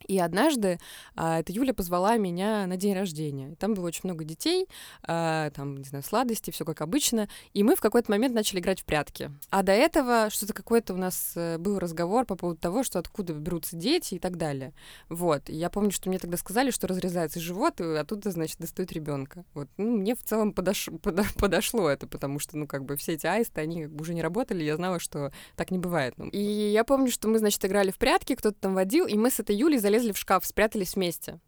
И 0.07 0.17
однажды 0.19 0.79
а, 1.15 1.39
эта 1.39 1.51
Юля 1.51 1.73
позвала 1.73 2.17
меня 2.17 2.65
на 2.67 2.77
день 2.77 2.93
рождения. 2.93 3.55
Там 3.59 3.73
было 3.73 3.87
очень 3.87 4.01
много 4.03 4.23
детей, 4.23 4.67
а, 5.03 5.49
там, 5.51 5.77
не 5.77 5.83
знаю, 5.83 6.03
сладости, 6.03 6.51
все 6.51 6.65
как 6.65 6.81
обычно. 6.81 7.27
И 7.53 7.63
мы 7.63 7.75
в 7.75 7.81
какой-то 7.81 8.11
момент 8.11 8.33
начали 8.33 8.59
играть 8.59 8.81
в 8.81 8.85
прятки. 8.85 9.31
А 9.49 9.63
до 9.63 9.71
этого 9.71 10.29
что-то 10.29 10.53
какой-то 10.53 10.93
у 10.93 10.97
нас 10.97 11.33
э, 11.35 11.57
был 11.57 11.79
разговор 11.79 12.25
по 12.25 12.35
поводу 12.35 12.59
того, 12.59 12.83
что 12.83 12.99
откуда 12.99 13.33
берутся 13.33 13.75
дети 13.75 14.15
и 14.15 14.19
так 14.19 14.37
далее. 14.37 14.73
Вот. 15.09 15.49
И 15.49 15.55
я 15.55 15.69
помню, 15.69 15.91
что 15.91 16.09
мне 16.09 16.19
тогда 16.19 16.37
сказали, 16.37 16.71
что 16.71 16.87
разрезается 16.87 17.39
живот, 17.39 17.79
и 17.81 17.83
оттуда, 17.83 18.31
значит, 18.31 18.57
достают 18.59 18.91
ребенка. 18.91 19.45
Вот. 19.53 19.67
Ну, 19.77 19.97
мне 19.97 20.15
в 20.15 20.23
целом 20.23 20.53
подош... 20.53 20.87
подо- 20.87 21.25
подошло 21.37 21.89
это, 21.89 22.07
потому 22.07 22.39
что, 22.39 22.57
ну, 22.57 22.67
как 22.67 22.85
бы 22.85 22.95
все 22.95 23.13
эти 23.13 23.27
аисты, 23.27 23.61
они 23.61 23.83
как 23.83 23.91
бы 23.91 24.01
уже 24.01 24.13
не 24.13 24.21
работали, 24.21 24.63
я 24.63 24.75
знала, 24.75 24.99
что 24.99 25.31
так 25.55 25.71
не 25.71 25.77
бывает. 25.77 26.13
Ну, 26.17 26.27
И 26.27 26.39
я 26.39 26.83
помню, 26.83 27.11
что 27.11 27.27
мы, 27.27 27.39
значит, 27.39 27.63
играли 27.65 27.91
в 27.91 27.97
прятки, 27.97 28.35
кто-то 28.35 28.57
там 28.59 28.73
водил, 28.73 29.05
и 29.05 29.15
мы 29.15 29.31
с 29.31 29.39
этой 29.39 29.55
Юлей 29.55 29.79
залезли 29.91 30.13
в 30.13 30.17
шкаф, 30.17 30.45
спрятались 30.45 30.95
вместе. 30.95 31.39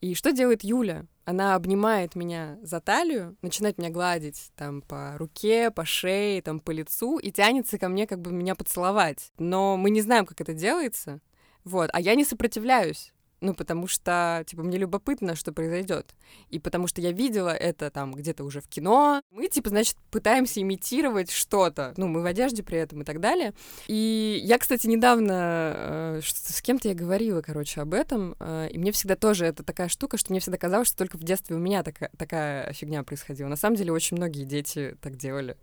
И 0.00 0.14
что 0.14 0.32
делает 0.32 0.64
Юля? 0.64 1.06
Она 1.24 1.54
обнимает 1.54 2.14
меня 2.14 2.58
за 2.62 2.80
талию, 2.80 3.36
начинает 3.42 3.78
меня 3.78 3.90
гладить 3.90 4.50
там 4.56 4.82
по 4.82 5.16
руке, 5.16 5.70
по 5.70 5.84
шее, 5.84 6.42
там 6.42 6.60
по 6.60 6.70
лицу 6.70 7.18
и 7.18 7.30
тянется 7.30 7.78
ко 7.78 7.88
мне 7.88 8.06
как 8.06 8.20
бы 8.20 8.32
меня 8.32 8.54
поцеловать. 8.54 9.32
Но 9.38 9.76
мы 9.76 9.90
не 9.90 10.02
знаем, 10.02 10.26
как 10.26 10.40
это 10.40 10.52
делается. 10.52 11.20
Вот, 11.64 11.88
а 11.92 12.00
я 12.00 12.14
не 12.14 12.24
сопротивляюсь. 12.24 13.13
Ну, 13.44 13.52
потому 13.52 13.86
что, 13.86 14.42
типа, 14.46 14.62
мне 14.62 14.78
любопытно, 14.78 15.36
что 15.36 15.52
произойдет. 15.52 16.14
И 16.48 16.58
потому 16.58 16.86
что 16.86 17.02
я 17.02 17.12
видела 17.12 17.50
это 17.50 17.90
там 17.90 18.14
где-то 18.14 18.42
уже 18.42 18.62
в 18.62 18.68
кино. 18.68 19.20
Мы, 19.30 19.48
типа, 19.48 19.68
значит, 19.68 19.96
пытаемся 20.10 20.62
имитировать 20.62 21.30
что-то. 21.30 21.92
Ну, 21.98 22.08
мы 22.08 22.22
в 22.22 22.24
одежде 22.24 22.62
при 22.62 22.78
этом 22.78 23.02
и 23.02 23.04
так 23.04 23.20
далее. 23.20 23.52
И 23.86 24.40
я, 24.42 24.56
кстати, 24.56 24.86
недавно 24.86 25.74
э, 25.76 26.20
с 26.22 26.62
кем-то 26.62 26.88
я 26.88 26.94
говорила, 26.94 27.42
короче, 27.42 27.82
об 27.82 27.92
этом. 27.92 28.34
э, 28.40 28.70
и 28.70 28.78
мне 28.78 28.92
всегда 28.92 29.14
тоже 29.14 29.44
это 29.44 29.62
такая 29.62 29.88
штука, 29.88 30.16
что 30.16 30.32
мне 30.32 30.40
всегда 30.40 30.56
казалось, 30.56 30.88
что 30.88 30.96
только 30.96 31.18
в 31.18 31.22
детстве 31.22 31.54
у 31.54 31.58
меня 31.58 31.82
такая, 31.82 32.10
такая 32.16 32.72
фигня 32.72 33.02
происходила. 33.02 33.48
На 33.48 33.56
самом 33.56 33.76
деле 33.76 33.92
очень 33.92 34.16
многие 34.16 34.44
дети 34.44 34.96
так 35.02 35.16
делали. 35.18 35.58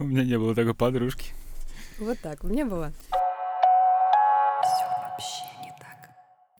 У 0.00 0.02
меня 0.02 0.24
не 0.24 0.36
было 0.36 0.52
такой 0.52 0.74
подружки. 0.74 1.26
Вот 2.00 2.18
так, 2.18 2.42
у 2.42 2.48
меня 2.48 2.66
было. 2.66 2.92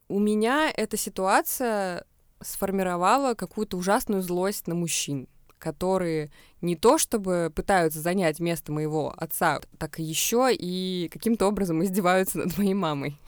У 0.08 0.18
меня 0.18 0.70
эта 0.70 0.96
ситуация 0.96 2.04
сформировала 2.40 3.34
какую-то 3.34 3.78
ужасную 3.78 4.22
злость 4.22 4.66
на 4.66 4.74
мужчин, 4.74 5.28
которые 5.58 6.30
не 6.60 6.76
то 6.76 6.98
чтобы 6.98 7.50
пытаются 7.54 8.00
занять 8.00 8.38
место 8.38 8.70
моего 8.70 9.14
отца, 9.16 9.60
так 9.78 9.98
еще 9.98 10.50
и 10.52 11.08
каким-то 11.10 11.46
образом 11.46 11.82
издеваются 11.82 12.38
над 12.38 12.58
моей 12.58 12.74
мамой. 12.74 13.18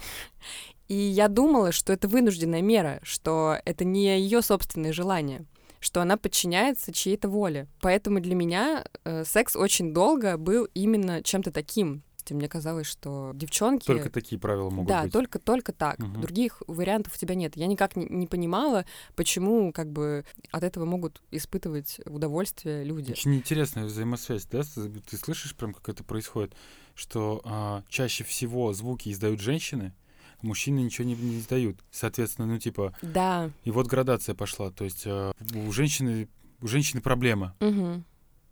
И 0.89 0.95
я 0.95 1.29
думала, 1.29 1.73
что 1.73 1.93
это 1.93 2.09
вынужденная 2.09 2.63
мера, 2.63 3.01
что 3.03 3.59
это 3.65 3.85
не 3.85 4.19
ее 4.19 4.43
собственное 4.43 4.93
желание 4.93 5.47
что 5.79 6.01
она 6.01 6.17
подчиняется 6.17 6.93
чьей-то 6.93 7.29
воле. 7.29 7.69
Поэтому 7.81 8.19
для 8.19 8.35
меня 8.35 8.85
э, 9.05 9.25
секс 9.25 9.55
очень 9.55 9.93
долго 9.93 10.37
был 10.37 10.67
именно 10.75 11.23
чем-то 11.23 11.53
таким. 11.53 12.03
И 12.31 12.35
Мне 12.35 12.49
казалось, 12.49 12.87
что 12.87 13.33
девчонки... 13.35 13.87
Только 13.87 14.11
такие 14.11 14.39
правила 14.39 14.71
могут 14.71 14.89
да, 14.89 15.05
быть. 15.05 15.13
только 15.13 15.39
только 15.39 15.73
так. 15.73 15.99
Мгм. 15.99 16.21
Других 16.21 16.63
вариантов 16.67 17.15
у 17.15 17.19
тебя 17.19 17.35
нет. 17.35 17.57
Я 17.57 17.67
никак 17.67 17.97
не, 17.97 18.07
не 18.07 18.27
понимала, 18.27 18.85
почему 19.15 19.73
как 19.73 19.91
бы 19.91 20.25
от 20.51 20.63
этого 20.63 20.85
могут 20.85 21.23
испытывать 21.31 22.01
удовольствие 22.07 22.85
люди. 22.85 23.13
Очень 23.13 23.37
интересная 23.37 23.85
взаимосвязь, 23.85 24.47
да? 24.47 24.63
Ты, 24.63 24.89
ты 24.89 25.17
слышишь 25.17 25.55
прям, 25.55 25.73
как 25.75 25.89
это 25.89 26.05
происходит, 26.05 26.55
что 26.95 27.41
а, 27.45 27.83
чаще 27.89 28.25
всего 28.25 28.73
звуки 28.73 29.11
издают 29.11 29.41
женщины, 29.41 29.95
а 30.43 30.47
мужчины 30.47 30.81
ничего 30.81 31.07
не, 31.07 31.15
не 31.15 31.39
издают. 31.39 31.79
Соответственно, 31.91 32.47
ну 32.47 32.59
типа, 32.59 32.95
Да. 33.03 33.51
и 33.65 33.71
вот 33.71 33.87
градация 33.87 34.35
пошла. 34.35 34.71
То 34.71 34.85
есть 34.85 35.05
а, 35.07 35.33
у 35.55 35.73
женщины 35.73 36.29
у 36.61 36.69
женщины 36.69 37.01
проблема. 37.01 37.55
Угу. 37.61 38.03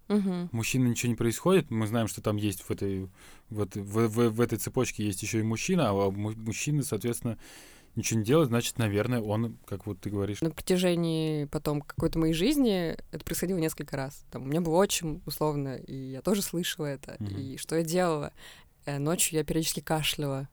Угу. 0.09 0.49
У 0.53 0.57
мужчины 0.57 0.89
ничего 0.89 1.11
не 1.11 1.17
происходит. 1.17 1.71
Мы 1.71 1.87
знаем, 1.87 2.09
что 2.09 2.21
там 2.21 2.37
есть 2.37 2.63
в 2.63 2.71
этой 2.71 3.09
вот 3.51 3.75
в, 3.75 4.09
в, 4.09 4.29
в 4.31 4.41
этой 4.41 4.59
цепочке 4.59 5.05
есть 5.05 5.23
еще 5.23 5.41
и 5.41 5.43
мужчина, 5.43 5.91
а 5.91 6.11
му- 6.11 6.35
мужчина, 6.37 6.83
соответственно, 6.83 7.39
ничего 7.97 8.21
не 8.21 8.27
делает, 8.27 8.49
значит, 8.49 8.79
наверное, 8.79 9.21
он, 9.21 9.57
как 9.67 9.87
вот 9.87 10.01
ты 10.01 10.11
говоришь, 10.11 10.41
На 10.41 10.51
протяжении 10.51 11.45
потом 11.47 11.81
какой-то 11.81 12.19
моей 12.19 12.35
жизни 12.35 12.97
это 13.13 13.25
происходило 13.25 13.59
несколько 13.59 13.97
раз. 13.97 14.25
Там, 14.31 14.43
у 14.43 14.47
меня 14.47 14.61
был 14.61 14.75
отчим, 14.75 15.23
условно, 15.27 15.77
и 15.77 15.95
я 15.95 16.21
тоже 16.21 16.43
слышала 16.43 16.87
это. 16.87 17.17
Мгм. 17.19 17.37
И 17.39 17.57
что 17.57 17.77
я 17.77 17.83
делала? 17.83 18.33
Э, 18.85 18.99
Ночью 18.99 19.39
я 19.39 19.45
периодически 19.45 19.81
кашляла. 19.81 20.49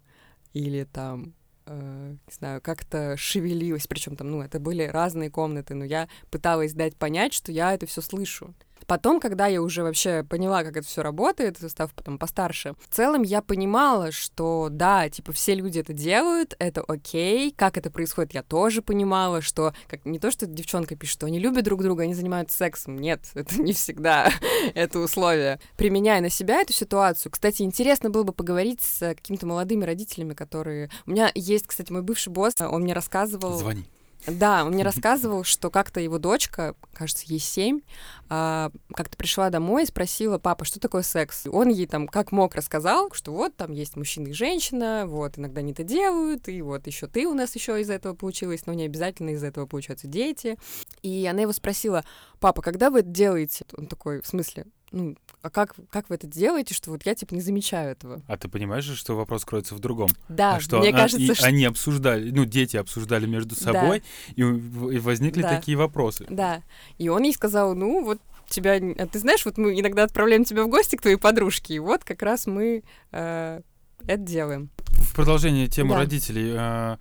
Или 0.53 0.83
там, 0.83 1.33
э, 1.65 2.15
не 2.27 2.33
знаю, 2.33 2.61
как-то 2.61 3.15
шевелилась. 3.17 3.87
Причем 3.87 4.15
там, 4.15 4.29
ну, 4.29 4.41
это 4.41 4.59
были 4.59 4.83
разные 4.83 5.29
комнаты, 5.29 5.73
но 5.75 5.85
я 5.85 6.09
пыталась 6.29 6.73
дать 6.73 6.95
понять, 6.95 7.33
что 7.33 7.51
я 7.51 7.73
это 7.73 7.85
все 7.85 8.01
слышу. 8.01 8.53
Потом, 8.91 9.21
когда 9.21 9.47
я 9.47 9.61
уже 9.61 9.83
вообще 9.83 10.25
поняла, 10.25 10.65
как 10.65 10.75
это 10.75 10.85
все 10.85 11.01
работает, 11.01 11.57
став 11.65 11.93
потом 11.93 12.17
постарше, 12.17 12.73
в 12.77 12.93
целом 12.93 13.21
я 13.21 13.41
понимала, 13.41 14.11
что 14.11 14.67
да, 14.69 15.09
типа 15.09 15.31
все 15.31 15.55
люди 15.55 15.79
это 15.79 15.93
делают, 15.93 16.57
это 16.59 16.81
окей. 16.85 17.53
Как 17.55 17.77
это 17.77 17.89
происходит, 17.89 18.33
я 18.33 18.43
тоже 18.43 18.81
понимала, 18.81 19.41
что 19.41 19.73
как 19.87 20.03
не 20.03 20.19
то, 20.19 20.29
что 20.29 20.45
девчонка 20.45 20.97
пишет, 20.97 21.13
что 21.13 21.27
они 21.27 21.39
любят 21.39 21.63
друг 21.63 21.81
друга, 21.83 22.03
они 22.03 22.13
занимаются 22.13 22.57
сексом. 22.57 22.97
Нет, 22.97 23.21
это 23.33 23.61
не 23.61 23.71
всегда 23.71 24.29
это 24.75 24.99
условие. 24.99 25.61
Применяя 25.77 26.19
на 26.19 26.29
себя 26.29 26.59
эту 26.59 26.73
ситуацию, 26.73 27.31
кстати, 27.31 27.61
интересно 27.61 28.09
было 28.09 28.23
бы 28.23 28.33
поговорить 28.33 28.81
с 28.81 28.99
какими-то 29.15 29.45
молодыми 29.45 29.85
родителями, 29.85 30.33
которые... 30.33 30.89
У 31.05 31.11
меня 31.11 31.31
есть, 31.33 31.65
кстати, 31.65 31.93
мой 31.93 32.01
бывший 32.01 32.33
босс, 32.33 32.55
он 32.59 32.81
мне 32.81 32.91
рассказывал... 32.91 33.57
звони. 33.57 33.85
Да, 34.27 34.63
он 34.65 34.73
мне 34.73 34.83
рассказывал, 34.83 35.43
что 35.43 35.71
как-то 35.71 35.99
его 35.99 36.19
дочка, 36.19 36.75
кажется, 36.93 37.25
ей 37.27 37.39
семь, 37.39 37.81
а, 38.29 38.71
как-то 38.93 39.17
пришла 39.17 39.49
домой 39.49 39.83
и 39.83 39.87
спросила, 39.87 40.37
папа, 40.37 40.63
что 40.63 40.79
такое 40.79 41.01
секс? 41.01 41.47
Он 41.47 41.69
ей 41.69 41.87
там 41.87 42.07
как 42.07 42.31
мог 42.31 42.53
рассказал, 42.55 43.11
что 43.13 43.31
вот 43.31 43.55
там 43.55 43.71
есть 43.71 43.95
мужчина 43.95 44.27
и 44.27 44.33
женщина, 44.33 45.05
вот 45.07 45.39
иногда 45.39 45.61
они 45.61 45.71
это 45.71 45.83
делают, 45.83 46.47
и 46.47 46.61
вот 46.61 46.85
еще 46.85 47.07
ты 47.07 47.25
у 47.25 47.33
нас 47.33 47.55
еще 47.55 47.81
из 47.81 47.89
этого 47.89 48.13
получилась, 48.13 48.65
но 48.67 48.73
не 48.73 48.85
обязательно 48.85 49.31
из 49.31 49.43
этого 49.43 49.65
получаются 49.65 50.07
дети. 50.07 50.57
И 51.01 51.25
она 51.25 51.41
его 51.41 51.51
спросила, 51.51 52.05
папа, 52.39 52.61
когда 52.61 52.91
вы 52.91 52.99
это 52.99 53.09
делаете? 53.09 53.65
Он 53.75 53.87
такой, 53.87 54.21
в 54.21 54.27
смысле? 54.27 54.65
Ну, 54.91 55.15
а 55.41 55.49
как, 55.49 55.73
как 55.89 56.09
вы 56.09 56.15
это 56.15 56.27
делаете, 56.27 56.73
что 56.73 56.91
вот 56.91 57.05
я, 57.05 57.15
типа, 57.15 57.33
не 57.33 57.39
замечаю 57.41 57.91
этого? 57.91 58.21
А 58.27 58.37
ты 58.37 58.49
понимаешь, 58.49 58.83
же, 58.83 58.95
что 58.95 59.15
вопрос 59.15 59.45
кроется 59.45 59.73
в 59.73 59.79
другом? 59.79 60.09
Да, 60.27 60.55
А 60.55 60.59
что 60.59 60.79
мне 60.79 60.89
а, 60.89 60.93
кажется, 60.93 61.21
и 61.31 61.33
что... 61.33 61.45
они 61.45 61.63
обсуждали, 61.65 62.29
ну, 62.31 62.43
дети 62.45 62.75
обсуждали 62.77 63.25
между 63.25 63.55
собой, 63.55 64.03
и, 64.35 64.43
в- 64.43 64.89
и 64.91 64.99
возникли 64.99 65.41
Да. 65.43 65.49
такие 65.55 65.77
вопросы. 65.77 66.25
Да. 66.29 66.61
И 66.97 67.07
он 67.07 67.23
ей 67.23 67.33
сказал, 67.33 67.73
ну, 67.73 68.03
вот 68.03 68.19
тебя... 68.49 68.73
а 68.75 69.07
Ты 69.07 69.19
знаешь, 69.19 69.45
вот 69.45 69.57
мы 69.57 69.79
иногда 69.79 70.03
отправляем 70.03 70.43
тебя 70.43 70.63
в 70.63 70.67
гости 70.67 70.97
к 70.97 71.01
твоей 71.01 71.17
подружке, 71.17 71.75
и 71.75 71.79
вот 71.79 72.03
как 72.03 72.21
раз 72.21 72.45
мы 72.45 72.83
э, 73.13 73.61
это 74.05 74.17
делаем. 74.21 74.69
В 74.87 75.15
продолжение 75.15 75.67
темы 75.67 75.91
Да. 75.91 75.99
родителей. 75.99 76.53
а, 76.57 76.99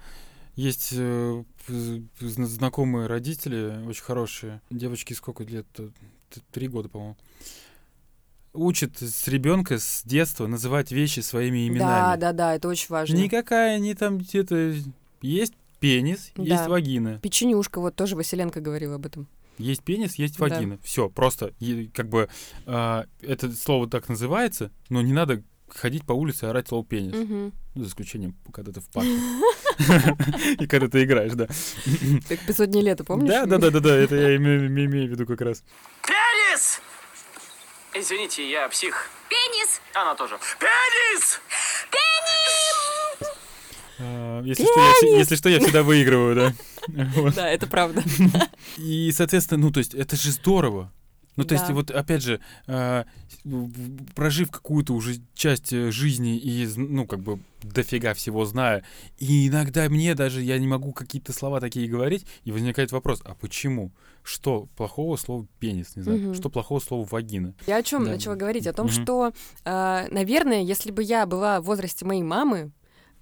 Есть 0.55 0.91
э, 0.93 1.43
знакомые 2.21 3.07
родители, 3.09 3.85
очень 3.87 4.03
хорошие. 4.05 4.61
Девочки 4.71 5.13
сколько 5.13 5.43
лет? 5.45 5.67
Три 6.53 6.69
года, 6.69 6.89
по-моему. 6.89 7.17
Учат 8.53 8.99
с 9.01 9.29
ребенка 9.29 9.79
с 9.79 10.03
детства 10.05 10.47
называть 10.49 10.91
вещи 10.91 11.21
своими 11.21 11.69
Да, 11.69 11.69
именами. 11.69 12.21
да, 12.21 12.33
да, 12.33 12.55
это 12.57 12.69
очень 12.69 12.87
важно. 12.89 13.15
Никакая 13.17 13.79
не 13.79 13.95
там 13.95 14.19
где-то... 14.19 14.75
Есть 15.23 15.55
пенис, 15.79 16.33
Да. 16.35 16.43
есть 16.43 16.67
вагина. 16.67 17.19
Печенюшка, 17.23 17.81
вот 17.81 17.95
тоже 17.95 18.17
Василенко 18.17 18.61
говорил 18.61 18.95
об 18.95 19.07
этом. 19.07 19.29
Есть 19.59 19.83
пенис, 19.85 20.17
есть 20.17 20.37
Да. 20.39 20.47
вагина. 20.47 20.79
Все, 20.83 21.09
просто 21.09 21.53
как 21.95 22.09
бы 22.09 22.29
а, 22.67 23.05
это 23.21 23.53
слово 23.53 23.89
так 23.89 24.09
называется, 24.09 24.71
но 24.89 25.01
не 25.03 25.13
надо 25.13 25.43
ходить 25.69 26.05
по 26.05 26.13
улице 26.13 26.47
и 26.47 26.49
орать 26.49 26.67
слово 26.69 26.85
пенис. 26.85 27.15
Ну, 27.75 27.85
за 27.85 27.89
исключением, 27.89 28.35
когда 28.53 28.73
ты 28.73 28.81
в 28.81 28.89
парке. 28.91 29.13
И 30.59 30.67
когда 30.67 30.89
ты 30.89 31.05
играешь, 31.05 31.33
да. 31.35 31.47
Так 32.29 32.41
500 32.47 32.69
дней 32.71 32.83
лета, 32.83 33.05
помнишь? 33.05 33.29
Да, 33.31 33.47
да, 33.47 33.59
да, 33.59 33.71
да, 33.71 33.79
да, 33.81 33.97
это 33.97 34.17
я 34.17 34.37
име- 34.37 34.67
име- 34.67 34.87
имею 34.87 35.09
в 35.09 35.11
виду 35.13 35.25
как 35.27 35.41
раз. 35.41 35.63
Пенис! 36.03 36.30
Извините, 37.95 38.49
я 38.49 38.69
псих. 38.69 39.11
Пенис! 39.29 39.81
Она 39.95 40.15
тоже. 40.15 40.39
Пенис! 40.59 41.41
А, 43.99 44.43
Если 44.43 44.65
что, 44.65 44.81
я 44.81 45.19
если 45.19 45.37
что, 45.37 45.49
я 45.49 45.59
всегда 45.61 45.83
выигрываю, 45.83 46.35
да. 46.35 46.53
Да, 47.35 47.49
это 47.49 47.67
правда. 47.67 48.03
И, 48.77 49.13
соответственно, 49.13 49.67
ну, 49.67 49.71
то 49.73 49.79
есть, 49.79 49.95
это 49.95 50.17
же 50.17 50.31
здорово. 50.31 50.91
Ну, 51.41 51.47
то 51.47 51.55
есть, 51.55 51.69
Да. 51.69 51.73
вот 51.75 51.91
опять 51.91 52.23
же, 52.23 52.39
а, 52.67 53.07
прожив 54.15 54.51
какую-то 54.51 54.93
уже 54.93 55.15
часть 55.35 55.73
э, 55.73 55.91
жизни 55.91 56.37
и, 56.37 56.69
ну, 56.77 57.07
как 57.07 57.21
бы, 57.21 57.41
дофига 57.63 58.13
всего 58.13 58.45
зная, 58.45 58.85
и 59.19 59.49
иногда 59.49 59.89
мне 59.89 60.15
даже, 60.15 60.43
я 60.43 60.59
не 60.59 60.67
могу 60.67 60.93
какие-то 60.93 61.33
слова 61.33 61.59
такие 61.61 61.89
говорить, 61.89 62.27
и 62.45 62.53
возникает 62.53 62.93
вопрос, 62.93 63.23
а 63.25 63.35
почему? 63.35 63.91
Что 64.23 64.69
плохого 64.77 65.17
слова 65.17 65.47
пенис, 65.59 65.97
не 65.97 66.03
знаю, 66.03 66.19
Мгм. 66.21 66.35
что 66.35 66.51
плохого 66.51 66.79
слова 66.81 67.07
вагина? 67.11 67.55
Я 67.67 67.77
о 67.77 67.83
чем 67.83 68.05
Да. 68.05 68.11
начала 68.13 68.35
говорить? 68.35 68.67
О 68.67 68.73
том, 68.75 68.87
Мгм. 68.87 68.93
что, 68.95 69.33
э, 69.65 70.07
наверное, 70.11 70.61
если 70.63 70.91
бы 70.91 71.03
я 71.03 71.25
была 71.25 71.63
в 71.63 71.65
возрасте 71.65 72.05
моей 72.05 72.23
мамы, 72.23 72.71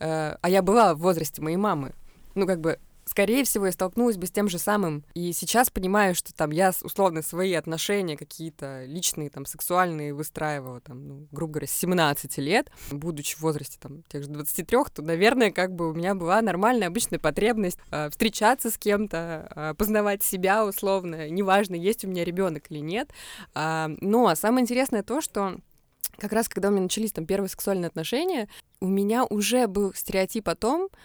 э, 0.00 0.36
а 0.40 0.50
я 0.50 0.62
была 0.62 0.94
в 0.94 0.98
возрасте 0.98 1.40
моей 1.40 1.56
мамы, 1.56 1.92
ну, 2.34 2.46
как 2.46 2.60
бы, 2.60 2.80
скорее 3.08 3.44
всего, 3.44 3.66
я 3.66 3.72
столкнулась 3.72 4.16
бы 4.16 4.26
с 4.26 4.30
тем 4.30 4.48
же 4.48 4.58
самым. 4.58 5.04
И 5.14 5.32
сейчас 5.32 5.70
понимаю, 5.70 6.14
что 6.14 6.34
там 6.34 6.50
я, 6.50 6.72
условно, 6.82 7.22
свои 7.22 7.54
отношения 7.54 8.16
какие-то 8.16 8.84
личные, 8.84 9.30
там, 9.30 9.46
сексуальные 9.46 10.14
выстраивала, 10.14 10.80
там, 10.80 11.08
ну, 11.08 11.28
грубо 11.32 11.54
говоря, 11.54 11.66
с 11.66 11.72
17 11.72 12.38
лет, 12.38 12.70
будучи 12.90 13.36
в 13.36 13.40
возрасте, 13.40 13.78
там, 13.80 14.02
тех 14.04 14.22
же 14.22 14.28
23, 14.28 14.78
то, 14.94 15.02
наверное, 15.02 15.50
как 15.50 15.74
бы 15.74 15.90
у 15.90 15.94
меня 15.94 16.14
была 16.14 16.40
нормальная 16.42 16.88
обычная 16.88 17.18
потребность 17.18 17.78
э, 17.90 18.10
встречаться 18.10 18.70
с 18.70 18.78
кем-то, 18.78 19.48
э, 19.54 19.74
познавать 19.74 20.22
себя, 20.22 20.64
условно, 20.64 21.28
неважно, 21.28 21.74
есть 21.74 22.04
у 22.04 22.08
меня 22.08 22.24
ребенок 22.24 22.70
или 22.70 22.78
нет. 22.78 23.10
А, 23.54 23.90
но 24.00 24.34
самое 24.34 24.62
интересное 24.62 25.02
то, 25.02 25.20
что 25.20 25.56
как 26.18 26.32
раз 26.32 26.48
когда 26.48 26.68
у 26.68 26.72
меня 26.72 26.82
начались 26.82 27.12
там 27.12 27.26
первые 27.26 27.48
сексуальные 27.48 27.88
отношения, 27.88 28.48
у 28.80 28.88
меня 28.88 29.24
уже 29.24 29.66
был 29.66 29.94
стереотип 29.94 30.48
о 30.48 30.54
том, 30.54 30.86
э, 30.86 30.96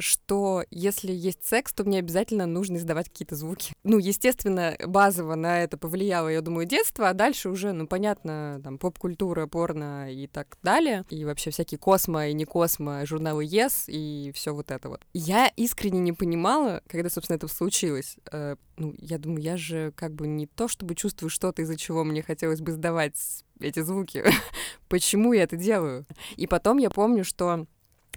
что 0.00 0.64
если 0.70 1.12
есть 1.12 1.44
секс, 1.44 1.72
то 1.72 1.84
мне 1.84 1.98
обязательно 1.98 2.46
нужно 2.46 2.76
издавать 2.76 3.08
какие-то 3.08 3.36
звуки. 3.36 3.72
Ну, 3.84 3.98
естественно, 3.98 4.76
базово 4.84 5.34
на 5.34 5.62
это 5.62 5.76
повлияло, 5.76 6.28
я 6.28 6.40
думаю, 6.40 6.66
детство, 6.66 7.08
а 7.08 7.14
дальше 7.14 7.48
уже, 7.48 7.72
ну, 7.72 7.86
понятно, 7.86 8.60
там, 8.62 8.78
поп-культура, 8.78 9.46
порно 9.46 10.12
и 10.12 10.26
так 10.26 10.58
далее, 10.62 11.04
и 11.10 11.24
вообще 11.24 11.50
всякие 11.50 11.78
космо 11.78 12.28
и 12.28 12.32
не 12.34 12.44
космо, 12.44 13.04
журналы 13.06 13.44
Yes 13.44 13.84
и 13.86 14.32
все 14.34 14.54
вот 14.54 14.70
это 14.70 14.88
вот. 14.88 15.02
Я 15.14 15.50
искренне 15.56 16.00
не 16.00 16.12
понимала, 16.12 16.82
когда, 16.86 17.08
собственно, 17.10 17.36
это 17.36 17.48
случилось. 17.48 18.16
Э, 18.30 18.56
Ну, 18.76 18.94
я 18.98 19.18
думаю, 19.18 19.42
я 19.42 19.56
же 19.56 19.92
как 19.96 20.12
бы 20.14 20.26
не 20.26 20.46
то, 20.46 20.66
чтобы 20.66 20.94
чувствую 20.94 21.30
что-то, 21.30 21.62
из-за 21.62 21.76
чего 21.76 22.04
мне 22.04 22.22
хотелось 22.22 22.60
бы 22.60 22.72
сдавать 22.72 23.14
эти 23.60 23.80
звуки. 23.80 24.24
Почему 24.88 25.32
я 25.32 25.44
это 25.44 25.56
делаю? 25.56 26.06
И 26.36 26.46
потом 26.46 26.78
я 26.78 26.90
помню, 26.90 27.24
что 27.24 27.66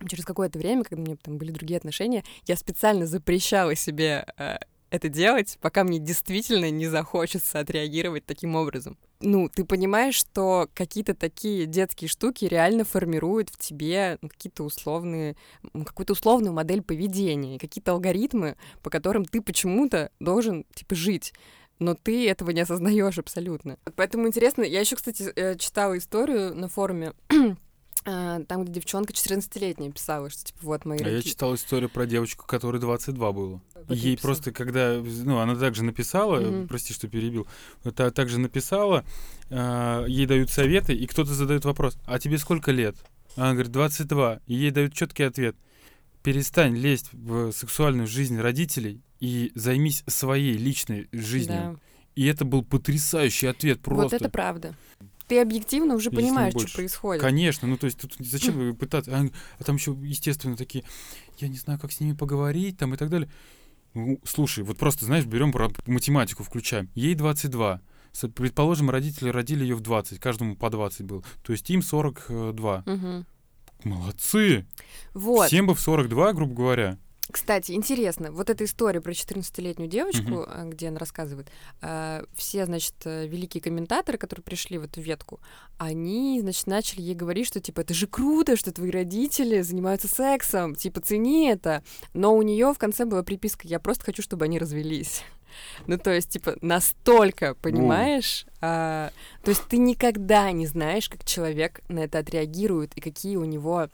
через 0.07 0.25
какое-то 0.25 0.59
время, 0.59 0.83
когда 0.83 1.01
у 1.01 1.05
меня 1.05 1.17
там 1.21 1.37
были 1.37 1.51
другие 1.51 1.77
отношения, 1.77 2.23
я 2.45 2.55
специально 2.55 3.05
запрещала 3.05 3.75
себе 3.75 4.25
э, 4.37 4.57
это 4.89 5.09
делать, 5.09 5.57
пока 5.61 5.83
мне 5.83 5.99
действительно 5.99 6.69
не 6.69 6.87
захочется 6.87 7.59
отреагировать 7.59 8.25
таким 8.25 8.55
образом. 8.55 8.97
Ну, 9.21 9.49
ты 9.49 9.63
понимаешь, 9.63 10.15
что 10.15 10.69
какие-то 10.73 11.13
такие 11.13 11.65
детские 11.65 12.09
штуки 12.09 12.45
реально 12.45 12.83
формируют 12.83 13.49
в 13.49 13.57
тебе 13.57 14.17
ну, 14.21 14.29
какие-то 14.29 14.63
условные, 14.63 15.35
какую-то 15.73 16.13
условную 16.13 16.53
модель 16.53 16.81
поведения, 16.81 17.57
какие-то 17.57 17.93
алгоритмы, 17.93 18.57
по 18.83 18.89
которым 18.89 19.25
ты 19.25 19.41
почему-то 19.41 20.11
должен, 20.19 20.65
типа, 20.73 20.95
жить 20.95 21.33
но 21.77 21.93
ты 21.93 22.29
этого 22.29 22.51
не 22.51 22.61
осознаешь 22.61 23.19
абсолютно. 23.19 23.77
Поэтому 23.97 24.27
интересно, 24.27 24.63
я 24.63 24.79
еще, 24.79 24.95
кстати, 24.95 25.23
э, 25.35 25.57
читала 25.57 25.97
историю 25.97 26.55
на 26.55 26.69
форуме, 26.69 27.11
там, 28.05 28.63
где 28.63 28.73
девчонка 28.73 29.11
14-летняя 29.13 29.91
писала, 29.91 30.29
что, 30.29 30.45
типа, 30.45 30.59
вот 30.61 30.85
мои 30.85 30.99
А 30.99 31.09
я 31.09 31.21
читал 31.21 31.55
историю 31.55 31.89
про 31.89 32.05
девочку, 32.05 32.45
которой 32.45 32.79
22 32.79 33.31
было. 33.31 33.61
Вот 33.73 33.89
ей 33.89 34.11
написала. 34.11 34.17
просто, 34.21 34.51
когда, 34.51 35.01
ну, 35.23 35.39
она 35.39 35.55
также 35.55 35.83
написала, 35.83 36.39
Мгм. 36.39 36.67
прости, 36.67 36.93
что 36.93 37.07
перебил, 37.07 37.47
та, 37.95 38.11
также 38.11 38.39
написала, 38.39 39.03
а, 39.49 40.05
ей 40.05 40.27
дают 40.27 40.51
советы, 40.51 40.93
и 40.93 41.07
кто-то 41.07 41.33
задает 41.33 41.65
вопрос, 41.65 41.97
а 42.05 42.19
тебе 42.19 42.37
сколько 42.37 42.71
лет? 42.71 42.95
Она 43.35 43.53
говорит, 43.53 43.71
22. 43.71 44.39
И 44.47 44.53
ей 44.53 44.71
дают 44.71 44.93
четкий 44.93 45.23
ответ. 45.23 45.55
Перестань 46.23 46.75
лезть 46.77 47.09
в 47.11 47.51
сексуальную 47.51 48.07
жизнь 48.07 48.39
родителей 48.39 49.01
и 49.19 49.51
займись 49.55 50.03
своей 50.07 50.53
личной 50.57 51.07
жизнью. 51.11 51.73
Да. 51.73 51.79
И 52.15 52.25
это 52.27 52.45
был 52.45 52.63
потрясающий 52.63 53.47
ответ 53.47 53.81
просто. 53.81 54.03
Вот 54.03 54.13
это 54.13 54.29
правда. 54.29 54.75
Ты 55.27 55.39
объективно 55.41 55.95
уже 55.95 56.09
Если 56.09 56.21
понимаешь, 56.21 56.53
что 56.53 56.75
происходит. 56.75 57.21
Конечно, 57.21 57.67
ну 57.67 57.77
то 57.77 57.85
есть 57.85 57.99
тут 57.99 58.15
зачем 58.19 58.55
вы 58.55 58.73
пытаться, 58.73 59.11
а, 59.15 59.25
а 59.59 59.63
там 59.63 59.75
еще 59.77 59.95
естественно 60.03 60.55
такие, 60.55 60.83
я 61.39 61.47
не 61.47 61.57
знаю, 61.57 61.79
как 61.79 61.91
с 61.91 61.99
ними 61.99 62.13
поговорить, 62.13 62.77
там 62.77 62.93
и 62.93 62.97
так 62.97 63.09
далее. 63.09 63.29
Ну, 63.93 64.19
слушай, 64.25 64.63
вот 64.63 64.77
просто, 64.77 65.05
знаешь, 65.05 65.25
берем 65.25 65.51
про 65.51 65.69
математику, 65.87 66.43
включаем. 66.43 66.89
Ей 66.95 67.15
22. 67.15 67.81
С- 68.11 68.27
Предположим, 68.27 68.89
родители 68.89 69.29
родили 69.29 69.63
ее 69.63 69.75
в 69.75 69.81
20, 69.81 70.19
каждому 70.19 70.55
по 70.55 70.69
20 70.69 71.05
было. 71.05 71.23
То 71.43 71.53
есть 71.53 71.69
им 71.69 71.81
42. 71.81 72.83
Мгм. 72.85 73.25
Молодцы! 73.83 74.65
Вот. 75.13 75.47
Всем 75.47 75.67
бы 75.67 75.75
в 75.75 75.79
42, 75.79 76.33
грубо 76.33 76.53
говоря. 76.53 76.97
Кстати, 77.31 77.71
интересно, 77.71 78.31
вот 78.31 78.51
эта 78.51 78.65
история 78.65 79.01
про 79.01 79.11
14-летнюю 79.11 79.89
девочку, 79.89 80.45
а, 80.47 80.65
где 80.65 80.89
она 80.89 80.99
рассказывает, 80.99 81.47
а, 81.81 82.23
все, 82.35 82.65
значит, 82.65 82.93
э, 83.05 83.25
великие 83.25 83.63
комментаторы, 83.63 84.19
которые 84.19 84.43
пришли 84.43 84.77
в 84.77 84.83
эту 84.83 85.01
ветку, 85.01 85.39
они, 85.79 86.39
значит, 86.41 86.67
начали 86.67 87.01
ей 87.01 87.15
говорить, 87.15 87.47
что, 87.47 87.59
типа, 87.59 87.81
это 87.81 87.95
же 87.95 88.05
круто, 88.05 88.55
что 88.55 88.71
твои 88.71 88.91
родители 88.91 89.61
занимаются 89.61 90.07
сексом, 90.07 90.75
типа, 90.75 91.01
цени 91.01 91.49
это. 91.49 91.83
Но 92.13 92.35
у 92.35 92.43
нее 92.43 92.71
в 92.73 92.77
конце 92.77 93.05
была 93.05 93.23
приписка, 93.23 93.67
я 93.67 93.79
просто 93.79 94.05
хочу, 94.05 94.21
чтобы 94.21 94.45
они 94.45 94.59
развелись. 94.59 95.23
Ну, 95.87 95.97
то 95.97 96.11
есть, 96.11 96.31
типа, 96.31 96.57
настолько, 96.59 97.55
понимаешь? 97.55 98.45
А, 98.59 99.11
то 99.41 99.51
есть 99.51 99.63
ты 99.69 99.77
никогда 99.77 100.51
не 100.51 100.67
знаешь, 100.67 101.07
как 101.07 101.23
человек 101.23 101.79
на 101.87 101.99
это 101.99 102.19
отреагирует 102.19 102.93
и 102.97 102.99
какие 102.99 103.37
у 103.37 103.45
него 103.45 103.87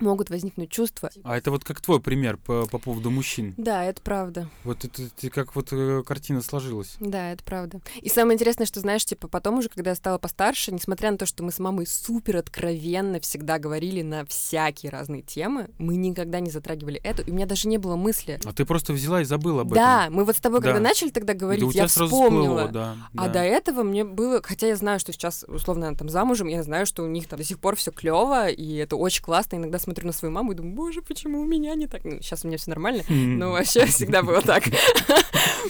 могут 0.00 0.30
возникнуть 0.30 0.70
чувства. 0.70 1.10
А 1.24 1.36
это 1.36 1.50
вот 1.50 1.64
как 1.64 1.80
твой 1.80 2.00
пример 2.00 2.36
по, 2.36 2.66
по 2.66 2.78
поводу 2.78 3.10
мужчин. 3.10 3.54
Да, 3.56 3.84
это 3.84 4.00
правда. 4.02 4.48
Вот 4.64 4.84
это, 4.84 5.08
ты 5.10 5.30
как 5.30 5.54
вот 5.56 5.68
э, 5.72 6.02
картина 6.06 6.40
сложилась. 6.42 6.96
Да, 7.00 7.32
это 7.32 7.42
правда. 7.44 7.80
И 8.00 8.08
самое 8.08 8.34
интересное, 8.36 8.66
что, 8.66 8.80
знаешь, 8.80 9.04
типа, 9.04 9.28
потом 9.28 9.58
уже, 9.58 9.68
когда 9.68 9.90
я 9.90 9.96
стала 9.96 10.18
постарше, 10.18 10.72
несмотря 10.72 11.10
на 11.10 11.18
то, 11.18 11.26
что 11.26 11.42
мы 11.42 11.52
с 11.52 11.58
мамой 11.58 11.86
супер 11.86 12.36
откровенно 12.36 13.20
всегда 13.20 13.58
говорили 13.58 14.02
на 14.02 14.24
всякие 14.24 14.90
разные 14.90 15.22
темы, 15.22 15.68
мы 15.78 15.96
никогда 15.96 16.40
не 16.40 16.50
затрагивали 16.50 17.00
это, 17.02 17.22
и 17.22 17.30
у 17.30 17.34
меня 17.34 17.46
даже 17.46 17.68
не 17.68 17.78
было 17.78 17.96
мысли. 17.96 18.38
А 18.44 18.52
ты 18.52 18.64
просто 18.64 18.92
взяла 18.92 19.20
и 19.22 19.24
забыла 19.24 19.62
об 19.62 19.72
Да, 19.74 20.08
мы 20.10 20.24
вот 20.24 20.36
с 20.36 20.40
тобой, 20.40 20.60
когда 20.60 20.74
Да. 20.78 20.80
начали 20.80 21.10
тогда 21.10 21.32
этом. 21.32 21.40
говорить, 21.40 21.60
да 21.62 21.66
у 21.66 21.72
тебя 21.72 21.82
я 21.82 21.88
сразу 21.88 22.14
вспомнила. 22.14 22.66
всплыло, 22.66 22.68
да. 22.68 22.96
А 23.16 23.26
да. 23.26 23.32
до 23.34 23.38
этого 23.40 23.82
мне 23.82 24.04
было, 24.04 24.40
хотя 24.42 24.66
я 24.68 24.76
знаю, 24.76 24.98
что 25.00 25.12
сейчас, 25.12 25.44
условно, 25.48 25.94
там 25.94 26.08
замужем, 26.08 26.48
я 26.48 26.62
знаю, 26.62 26.86
что 26.86 27.02
у 27.02 27.06
них 27.06 27.26
там 27.28 27.38
до 27.38 27.44
сих 27.44 27.58
пор 27.58 27.76
все 27.76 27.90
клево, 27.90 28.48
и 28.48 28.76
это 28.76 28.96
очень 28.96 29.22
классно. 29.22 29.56
Иногда 29.56 29.78
смотрю 29.88 30.06
на 30.06 30.12
свою 30.12 30.32
маму 30.34 30.52
и 30.52 30.54
думаю, 30.54 30.74
боже, 30.74 31.00
почему 31.00 31.40
у 31.40 31.46
меня 31.46 31.74
не 31.74 31.86
так? 31.86 32.04
Ну, 32.04 32.20
сейчас 32.20 32.44
у 32.44 32.48
меня 32.48 32.58
все 32.58 32.68
нормально, 32.70 33.02
М. 33.08 33.38
но 33.38 33.52
вообще 33.52 33.86
всегда 33.86 34.22
было 34.22 34.42
так. 34.42 34.64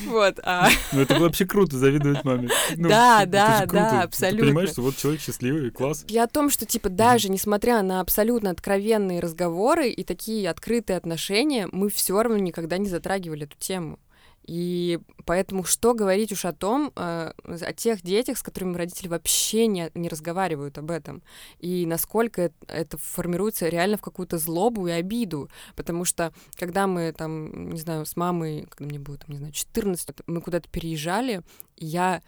Вот. 0.06 0.38
а 0.42 0.68
Ну, 0.92 1.00
это 1.02 1.18
вообще 1.18 1.44
круто, 1.44 1.76
завидовать 1.76 2.24
маме. 2.24 2.48
Ну, 2.76 2.88
Да, 2.88 3.24
да, 3.26 3.64
да, 3.66 3.90
Ты 3.90 3.96
абсолютно. 3.98 4.46
понимаешь, 4.46 4.70
что 4.70 4.82
вот 4.82 4.96
человек 4.96 5.20
счастливый, 5.20 5.70
класс. 5.70 6.04
Я 6.08 6.24
о 6.24 6.28
том, 6.28 6.50
что, 6.50 6.66
типа, 6.66 6.88
даже 6.88 7.28
несмотря 7.30 7.82
на 7.82 8.00
абсолютно 8.00 8.50
откровенные 8.50 9.20
разговоры 9.20 9.88
и 9.90 10.04
такие 10.04 10.48
открытые 10.50 10.96
отношения, 10.96 11.68
мы 11.72 11.90
все 11.90 12.20
равно 12.22 12.38
никогда 12.38 12.78
не 12.78 12.88
затрагивали 12.88 13.44
эту 13.44 13.56
тему. 13.58 13.98
И 14.48 14.98
поэтому 15.26 15.62
что 15.62 15.92
говорить 15.92 16.32
уж 16.32 16.46
о 16.46 16.54
том, 16.54 16.90
э, 16.96 17.32
о 17.44 17.72
тех 17.74 18.00
детях, 18.00 18.38
с 18.38 18.42
которыми 18.42 18.78
родители 18.78 19.06
вообще 19.06 19.66
не, 19.66 19.90
не 19.94 20.08
разговаривают 20.08 20.78
об 20.78 20.90
этом, 20.90 21.22
и 21.58 21.84
насколько 21.84 22.40
это, 22.40 22.54
это 22.66 22.96
формируется 22.96 23.68
реально 23.68 23.98
в 23.98 24.00
какую-то 24.00 24.38
злобу 24.38 24.86
и 24.86 24.90
обиду, 24.90 25.50
потому 25.76 26.06
что 26.06 26.32
когда 26.54 26.86
мы 26.86 27.12
там, 27.12 27.68
не 27.68 27.78
знаю, 27.78 28.06
с 28.06 28.16
мамой, 28.16 28.66
когда 28.70 28.86
мне 28.86 28.98
было, 28.98 29.18
там, 29.18 29.32
не 29.32 29.36
знаю, 29.36 29.52
14, 29.52 30.08
мы 30.26 30.40
куда-то 30.40 30.66
переезжали, 30.70 31.42
я 31.76 32.22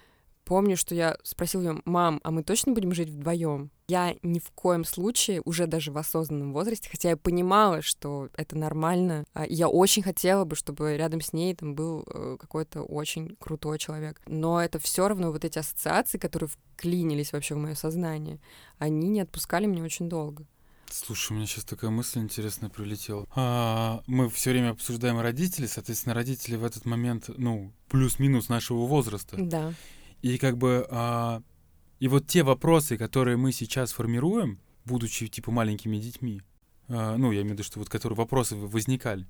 помню, 0.51 0.76
что 0.76 0.96
я 0.96 1.16
спросила 1.22 1.62
ее, 1.62 1.82
мам, 1.84 2.20
а 2.24 2.32
мы 2.32 2.42
точно 2.42 2.72
будем 2.72 2.92
жить 2.92 3.09
вдвоем? 3.09 3.70
Я 3.86 4.16
ни 4.24 4.40
в 4.40 4.51
коем 4.51 4.84
случае, 4.84 5.42
уже 5.44 5.68
даже 5.68 5.92
в 5.92 5.96
осознанном 5.96 6.53
возрасте, 6.53 6.88
хотя 6.90 7.11
я 7.11 7.16
понимала, 7.16 7.82
что 7.82 8.28
это 8.36 8.59
нормально, 8.59 9.22
а, 9.32 9.46
я 9.46 9.68
очень 9.68 10.03
хотела 10.03 10.44
бы, 10.44 10.57
чтобы 10.57 10.96
рядом 10.96 11.20
с 11.20 11.32
ней 11.32 11.55
там 11.55 11.76
был 11.76 12.03
э, 12.05 12.36
какой-то 12.40 12.82
очень 12.82 13.36
крутой 13.38 13.78
человек. 13.78 14.20
Но 14.26 14.61
это 14.61 14.80
все 14.80 15.07
равно 15.07 15.30
вот 15.30 15.44
эти 15.44 15.57
ассоциации, 15.57 16.18
которые 16.18 16.51
вклинились 16.51 17.32
вообще 17.32 17.55
в 17.55 17.59
мое 17.59 17.76
сознание, 17.76 18.40
они 18.78 19.09
не 19.09 19.20
отпускали 19.20 19.66
меня 19.66 19.84
очень 19.84 20.09
долго. 20.09 20.46
Слушай, 20.90 21.30
у 21.30 21.36
меня 21.36 21.46
сейчас 21.46 21.62
такая 21.62 21.92
мысль 21.92 22.18
интересная 22.18 22.70
прилетела. 22.70 23.24
А, 23.36 24.03
мы 24.09 24.28
все 24.28 24.51
время 24.51 24.70
обсуждаем 24.70 25.20
родителей, 25.20 25.68
соответственно, 25.68 26.12
родители 26.16 26.57
в 26.57 26.64
этот 26.64 26.86
момент, 26.86 27.30
ну, 27.36 27.72
плюс-минус 27.88 28.48
нашего 28.48 28.86
возраста. 28.86 29.36
Да. 29.38 29.72
И 30.23 30.39
как 30.39 30.59
бы 30.59 30.87
а, 30.91 31.43
и 31.99 32.09
вот 32.09 32.27
те 32.27 32.43
вопросы, 32.43 32.97
которые 32.97 33.37
мы 33.37 33.53
сейчас 33.53 33.93
формируем, 33.93 34.59
будучи 34.85 35.29
типа 35.29 35.51
маленькими 35.51 35.99
детьми, 35.99 36.43
а, 36.89 37.16
ну 37.16 37.31
я 37.33 37.41
имею 37.43 37.51
в 37.51 37.59
виду, 37.59 37.62
что 37.64 37.79
вот 37.79 37.89
которые 37.89 38.16
вопросы 38.16 38.57
возникали, 38.57 39.27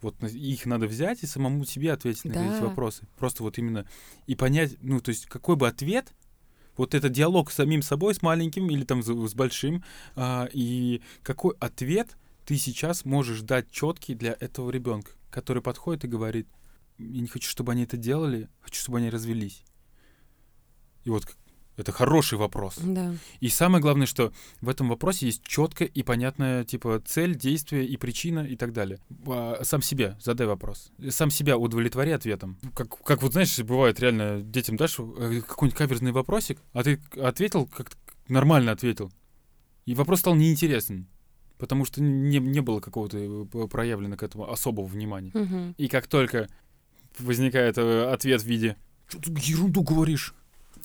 вот 0.00 0.22
их 0.22 0.66
надо 0.66 0.86
взять 0.86 1.22
и 1.22 1.26
самому 1.26 1.64
себе 1.64 1.92
ответить 1.92 2.24
на 2.24 2.34
Да. 2.34 2.46
эти 2.46 2.62
вопросы. 2.62 3.06
Просто 3.18 3.42
вот 3.42 3.58
именно 3.58 3.86
и 4.26 4.34
понять, 4.34 4.76
ну 4.80 5.00
то 5.00 5.10
есть 5.10 5.26
какой 5.26 5.56
бы 5.56 5.68
ответ, 5.68 6.12
вот 6.76 6.94
этот 6.94 7.12
диалог 7.12 7.50
с 7.50 7.56
самим 7.56 7.82
собой, 7.82 8.14
с 8.14 8.22
маленьким 8.22 8.70
или 8.70 8.84
там 8.84 9.02
с, 9.02 9.06
с 9.06 9.34
большим, 9.34 9.84
а, 10.16 10.48
и 10.52 11.02
какой 11.22 11.54
ответ 11.60 12.16
ты 12.46 12.56
сейчас 12.56 13.04
можешь 13.04 13.42
дать 13.42 13.70
четкий 13.70 14.14
для 14.14 14.36
этого 14.40 14.70
ребенка, 14.70 15.12
который 15.30 15.62
подходит 15.62 16.04
и 16.04 16.08
говорит, 16.08 16.48
я 16.98 17.20
не 17.20 17.28
хочу, 17.28 17.48
чтобы 17.48 17.72
они 17.72 17.84
это 17.84 17.96
делали, 17.96 18.48
хочу, 18.60 18.80
чтобы 18.80 18.98
они 18.98 19.10
развелись. 19.10 19.62
И 21.04 21.10
вот 21.10 21.24
это 21.80 21.92
хороший 21.92 22.36
вопрос. 22.36 22.76
Да. 22.82 23.14
И 23.40 23.48
самое 23.48 23.80
главное, 23.80 24.06
что 24.06 24.32
в 24.60 24.68
этом 24.68 24.90
вопросе 24.90 25.26
есть 25.26 25.42
четкая 25.44 25.88
и 25.88 26.02
понятная 26.02 26.64
типа 26.64 27.00
цель, 27.04 27.34
действие 27.34 27.86
и 27.86 27.96
причина 27.96 28.40
и 28.40 28.54
так 28.54 28.74
далее. 28.74 29.00
А, 29.26 29.60
Сам 29.62 29.80
себе 29.80 30.16
задай 30.20 30.46
вопрос. 30.46 30.92
Сам 31.08 31.30
себя 31.30 31.56
удовлетвори 31.56 32.10
ответом. 32.10 32.58
Как, 32.74 33.02
как 33.02 33.22
вот 33.22 33.32
знаешь, 33.32 33.58
бывает 33.60 33.98
реально 33.98 34.42
детям 34.42 34.76
дашь 34.76 34.98
э, 34.98 35.40
какой-нибудь 35.40 35.78
каверзный 35.78 36.12
вопросик, 36.12 36.58
а 36.74 36.82
ты 36.82 37.00
ответил, 37.16 37.66
как 37.66 37.92
нормально 38.28 38.72
ответил. 38.72 39.10
И 39.86 39.94
вопрос 39.94 40.20
стал 40.20 40.34
неинтересен. 40.34 41.08
Потому 41.56 41.86
что 41.86 42.02
не, 42.02 42.38
не 42.40 42.60
было 42.60 42.80
какого-то 42.80 43.18
э, 43.18 43.68
проявлено 43.68 44.16
к 44.16 44.22
этому 44.22 44.50
особого 44.50 44.84
внимания. 44.84 45.30
Мгм. 45.32 45.74
И 45.78 45.88
как 45.88 46.08
только 46.08 46.48
возникает 47.18 47.78
э, 47.78 48.10
ответ 48.12 48.42
в 48.42 48.46
виде 48.46 48.76
«Что 49.08 49.18
ты 49.20 49.32
ерунду 49.40 49.82
говоришь?» 49.82 50.34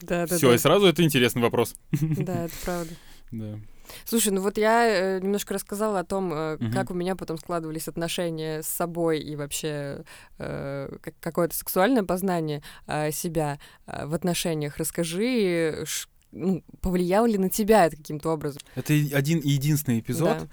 Да, 0.02 0.26
да, 0.28 0.36
Все, 0.38 0.50
да. 0.50 0.56
и 0.56 0.58
сразу 0.58 0.86
это 0.88 1.04
интересный 1.04 1.41
вопрос. 1.41 1.76
Да, 1.91 2.46
это 2.46 2.54
правда. 2.64 2.93
Да. 3.32 3.60
Слушай, 4.06 4.30
ну 4.32 4.41
вот 4.41 4.58
я 4.58 4.86
э, 4.88 5.20
немножко 5.20 5.54
рассказала 5.54 6.00
о 6.00 6.04
том, 6.04 6.32
э, 6.34 6.58
Мгм. 6.60 6.72
как 6.72 6.89
у 6.91 6.93
меня 6.93 7.16
потом 7.16 7.38
складывались 7.38 7.88
отношения 7.88 8.62
с 8.62 8.68
собой 8.68 9.20
и 9.20 9.36
вообще 9.36 10.04
э, 10.39 10.98
как- 11.02 11.14
какое-то 11.20 11.56
сексуальное 11.56 12.04
познание 12.04 12.62
э, 12.88 13.12
себя 13.12 13.60
э, 13.88 14.06
в 14.06 14.14
отношениях. 14.14 14.78
Расскажи, 14.78 15.84
ш- 15.86 16.08
ну, 16.36 16.63
повлияло 16.81 17.25
ли 17.25 17.38
на 17.38 17.49
тебя 17.49 17.86
это 17.86 17.95
каким-то 17.95 18.29
образом? 18.29 18.61
Это 18.75 18.93
один 18.93 19.39
и 19.39 19.49
единственный 19.49 19.99
эпизод, 19.99 20.38
Да. 20.38 20.47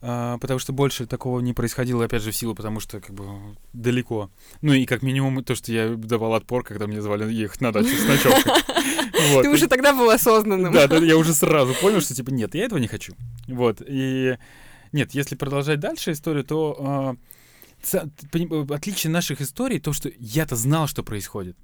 а, 0.00 0.38
потому 0.38 0.58
что 0.58 0.72
больше 0.72 1.06
такого 1.06 1.40
не 1.40 1.52
происходило, 1.52 2.04
опять 2.04 2.22
же, 2.22 2.30
в 2.30 2.36
силу, 2.36 2.54
потому 2.54 2.80
что 2.80 3.00
как 3.00 3.14
бы 3.14 3.24
далеко. 3.72 4.30
Ну 4.62 4.72
и 4.72 4.86
как 4.86 5.02
минимум 5.02 5.44
то, 5.44 5.54
что 5.54 5.72
я 5.72 5.94
давал 5.94 6.34
отпор, 6.34 6.64
когда 6.64 6.86
мне 6.86 7.02
звали 7.02 7.30
ехать 7.32 7.60
на 7.60 7.72
дачу 7.72 7.88
с 7.88 8.08
ночевкой. 8.08 8.52
Вот. 9.32 9.42
Ты 9.42 9.48
уже 9.48 9.66
тогда 9.66 9.94
был 9.94 10.10
осознанным. 10.10 10.74
Да, 10.74 10.86
да, 10.86 10.98
я 10.98 11.16
уже 11.16 11.32
сразу 11.32 11.74
понял, 11.80 12.02
что 12.02 12.14
типа 12.14 12.28
нет, 12.30 12.54
я 12.54 12.64
этого 12.66 12.78
не 12.78 12.86
хочу. 12.86 13.14
Вот. 13.48 13.80
И 13.84 14.36
нет, 14.92 15.14
если 15.14 15.36
продолжать 15.36 15.80
дальше 15.80 16.12
историю, 16.12 16.44
то 16.44 16.76
а, 16.78 17.16
отличие 18.70 19.10
наших 19.10 19.40
историй 19.40 19.80
то, 19.80 19.92
что 19.94 20.10
я-то 20.18 20.54
знал, 20.54 20.86
что 20.86 21.02
происходит. 21.02 21.56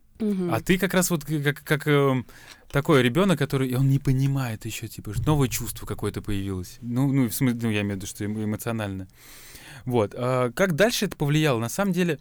А 0.52 0.60
ты 0.60 0.78
как 0.78 0.94
раз 0.94 1.10
вот 1.10 1.24
как, 1.24 1.62
как 1.64 1.86
эм, 1.86 2.26
такой 2.70 3.02
ребенок, 3.02 3.38
который 3.38 3.74
он 3.74 3.88
не 3.88 3.98
понимает 3.98 4.64
еще, 4.64 4.88
типа, 4.88 5.12
новое 5.26 5.48
чувство 5.48 5.86
какое-то 5.86 6.22
появилось. 6.22 6.78
Ну, 6.80 7.12
ну, 7.12 7.28
в 7.28 7.34
смысле, 7.34 7.58
ну, 7.62 7.70
я 7.70 7.80
имею 7.82 7.94
в 7.94 7.96
виду, 7.96 8.06
что 8.06 8.24
эмо- 8.24 8.44
эмоционально. 8.44 9.08
Вот. 9.84 10.14
А 10.16 10.50
как 10.52 10.74
дальше 10.74 11.06
это 11.06 11.16
повлияло? 11.16 11.58
На 11.58 11.68
самом 11.68 11.92
деле, 11.92 12.18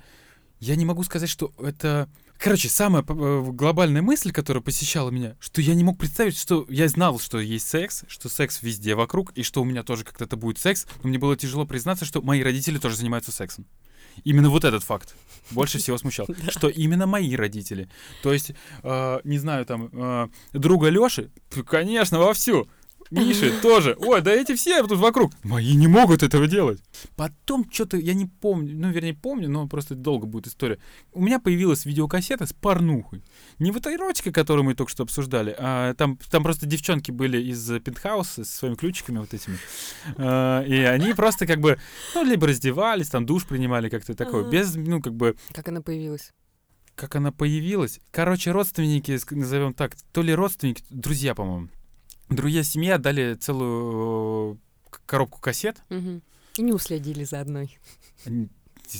я 0.59 0.75
не 0.75 0.85
могу 0.85 1.03
сказать, 1.03 1.29
что 1.29 1.51
это... 1.59 2.09
Короче, 2.37 2.69
самая 2.69 3.03
э, 3.07 3.43
глобальная 3.51 4.01
мысль, 4.01 4.31
которая 4.31 4.63
посещала 4.63 5.11
меня, 5.11 5.35
что 5.39 5.61
я 5.61 5.75
не 5.75 5.83
мог 5.83 5.99
представить, 5.99 6.35
что 6.35 6.65
я 6.69 6.87
знал, 6.87 7.19
что 7.19 7.39
есть 7.39 7.69
секс, 7.69 8.03
что 8.07 8.29
секс 8.29 8.63
везде 8.63 8.95
вокруг, 8.95 9.31
и 9.33 9.43
что 9.43 9.61
у 9.61 9.65
меня 9.65 9.83
тоже 9.83 10.03
как-то 10.03 10.35
будет 10.37 10.57
секс, 10.57 10.87
но 11.03 11.09
мне 11.09 11.19
было 11.19 11.37
тяжело 11.37 11.67
признаться, 11.67 12.03
что 12.03 12.23
мои 12.23 12.41
родители 12.41 12.79
тоже 12.79 12.95
занимаются 12.95 13.31
сексом. 13.31 13.67
Именно 14.23 14.49
вот 14.49 14.63
этот 14.63 14.83
факт 14.83 15.15
больше 15.51 15.77
всего 15.77 15.97
смущал, 15.97 16.27
что 16.49 16.67
именно 16.69 17.07
мои 17.07 17.35
родители. 17.35 17.89
То 18.23 18.33
есть, 18.33 18.51
э, 18.83 19.19
не 19.23 19.37
знаю, 19.37 19.65
там, 19.65 19.89
э, 19.91 20.27
друга 20.53 20.89
Лёши, 20.89 21.29
конечно, 21.67 22.19
вовсю. 22.19 22.67
Миши 23.11 23.51
тоже. 23.61 23.95
Ой, 23.99 24.21
да 24.21 24.31
эти 24.31 24.55
все 24.55 24.81
тут 24.87 24.97
вокруг. 24.97 25.31
Мои 25.43 25.73
не 25.75 25.87
могут 25.87 26.23
этого 26.23 26.47
делать. 26.47 26.81
Потом 27.17 27.69
что-то, 27.69 27.97
я 27.97 28.13
не 28.13 28.25
помню, 28.25 28.73
ну, 28.77 28.89
вернее, 28.89 29.13
помню, 29.13 29.49
но 29.49 29.67
просто 29.67 29.95
долго 29.95 30.25
будет 30.25 30.47
история. 30.47 30.79
У 31.11 31.21
меня 31.21 31.39
появилась 31.39 31.85
видеокассета 31.85 32.45
с 32.45 32.53
порнухой. 32.53 33.21
Не 33.59 33.71
вот 33.71 33.85
эротика, 33.85 34.31
которую 34.31 34.63
мы 34.65 34.75
только 34.75 34.91
что 34.91 35.03
обсуждали, 35.03 35.53
а 35.57 35.93
там, 35.95 36.17
там 36.29 36.41
просто 36.43 36.65
девчонки 36.65 37.11
были 37.11 37.41
из 37.41 37.67
пентхауса 37.81 38.45
со 38.45 38.57
своими 38.57 38.75
ключиками 38.75 39.19
вот 39.19 39.33
этими. 39.33 39.57
Э, 40.17 40.63
И 40.65 40.75
они 40.75 41.13
просто 41.13 41.45
как 41.45 41.59
бы, 41.59 41.77
ну, 42.15 42.23
либо 42.23 42.47
раздевались, 42.47 43.09
там 43.09 43.25
душ 43.25 43.45
принимали 43.45 43.89
как-то 43.89 44.15
такое, 44.15 44.49
без, 44.49 44.75
ну, 44.75 45.01
как 45.01 45.13
бы, 45.13 45.35
Как 45.53 45.67
она 45.67 45.81
появилась? 45.81 46.31
как 46.95 47.15
она 47.15 47.31
появилась. 47.31 47.99
Короче, 48.11 48.51
родственники, 48.51 49.17
назовем 49.33 49.73
так, 49.73 49.95
то 50.13 50.21
ли 50.21 50.33
родственники, 50.35 50.83
друзья, 50.89 51.33
по-моему. 51.33 51.69
Друзья 52.31 52.63
семьи 52.63 52.89
отдали 52.89 53.33
целую 53.35 54.55
э, 54.55 54.95
коробку 55.05 55.39
кассет. 55.41 55.83
И 55.89 56.61
не 56.61 56.71
уследили 56.71 57.25
за 57.25 57.41
одной. 57.41 57.77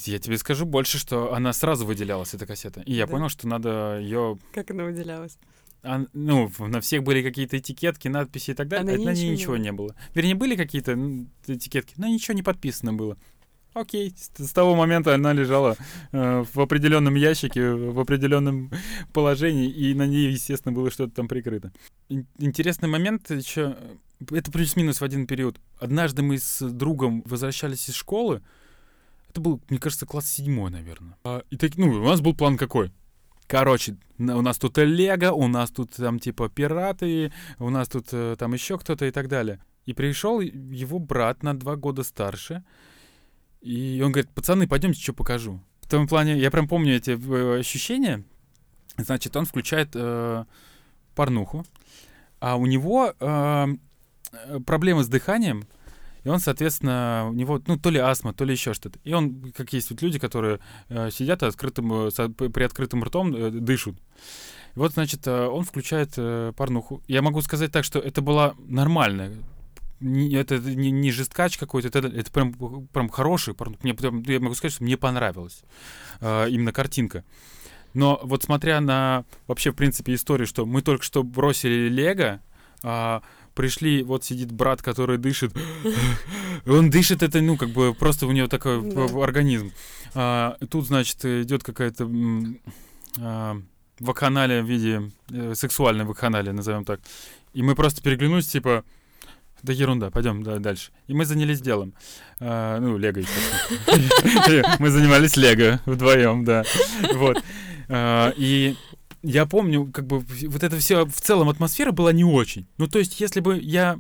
Я 0.06 0.20
тебе 0.20 0.38
скажу 0.38 0.66
больше, 0.66 0.98
что 0.98 1.34
она 1.34 1.54
сразу 1.54 1.86
выделялась, 1.86 2.34
эта 2.34 2.46
кассета. 2.46 2.82
И 2.82 2.94
я 2.94 3.06
Да. 3.06 3.12
понял, 3.12 3.30
что 3.30 3.48
надо 3.48 4.00
ее... 4.00 4.38
Как 4.54 4.72
она 4.72 4.84
выделялась? 4.84 5.38
ну, 6.14 6.48
в- 6.48 6.60
на 6.68 6.80
всех 6.80 7.02
были 7.04 7.24
какие-то 7.24 7.58
этикетки, 7.58 8.08
надписи 8.08 8.52
и 8.52 8.54
так 8.54 8.68
далее. 8.68 8.84
А 8.84 8.86
на 8.86 8.94
а 8.94 8.98
ней 8.98 9.06
на 9.06 9.10
ней 9.14 9.30
ничего 9.32 9.32
не 9.32 9.38
ничего 9.38 9.58
не 9.58 9.72
было. 9.72 9.96
Вернее, 10.14 10.36
были 10.36 10.56
какие-то 10.56 10.94
этикетки, 11.48 11.96
но 11.98 12.08
ничего 12.08 12.36
не 12.36 12.44
подписано 12.44 12.94
было. 12.94 13.18
Окей, 13.74 14.14
с, 14.18 14.52
того 14.52 14.76
момента 14.76 15.16
она 15.16 15.32
лежала 15.32 15.78
э, 16.12 16.44
в 16.54 16.60
определенном 16.60 17.16
ящике, 17.16 17.72
в 17.72 18.00
определенном 18.00 18.70
положении, 19.14 19.70
и 19.70 19.94
на 19.94 20.06
ней, 20.06 20.32
естественно, 20.32 20.74
было 20.74 20.92
что-то 20.92 21.16
там 21.16 21.28
прикрыто. 21.28 21.72
Ин- 22.10 22.28
интересный 22.38 22.90
момент 22.90 23.32
еще, 23.32 23.78
это 24.30 24.52
плюс-минус 24.52 25.00
в 25.00 25.04
один 25.04 25.26
период. 25.26 25.58
Однажды 25.80 26.22
мы 26.22 26.38
с 26.38 26.60
другом 26.70 27.24
возвращались 27.26 27.88
из 27.88 27.96
школы, 27.96 28.42
это 29.30 29.40
был, 29.40 29.62
мне 29.70 29.80
кажется, 29.80 30.06
класс 30.06 30.30
седьмой, 30.30 30.70
наверное. 30.70 31.16
А, 31.24 31.42
и 31.50 31.56
так, 31.56 31.78
ну, 31.78 31.88
у 31.88 32.04
нас 32.04 32.20
был 32.20 32.36
план 32.36 32.58
какой? 32.58 32.92
Короче, 33.48 33.98
у 34.18 34.42
нас 34.42 34.58
тут 34.58 34.78
Лего, 34.78 35.32
у 35.32 35.48
нас 35.48 35.72
тут 35.72 35.92
там 35.92 36.20
типа 36.20 36.50
пираты, 36.50 37.32
у 37.60 37.70
нас 37.70 37.88
тут 37.88 38.08
э, 38.12 38.36
там 38.38 38.54
еще 38.54 38.78
кто-то 38.78 39.06
и 39.06 39.12
так 39.12 39.30
далее. 39.30 39.60
И 39.86 39.94
пришел 39.94 40.42
его 40.42 41.00
брат 41.00 41.44
на 41.44 41.58
два 41.58 41.76
года 41.76 42.04
старше, 42.04 42.64
и 43.62 44.02
он 44.04 44.12
говорит, 44.12 44.32
пацаны, 44.32 44.68
пойдемте, 44.68 45.02
что 45.02 45.14
покажу. 45.14 45.60
В 45.82 45.88
том 45.88 46.08
плане, 46.08 46.38
я 46.38 46.52
прям 46.52 46.68
помню 46.68 46.96
эти 46.96 47.12
э, 47.12 47.60
ощущения. 47.60 48.24
Значит, 48.98 49.36
он 49.36 49.46
включает 49.46 49.90
э, 49.94 50.46
порнуху, 51.16 51.66
а 52.40 52.56
у 52.56 52.66
него 52.66 53.14
э, 53.20 53.68
э, 54.32 54.60
проблемы 54.66 55.04
с 55.04 55.08
дыханием, 55.08 55.66
и 56.24 56.30
он, 56.30 56.40
соответственно, 56.40 57.28
у 57.30 57.34
него, 57.34 57.62
ну, 57.66 57.78
то 57.78 57.90
ли 57.90 58.00
астма, 58.00 58.34
то 58.34 58.46
ли 58.46 58.52
еще 58.52 58.74
что-то. 58.74 59.00
И 59.04 59.14
он, 59.14 59.52
как 59.56 59.74
есть 59.74 59.90
вот 59.90 60.02
люди, 60.02 60.20
которые 60.20 60.60
э, 60.90 61.10
сидят 61.12 61.42
открытым, 61.42 61.92
э, 61.94 62.10
при 62.10 62.64
открытым 62.64 63.04
ртом, 63.04 63.34
э, 63.34 63.50
дышат. 63.50 63.96
Вот, 64.76 64.94
значит, 64.94 65.26
э, 65.26 65.48
он 65.48 65.64
включает 65.64 66.14
э, 66.18 66.54
порнуху. 66.56 67.02
Я 67.08 67.22
могу 67.22 67.42
сказать 67.42 67.72
так, 67.72 67.84
что 67.84 68.00
это 68.00 68.22
была 68.22 68.54
нормальная. 68.60 69.34
Не- 70.02 70.34
это 70.36 70.58
не, 70.58 70.92
не 70.92 71.12
жесткач 71.12 71.58
какой-то, 71.58 71.88
это, 71.88 72.00
это 72.08 72.32
прям, 72.32 72.54
прям 72.88 73.10
хороший 73.10 73.54
порнух. 73.54 73.84
Мне, 73.84 73.94
прям- 73.94 74.24
я 74.24 74.40
могу 74.40 74.56
сказать, 74.56 74.74
что 74.74 74.84
мне 74.84 74.98
понравилось 74.98 75.64
э, 76.20 76.50
именно 76.50 76.74
картинка. 76.74 77.24
Но 77.94 78.20
вот 78.24 78.44
смотря 78.44 78.82
на 78.82 79.26
вообще, 79.48 79.72
в 79.72 79.76
принципе, 79.76 80.14
историю, 80.14 80.48
что 80.48 80.66
мы 80.66 80.82
только 80.82 81.04
что 81.04 81.24
бросили 81.24 81.90
Лего, 81.90 82.40
а, 82.84 83.22
пришли, 83.54 84.02
вот 84.02 84.24
сидит 84.24 84.52
брат, 84.52 84.82
который 84.82 85.18
дышит. 85.18 85.54
Он 86.66 86.90
дышит, 86.90 87.22
это, 87.22 87.42
ну, 87.42 87.58
как 87.58 87.70
бы 87.70 87.94
просто 87.94 88.26
у 88.28 88.32
него 88.32 88.48
такой 88.48 88.82
Да. 88.92 89.06
организм. 89.24 89.72
А, 90.14 90.58
тут, 90.70 90.88
значит, 90.88 91.24
идет 91.26 91.64
какая-то 91.64 92.10
а, 93.20 93.58
вакханалия 94.00 94.64
в 94.64 94.66
виде 94.70 95.12
э, 95.30 95.54
сексуальной 95.56 96.06
вакханалия, 96.06 96.54
назовем 96.54 96.86
так. 96.86 97.02
И 97.54 97.62
мы 97.62 97.76
просто 97.76 98.02
переглянулись, 98.02 98.48
типа, 98.48 98.84
да 99.64 99.74
ерунда, 99.74 100.10
пойдем 100.10 100.44
да, 100.44 100.58
дальше. 100.58 100.92
И 101.08 101.14
мы 101.14 101.26
занялись 101.26 101.62
делом. 101.62 101.94
А, 102.40 102.80
ну, 102.80 102.98
Лего, 102.98 103.20
естественно. 103.20 104.76
Мы 104.80 104.90
занимались 104.90 105.38
Лего 105.38 105.80
вдвоем, 105.86 106.44
да. 106.44 106.64
Вот. 107.14 107.44
А, 107.90 108.34
И 108.38 108.76
я 109.24 109.46
помню, 109.46 109.92
как 109.92 110.08
бы 110.08 110.20
вот 110.20 110.64
это 110.64 110.78
все 110.78 111.06
в 111.06 111.22
целом 111.22 111.50
атмосфера 111.50 111.92
была 111.92 112.12
не 112.12 112.24
очень. 112.24 112.66
Ну, 112.78 112.88
то 112.88 113.00
есть, 113.00 113.20
если 113.20 113.40
бы 113.40 113.60
я 113.60 114.00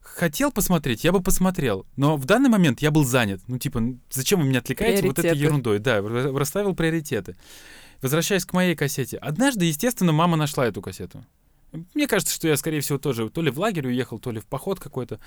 хотел 0.00 0.52
посмотреть, 0.52 1.04
я 1.04 1.12
бы 1.12 1.22
посмотрел. 1.22 1.86
Но 1.96 2.16
в 2.16 2.24
данный 2.26 2.50
момент 2.50 2.82
я 2.82 2.90
был 2.90 3.04
занят. 3.04 3.40
Ну, 3.48 3.58
типа, 3.58 3.82
зачем 4.10 4.40
вы 4.40 4.46
меня 4.46 4.58
отвлекаете 4.58 5.06
вот 5.06 5.18
этой 5.18 5.36
ерундой? 5.36 5.78
Да, 5.78 6.02
расставил 6.02 6.74
приоритеты. 6.74 7.36
Возвращаясь 8.02 8.44
к 8.44 8.52
моей 8.52 8.74
кассете. 8.74 9.16
Однажды, 9.16 9.64
естественно, 9.64 10.12
мама 10.12 10.36
нашла 10.36 10.66
эту 10.66 10.82
кассету. 10.82 11.24
Мне 11.94 12.06
кажется, 12.06 12.34
что 12.34 12.48
я, 12.48 12.56
скорее 12.56 12.80
всего, 12.80 12.98
тоже 12.98 13.30
то 13.30 13.42
ли 13.42 13.50
в 13.50 13.58
лагерь 13.58 13.86
уехал, 13.86 14.18
то 14.18 14.30
ли 14.30 14.40
в 14.40 14.46
поход 14.46 14.78
какой-то. 14.80 15.20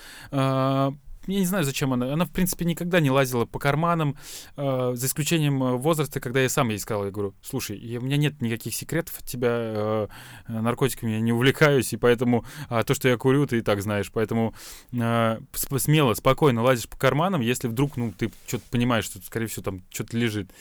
Я 1.28 1.40
не 1.40 1.46
знаю, 1.46 1.64
зачем 1.64 1.94
она. 1.94 2.14
Она, 2.14 2.26
в 2.26 2.32
принципе, 2.32 2.66
никогда 2.66 3.00
не 3.00 3.10
лазила 3.10 3.46
по 3.46 3.60
карманам, 3.60 4.16
а, 4.56 4.94
за 4.96 5.08
исключением 5.08 5.64
э, 5.64 5.76
возраста, 5.76 6.20
когда 6.20 6.42
я 6.42 6.50
сам 6.50 6.70
ей 6.70 6.80
сказал, 6.80 7.06
я 7.06 7.12
говорю, 7.12 7.34
слушай, 7.42 7.78
я- 7.78 8.00
у 8.00 8.04
меня 8.04 8.18
нет 8.18 8.42
никаких 8.42 8.76
секретов 8.76 9.20
от 9.20 9.26
тебя, 9.26 9.50
э, 9.52 10.08
э, 10.48 10.60
наркотиками 10.62 11.12
я 11.12 11.20
не 11.20 11.34
увлекаюсь, 11.34 11.94
и 11.94 11.98
поэтому 11.98 12.46
а, 12.70 12.84
то, 12.84 12.94
что 12.94 13.08
я 13.10 13.18
курю, 13.18 13.46
ты 13.48 13.58
и 13.58 13.62
так 13.62 13.82
знаешь. 13.82 14.12
Поэтому 14.12 14.54
э, 14.94 15.40
смело, 15.78 16.14
спокойно 16.14 16.62
лазишь 16.62 16.88
по 16.88 16.98
карманам, 16.98 17.42
если 17.42 17.68
вдруг, 17.68 17.98
ну, 17.98 18.14
ты 18.18 18.32
что-то 18.48 18.64
понимаешь, 18.70 19.06
что, 19.06 19.20
скорее 19.22 19.48
всего, 19.48 19.64
там 19.64 19.82
что-то 19.90 20.18
лежит. 20.18 20.52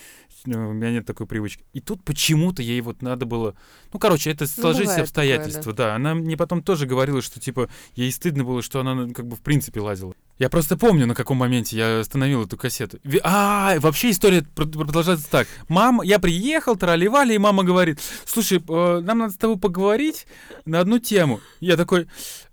Ну, 0.46 0.70
У 0.70 0.72
меня 0.74 0.90
нет 0.90 1.06
такой 1.06 1.26
привычки. 1.26 1.64
И 1.72 1.80
тут 1.80 2.04
почему-то 2.04 2.62
ей 2.62 2.80
вот 2.82 3.00
надо 3.00 3.24
было... 3.24 3.54
Ну, 3.92 3.98
короче, 3.98 4.30
это 4.30 4.46
сложились 4.46 4.88
бывает 4.88 4.96
такое, 4.96 5.04
обстоятельства, 5.04 5.72
да. 5.72 5.94
Она 5.94 6.14
мне 6.14 6.36
потом 6.36 6.62
тоже 6.62 6.86
говорила, 6.86 7.22
что, 7.22 7.40
типа, 7.40 7.70
ей 7.94 8.12
стыдно 8.12 8.44
было, 8.44 8.60
что 8.60 8.80
она, 8.80 8.94
ну, 8.94 9.14
как 9.14 9.26
бы, 9.26 9.36
в 9.36 9.40
принципе, 9.40 9.80
лазила. 9.80 10.14
Я 10.38 10.48
просто 10.50 10.76
помню, 10.76 11.06
на 11.06 11.14
каком 11.14 11.36
моменте 11.36 11.76
я 11.76 12.00
остановил 12.00 12.44
эту 12.44 12.56
кассету. 12.56 12.98
А, 13.22 13.78
вообще 13.78 14.10
история 14.10 14.42
пр- 14.42 14.66
продолжается 14.68 15.30
так. 15.30 15.46
Мама, 15.68 16.04
я 16.04 16.18
приехал, 16.18 16.74
тролливали, 16.74 17.34
и 17.34 17.38
мама 17.38 17.62
говорит, 17.62 18.00
слушай, 18.26 18.58
э, 18.58 19.00
нам 19.00 19.18
надо 19.18 19.32
с 19.32 19.36
тобой 19.36 19.58
поговорить 19.58 20.26
на 20.64 20.80
одну 20.80 20.98
тему. 20.98 21.40
Я 21.60 21.76
такой, 21.76 22.08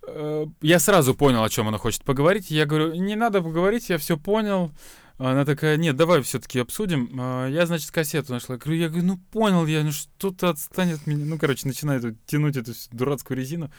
э, 0.07 0.45
я 0.61 0.79
сразу 0.79 1.15
понял, 1.15 1.43
о 1.43 1.49
чем 1.49 1.67
она 1.69 1.79
хочет 1.79 2.03
поговорить. 2.03 2.51
Я 2.51 2.67
говорю, 2.67 2.93
не 2.93 3.15
надо 3.15 3.41
поговорить, 3.41 3.89
я 3.89 3.97
все 3.97 4.15
понял. 4.15 4.71
Она 5.17 5.43
такая, 5.45 5.77
нет, 5.77 5.95
давай 5.95 6.21
все-таки 6.21 6.59
обсудим. 6.59 7.09
А, 7.19 7.47
Я, 7.47 7.65
значит, 7.65 7.89
кассету 7.89 8.31
нашла. 8.33 8.57
Говорю, 8.57 8.79
я 8.79 8.89
говорю, 8.89 9.05
ну 9.05 9.17
понял 9.31 9.65
я, 9.65 9.83
ну 9.83 9.91
что 9.91 10.29
ты 10.29 10.45
отстань 10.47 10.93
от 10.93 11.07
меня. 11.07 11.25
Ну, 11.25 11.39
короче, 11.39 11.67
начинает 11.67 12.03
тянуть 12.25 12.57
эту 12.57 12.73
дурацкую 12.91 13.37
резину. 13.37 13.71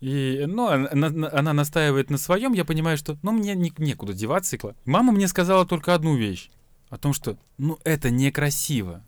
И, 0.00 0.44
ну, 0.46 0.68
она, 0.68 1.08
она- 1.32 1.52
настаивает 1.52 2.10
на 2.10 2.18
своем, 2.18 2.52
я 2.52 2.64
понимаю, 2.64 2.96
что, 2.98 3.16
ну, 3.22 3.32
мне 3.32 3.54
не- 3.54 3.72
некуда 3.78 4.12
деваться. 4.12 4.56
и 4.56 4.58
кла- 4.58 4.74
Мама 4.84 5.12
мне 5.12 5.26
сказала 5.28 5.64
только 5.66 5.94
одну 5.94 6.16
вещь. 6.16 6.50
О 6.90 6.98
том, 6.98 7.12
что, 7.12 7.36
ну, 7.58 7.78
это 7.84 8.10
некрасиво. 8.10 9.02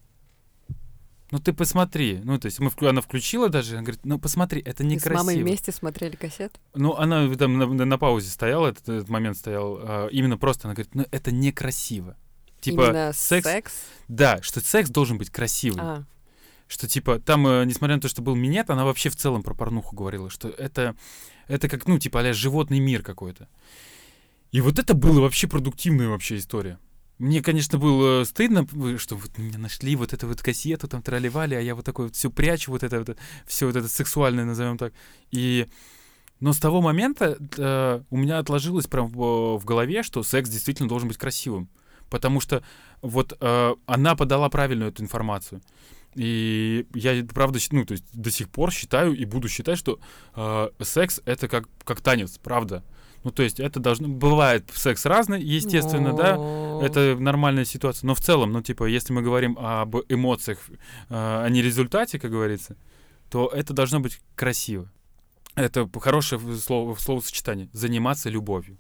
Ну, 1.30 1.38
ты 1.38 1.52
посмотри. 1.52 2.20
Ну, 2.24 2.38
то 2.38 2.46
есть 2.46 2.58
мы, 2.58 2.70
она 2.88 3.02
включила 3.02 3.50
даже, 3.50 3.74
она 3.74 3.82
говорит, 3.82 4.00
ну, 4.04 4.18
посмотри, 4.18 4.62
это 4.62 4.82
И 4.82 4.86
с 4.86 4.90
некрасиво. 4.92 5.18
мамой 5.18 5.42
вместе 5.42 5.72
смотрели 5.72 6.16
кассету? 6.16 6.58
Ну, 6.74 6.94
она 6.94 7.28
там 7.36 7.58
на, 7.58 7.66
на 7.84 7.98
паузе 7.98 8.30
стояла, 8.30 8.68
этот, 8.68 8.88
этот 8.88 9.08
момент 9.10 9.36
стоял. 9.36 9.78
а, 9.82 10.06
именно 10.08 10.38
просто 10.38 10.68
она 10.68 10.74
говорит, 10.74 10.94
ну, 10.94 11.04
это 11.10 11.30
некрасиво. 11.30 12.16
Типа, 12.60 12.80
Именно 12.86 13.12
секс, 13.12 13.44
секс? 13.46 13.72
да, 14.08 14.40
что 14.42 14.60
секс 14.60 14.88
должен 14.90 15.18
быть 15.18 15.28
красивым. 15.30 15.80
А, 15.80 16.04
Что, 16.68 16.86
типа, 16.86 17.18
там, 17.18 17.46
э, 17.46 17.64
несмотря 17.64 17.96
на 17.96 18.02
то, 18.02 18.08
что 18.08 18.22
был 18.22 18.34
минет, 18.34 18.70
она 18.70 18.84
вообще 18.84 19.08
в 19.08 19.16
целом 19.16 19.42
про 19.42 19.54
порнуху 19.54 19.96
говорила, 19.96 20.30
что 20.30 20.48
это, 20.48 20.94
это 21.48 21.68
как, 21.68 21.86
ну, 21.86 21.98
типа, 21.98 22.20
а 22.20 22.32
животный 22.32 22.78
мир 22.78 23.02
какой-то. 23.02 23.48
И 24.52 24.60
вот 24.60 24.78
это 24.78 24.94
была 24.94 25.22
вообще 25.22 25.48
продуктивная 25.48 26.08
вообще 26.08 26.36
история. 26.36 26.78
Мне, 27.18 27.42
конечно, 27.42 27.78
было 27.78 28.22
стыдно, 28.24 28.66
в- 28.70 28.98
что 28.98 29.16
вот 29.16 29.36
меня 29.38 29.58
нашли 29.58 29.96
вот 29.96 30.12
эту 30.12 30.28
вот 30.28 30.40
кассету, 30.40 30.86
там 30.86 31.02
тролливали, 31.02 31.54
а 31.54 31.60
я 31.60 31.74
вот 31.74 31.84
такой 31.84 32.06
вот 32.06 32.14
все 32.14 32.30
прячу, 32.30 32.70
вот 32.70 32.82
это 32.82 33.00
вот, 33.00 33.16
все 33.46 33.66
вот 33.66 33.74
это 33.74 33.88
сексуальное, 33.88 34.44
назовем 34.44 34.78
так. 34.78 34.92
И 35.32 35.66
но 36.40 36.52
с 36.52 36.58
того 36.58 36.80
момента 36.80 37.36
э, 37.56 38.02
у 38.10 38.16
меня 38.16 38.38
отложилось 38.38 38.86
прям 38.86 39.08
в, 39.08 39.58
в 39.58 39.64
голове, 39.64 40.02
что 40.02 40.22
секс 40.22 40.48
действительно 40.48 40.88
должен 40.88 41.08
быть 41.08 41.16
красивым. 41.16 41.68
Потому 42.10 42.40
что 42.40 42.62
вот 43.02 43.36
э, 43.40 43.74
она 43.86 44.14
подала 44.14 44.48
правильную 44.48 44.90
эту 44.90 45.02
информацию. 45.02 45.60
И 46.18 46.84
я, 46.94 47.24
правда, 47.32 47.60
ну, 47.70 47.84
то 47.84 47.92
есть 47.92 48.04
до 48.12 48.30
сих 48.32 48.48
пор 48.48 48.72
считаю 48.72 49.14
и 49.14 49.24
буду 49.24 49.48
считать, 49.48 49.78
что 49.78 50.00
э, 50.34 50.68
секс— 50.80 51.20
это 51.24 51.46
как, 51.46 51.68
как 51.84 52.00
танец, 52.00 52.38
правда. 52.38 52.82
Ну, 53.22 53.30
то 53.30 53.44
есть 53.44 53.60
это 53.60 53.78
должно... 53.78 54.08
Бывает 54.08 54.68
секс 54.74 55.06
разный, 55.06 55.40
естественно, 55.40 56.12
да, 56.12 56.34
это 56.84 57.16
нормальная 57.16 57.64
ситуация. 57.64 58.06
Но 58.08 58.14
в 58.16 58.20
целом, 58.20 58.50
ну, 58.50 58.62
типа, 58.62 58.84
если 58.84 59.12
мы 59.12 59.22
говорим 59.22 59.56
об 59.60 59.94
эмоциях, 60.08 60.58
э, 60.68 60.74
а 61.08 61.48
не 61.48 61.62
результате, 61.62 62.18
как 62.18 62.32
говорится, 62.32 62.76
то 63.30 63.46
это 63.54 63.72
должно 63.72 64.00
быть 64.00 64.18
красиво. 64.34 64.90
Это 65.54 65.88
хорошее 66.00 66.40
слово, 66.56 66.96
словосочетание. 66.96 67.68
Заниматься 67.72 68.28
любовью. 68.28 68.76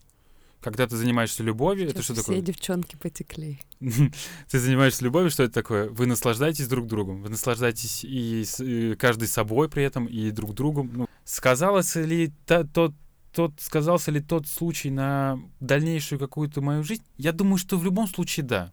Когда 0.60 0.86
ты 0.88 0.96
занимаешься 0.96 1.42
любовью, 1.44 1.84
это 1.86 1.94
Сейчас 2.02 2.04
что 2.04 2.14
все 2.14 2.22
такое? 2.22 2.40
девчонки 2.40 2.96
потекли. 2.96 3.60
Ты 4.50 4.58
занимаешься 4.58 5.04
любовью, 5.04 5.30
что 5.30 5.44
это 5.44 5.54
такое? 5.54 5.88
Вы 5.88 6.06
наслаждаетесь 6.06 6.66
друг 6.66 6.88
другом, 6.88 7.22
вы 7.22 7.28
наслаждаетесь 7.28 8.04
и, 8.04 8.42
с- 8.44 8.58
и 8.60 8.96
каждый 8.96 9.28
собой 9.28 9.68
при 9.68 9.84
этом, 9.84 10.06
и 10.06 10.32
друг 10.32 10.54
другом. 10.54 10.90
Ну, 10.92 11.08
сказалось 11.24 11.94
ли 11.94 12.32
та- 12.44 12.64
тот, 12.64 12.92
тот, 13.32 13.52
сказался 13.60 14.10
ли 14.10 14.20
тот 14.20 14.48
случай 14.48 14.90
на 14.90 15.38
дальнейшую 15.60 16.18
какую-то 16.18 16.60
мою 16.60 16.82
жизнь? 16.82 17.04
Я 17.18 17.30
думаю, 17.32 17.58
что 17.58 17.78
в 17.78 17.84
любом 17.84 18.08
случае 18.08 18.44
да. 18.44 18.72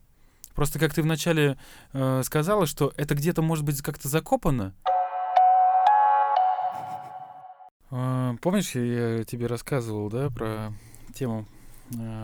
Просто 0.56 0.80
как 0.80 0.92
ты 0.94 1.04
вначале 1.04 1.56
э, 1.94 2.24
сказала, 2.26 2.66
что 2.66 2.94
это 2.98 3.14
где-то 3.14 3.44
может 3.44 3.64
быть 3.64 3.82
как-то 3.84 4.08
закопано. 4.10 4.74
А, 7.92 8.36
помнишь, 8.42 8.74
я 8.74 9.24
тебе 9.24 9.48
рассказывал, 9.48 10.10
да, 10.10 10.30
про 10.30 10.74
тему 11.14 11.46
э, 11.52 11.55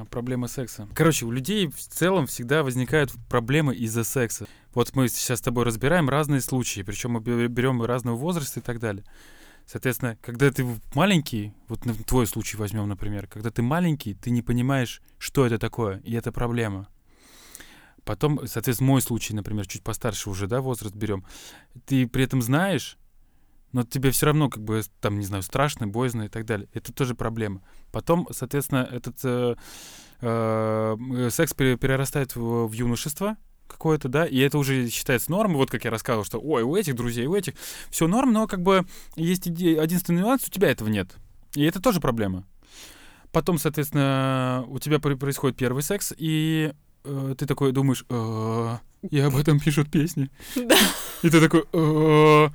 проблемы 0.09 0.47
секса. 0.47 0.87
Короче, 0.93 1.25
у 1.25 1.31
людей 1.31 1.67
в 1.67 1.77
целом 1.77 2.27
всегда 2.27 2.63
возникают 2.63 3.11
проблемы 3.29 3.75
из-за 3.75 4.03
секса. 4.03 4.47
Вот 4.73 4.95
мы 4.95 5.07
сейчас 5.09 5.39
с 5.39 5.41
тобой 5.41 5.65
разбираем 5.65 6.09
разные 6.09 6.41
случаи, 6.41 6.81
причем 6.81 7.11
мы 7.11 7.19
бе- 7.21 7.47
берем 7.47 7.81
разного 7.83 8.15
возраста 8.15 8.59
и 8.59 8.63
так 8.63 8.79
далее. 8.79 9.03
Соответственно, 9.65 10.17
когда 10.21 10.51
ты 10.51 10.65
маленький, 10.95 11.53
вот 11.67 11.81
твой 12.05 12.27
случай 12.27 12.57
возьмем, 12.57 12.89
например, 12.89 13.27
когда 13.27 13.51
ты 13.51 13.61
маленький, 13.61 14.15
ты 14.15 14.31
не 14.31 14.41
понимаешь, 14.41 15.01
что 15.17 15.45
это 15.45 15.57
такое, 15.59 15.99
и 15.99 16.13
это 16.13 16.31
проблема. 16.31 16.87
Потом, 18.03 18.47
соответственно, 18.47 18.89
мой 18.89 19.01
случай, 19.01 19.33
например, 19.33 19.67
чуть 19.67 19.83
постарше 19.83 20.29
уже, 20.29 20.47
да, 20.47 20.59
возраст 20.59 20.95
берем. 20.95 21.23
Ты 21.85 22.07
при 22.07 22.23
этом 22.23 22.41
знаешь, 22.41 22.97
но 23.71 23.83
тебе 23.83 24.11
все 24.11 24.27
равно, 24.27 24.49
как 24.49 24.63
бы, 24.63 24.81
там, 24.99 25.19
не 25.19 25.25
знаю, 25.25 25.43
страшно, 25.43 25.87
боязно 25.87 26.23
и 26.23 26.27
так 26.27 26.45
далее. 26.45 26.67
Это 26.73 26.93
тоже 26.93 27.15
проблема. 27.15 27.61
Потом, 27.91 28.27
соответственно, 28.31 28.87
этот 28.91 29.17
э, 29.23 29.55
э, 30.21 31.29
секс 31.31 31.53
пере- 31.53 31.77
перерастает 31.77 32.35
в, 32.35 32.67
в 32.67 32.71
юношество 32.73 33.37
какое-то, 33.67 34.09
да, 34.09 34.25
и 34.25 34.37
это 34.39 34.57
уже 34.57 34.89
считается 34.89 35.31
нормой. 35.31 35.55
Вот 35.57 35.71
как 35.71 35.85
я 35.85 35.91
рассказывал, 35.91 36.25
что 36.25 36.39
ой, 36.39 36.63
у 36.63 36.75
этих 36.75 36.95
друзей, 36.95 37.25
у 37.25 37.35
этих 37.35 37.53
все 37.89 38.07
норм, 38.07 38.33
но 38.33 38.47
как 38.47 38.61
бы 38.61 38.85
есть 39.15 39.47
иде- 39.47 39.81
единственный 39.81 40.21
нюанс, 40.21 40.47
у 40.47 40.51
тебя 40.51 40.69
этого 40.69 40.89
нет. 40.89 41.15
И 41.55 41.63
это 41.63 41.81
тоже 41.81 41.99
проблема. 41.99 42.45
Потом, 43.31 43.57
соответственно, 43.57 44.65
у 44.67 44.79
тебя 44.79 44.99
пр- 44.99 45.15
происходит 45.17 45.57
первый 45.57 45.83
секс, 45.83 46.13
и 46.17 46.73
э, 47.05 47.35
ты 47.37 47.45
такой 47.45 47.71
думаешь, 47.71 48.03
«Э, 48.09 48.77
и 49.09 49.19
об 49.19 49.35
этом 49.37 49.59
пишут 49.59 49.89
песни. 49.89 50.29
И 50.55 51.29
ты 51.29 51.39
такой, 51.39 51.63
«Э, 51.71 52.49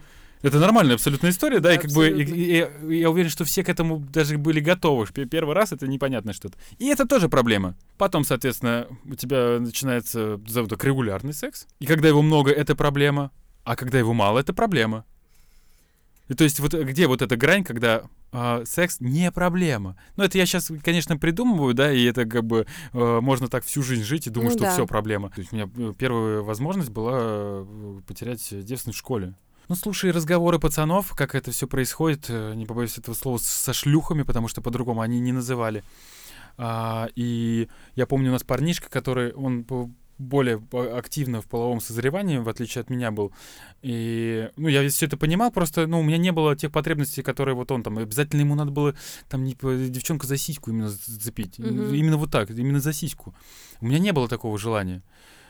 это 0.46 0.58
нормальная 0.58 0.94
абсолютная 0.94 1.30
история, 1.30 1.60
да, 1.60 1.74
и 1.74 1.78
как 1.78 1.90
бы 1.92 2.06
Абсолютно. 2.06 2.34
и- 2.34 2.94
и 2.94 2.98
я 3.00 3.10
уверен, 3.10 3.30
что 3.30 3.44
все 3.44 3.62
к 3.64 3.68
этому 3.68 3.98
даже 3.98 4.38
были 4.38 4.60
готовы. 4.60 5.06
Первый 5.06 5.54
раз 5.54 5.72
это 5.72 5.86
непонятно 5.86 6.32
что-то. 6.32 6.56
И 6.78 6.86
это 6.86 7.06
тоже 7.06 7.28
проблема. 7.28 7.74
Потом, 7.98 8.24
соответственно, 8.24 8.86
у 9.04 9.14
тебя 9.14 9.58
начинается, 9.60 10.40
зовут 10.46 10.70
так, 10.70 10.84
регулярный 10.84 11.32
секс. 11.32 11.66
И 11.80 11.86
когда 11.86 12.08
его 12.08 12.22
много, 12.22 12.50
это 12.50 12.74
проблема. 12.76 13.30
А 13.64 13.76
когда 13.76 13.98
его 13.98 14.12
мало, 14.12 14.38
это 14.38 14.54
проблема. 14.54 15.04
И 16.28 16.34
то 16.34 16.44
есть 16.44 16.58
вот 16.60 16.74
где 16.74 17.06
вот 17.06 17.22
эта 17.22 17.36
грань, 17.36 17.62
когда 17.62 18.02
а, 18.32 18.64
секс 18.64 18.96
не 19.00 19.30
проблема. 19.30 19.96
Ну, 20.16 20.24
это 20.24 20.36
я 20.38 20.44
сейчас, 20.46 20.70
конечно, 20.82 21.16
придумываю, 21.16 21.72
да, 21.72 21.92
и 21.92 22.04
это 22.04 22.24
как 22.26 22.44
бы 22.44 22.66
э, 22.92 23.20
можно 23.20 23.48
так 23.48 23.64
всю 23.64 23.82
жизнь 23.82 24.02
жить 24.02 24.26
и 24.26 24.30
думать, 24.30 24.50
Ну 24.52 24.58
что 24.58 24.64
да. 24.64 24.72
все 24.72 24.86
проблема. 24.86 25.30
То 25.30 25.40
есть 25.40 25.52
у 25.52 25.56
меня 25.56 25.70
э, 25.76 25.92
первая 25.96 26.40
возможность 26.42 26.90
была 26.90 27.18
э, 27.20 28.00
потерять 28.06 28.40
девственность 28.64 28.96
в 28.96 29.00
школе. 29.00 29.34
Ну, 29.68 29.74
слушай, 29.74 30.12
разговоры 30.12 30.58
пацанов, 30.58 31.12
как 31.16 31.34
это 31.34 31.50
все 31.50 31.66
происходит, 31.66 32.26
э, 32.28 32.54
не 32.54 32.66
побоюсь 32.66 32.98
этого 32.98 33.14
слова, 33.14 33.38
со 33.38 33.72
шлюхами, 33.72 34.22
потому 34.22 34.46
что 34.46 34.60
по-другому 34.60 35.00
они 35.00 35.18
не 35.18 35.32
называли. 35.32 35.82
А, 36.56 37.08
и 37.16 37.68
я 37.96 38.06
помню, 38.06 38.30
у 38.30 38.32
нас 38.32 38.44
парнишка, 38.44 38.88
который, 38.88 39.32
он 39.32 39.66
более 40.18 40.58
по- 40.58 40.96
активно 40.96 41.42
в 41.42 41.46
половом 41.46 41.80
созревании, 41.80 42.38
в 42.38 42.48
отличие 42.48 42.82
от 42.82 42.90
меня 42.90 43.10
был. 43.10 43.32
И, 43.82 44.48
ну, 44.56 44.68
я 44.68 44.88
все 44.88 45.06
это 45.06 45.16
понимал, 45.16 45.50
просто, 45.50 45.86
ну, 45.86 46.00
у 46.00 46.02
меня 46.02 46.16
не 46.16 46.32
было 46.32 46.56
тех 46.56 46.72
потребностей, 46.72 47.22
которые 47.22 47.54
вот 47.54 47.70
он 47.70 47.82
там, 47.82 47.98
обязательно 47.98 48.40
ему 48.40 48.54
надо 48.54 48.70
было, 48.70 48.94
там, 49.28 49.44
не, 49.44 49.54
девчонка 49.54 50.26
за 50.26 50.36
сиську 50.36 50.70
именно 50.70 50.88
зацепить. 50.88 51.58
Мгм. 51.58 51.92
Именно 51.92 52.16
вот 52.16 52.30
так, 52.30 52.50
именно 52.50 52.80
за 52.80 52.92
сиську. 52.92 53.34
У 53.80 53.86
меня 53.86 53.98
не 53.98 54.12
было 54.12 54.28
такого 54.28 54.58
желания. 54.58 55.02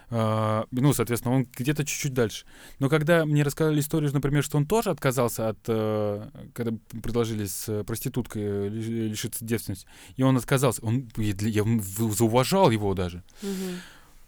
А, 0.08 0.66
ну, 0.70 0.92
соответственно, 0.92 1.34
он 1.34 1.46
где-то 1.56 1.84
чуть-чуть 1.84 2.14
дальше. 2.14 2.46
Но 2.78 2.88
когда 2.88 3.24
мне 3.24 3.42
рассказали 3.42 3.80
историю, 3.80 4.12
например, 4.12 4.44
что 4.44 4.56
он 4.56 4.66
тоже 4.66 4.90
отказался 4.90 5.48
от, 5.48 5.58
э, 5.66 6.28
когда 6.54 6.72
предложили 7.02 7.46
с 7.46 7.68
э, 7.68 7.82
проституткой 7.82 8.42
э, 8.42 8.68
лиш- 8.68 9.08
лишиться 9.10 9.44
девственности, 9.44 9.86
и 10.14 10.22
он 10.22 10.36
отказался, 10.36 10.84
он, 10.84 11.08
я 11.16 11.64
зауважал 11.80 12.70
его 12.70 12.94
даже. 12.94 13.24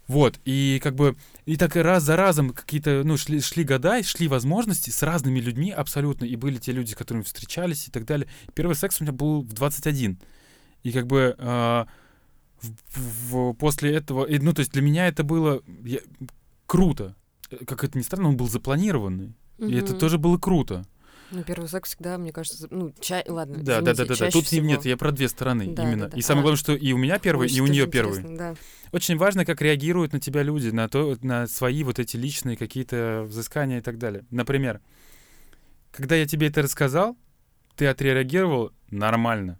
Вот, 0.07 0.39
и 0.43 0.79
как 0.81 0.95
бы, 0.95 1.15
и 1.45 1.55
так 1.55 1.75
раз 1.75 2.01
за 2.01 2.15
разом 2.15 2.49
какие-то, 2.49 3.03
ну, 3.05 3.15
шли, 3.15 3.39
шли 3.41 3.63
года, 3.63 4.01
шли 4.01 4.27
возможности 4.27 4.89
с 4.89 5.03
разными 5.03 5.39
людьми 5.39 5.69
абсолютно, 5.69 6.25
и 6.25 6.35
были 6.35 6.57
те 6.57 6.71
люди, 6.71 6.91
с 6.91 6.95
которыми 6.95 7.21
встречались 7.23 7.87
и 7.87 7.91
так 7.91 8.05
далее. 8.05 8.27
Первый 8.55 8.75
секс 8.75 8.99
у 8.99 9.03
меня 9.03 9.13
был 9.13 9.43
в 9.43 9.53
21. 9.53 10.17
И 10.81 10.91
как 10.91 11.05
бы 11.05 11.35
а, 11.37 11.85
в- 12.61 13.31
в- 13.31 13.53
после 13.53 13.93
этого, 13.93 14.25
и, 14.25 14.39
ну, 14.39 14.53
то 14.53 14.59
есть 14.59 14.71
для 14.71 14.81
меня 14.81 15.07
это 15.07 15.23
было 15.23 15.61
я- 15.83 15.99
круто. 16.65 17.15
Э, 17.51 17.65
Как 17.65 17.83
это 17.83 17.97
ни 17.97 18.03
странно, 18.03 18.29
он 18.29 18.37
был 18.37 18.47
запланированный. 18.47 19.35
И 19.57 19.75
это 19.75 19.93
тоже 19.93 20.17
было 20.17 20.37
круто. 20.37 20.85
Ну, 21.31 21.43
первый 21.43 21.67
секс 21.69 21.89
всегда, 21.89 22.17
мне 22.17 22.31
кажется, 22.31 22.67
ну, 22.71 22.91
чай, 22.99 23.23
ладно, 23.27 23.57
Да, 23.57 23.81
да, 23.81 23.81
да, 23.81 23.91
извините, 23.91 24.03
да, 24.03 24.05
да. 24.07 24.15
чаще 24.15 24.31
Тут 24.31 24.45
всего. 24.47 24.65
нет, 24.65 24.85
я 24.85 24.97
про 24.97 25.11
две 25.11 25.27
стороны 25.29 25.67
Да, 25.75 25.83
именно. 25.83 26.05
да, 26.05 26.11
да. 26.11 26.17
И 26.17 26.21
самое 26.21 26.41
А. 26.41 26.43
главное, 26.43 26.57
что 26.57 26.73
и 26.73 26.91
у 26.91 26.97
меня 26.97 27.19
первый, 27.19 27.49
и 27.49 27.59
у 27.61 27.67
нее 27.67 27.85
первый. 27.85 28.23
Да. 28.35 28.55
Очень 28.91 29.15
важно, 29.17 29.45
как 29.45 29.61
реагируют 29.61 30.13
на 30.13 30.19
тебя 30.19 30.41
люди, 30.41 30.69
на 30.69 30.87
то, 30.89 31.15
на 31.21 31.45
свои 31.45 31.83
вот 31.83 31.99
эти 31.99 32.17
личные 32.17 32.57
какие-то 32.57 33.25
взыскания 33.27 33.77
и 33.77 33.81
так 33.81 33.99
далее. 33.99 34.25
Например, 34.31 34.81
когда 35.91 36.15
я 36.15 36.25
тебе 36.25 36.47
это 36.47 36.63
рассказал, 36.63 37.15
ты 37.75 37.85
отреагировал 37.85 38.71
нормально. 38.89 39.59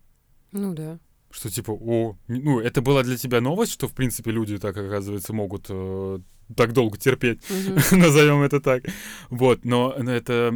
Ну 0.52 0.74
да. 0.74 0.97
Что 1.32 1.50
типа, 1.50 1.72
о, 1.72 2.18
ну, 2.28 2.60
это 2.60 2.82
была 2.82 3.04
для 3.04 3.16
тебя 3.18 3.40
новость, 3.42 3.72
что, 3.74 3.88
в 3.88 3.94
принципе, 3.94 4.32
люди 4.32 4.58
так, 4.58 4.76
оказывается, 4.76 5.32
могут 5.32 5.68
э, 5.70 6.20
так 6.56 6.74
долго 6.74 6.98
терпеть, 6.98 7.42
Мгм. 7.50 7.76
назовем 8.00 8.42
это 8.42 8.60
так. 8.60 8.84
Вот, 9.30 9.64
но 9.64 9.92
это 9.92 10.52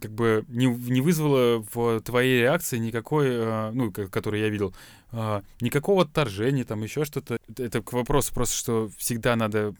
как 0.00 0.12
бы 0.12 0.44
не, 0.48 0.66
не 0.66 1.00
вызвало 1.00 1.64
в 1.72 2.00
твоей 2.02 2.40
реакции 2.42 2.76
никакой, 2.78 3.28
э, 3.30 3.70
ну, 3.72 3.90
ко- 3.90 4.08
который 4.08 4.40
я 4.42 4.50
видел, 4.50 4.74
э, 5.12 5.40
никакого 5.62 6.02
отторжения, 6.02 6.64
там 6.64 6.82
еще 6.82 7.04
что-то. 7.06 7.38
Это- 7.48 7.62
Это 7.64 7.80
к 7.82 7.92
вопросу 7.94 8.34
просто, 8.34 8.54
что 8.56 8.90
всегда 8.98 9.34
надо 9.36 9.74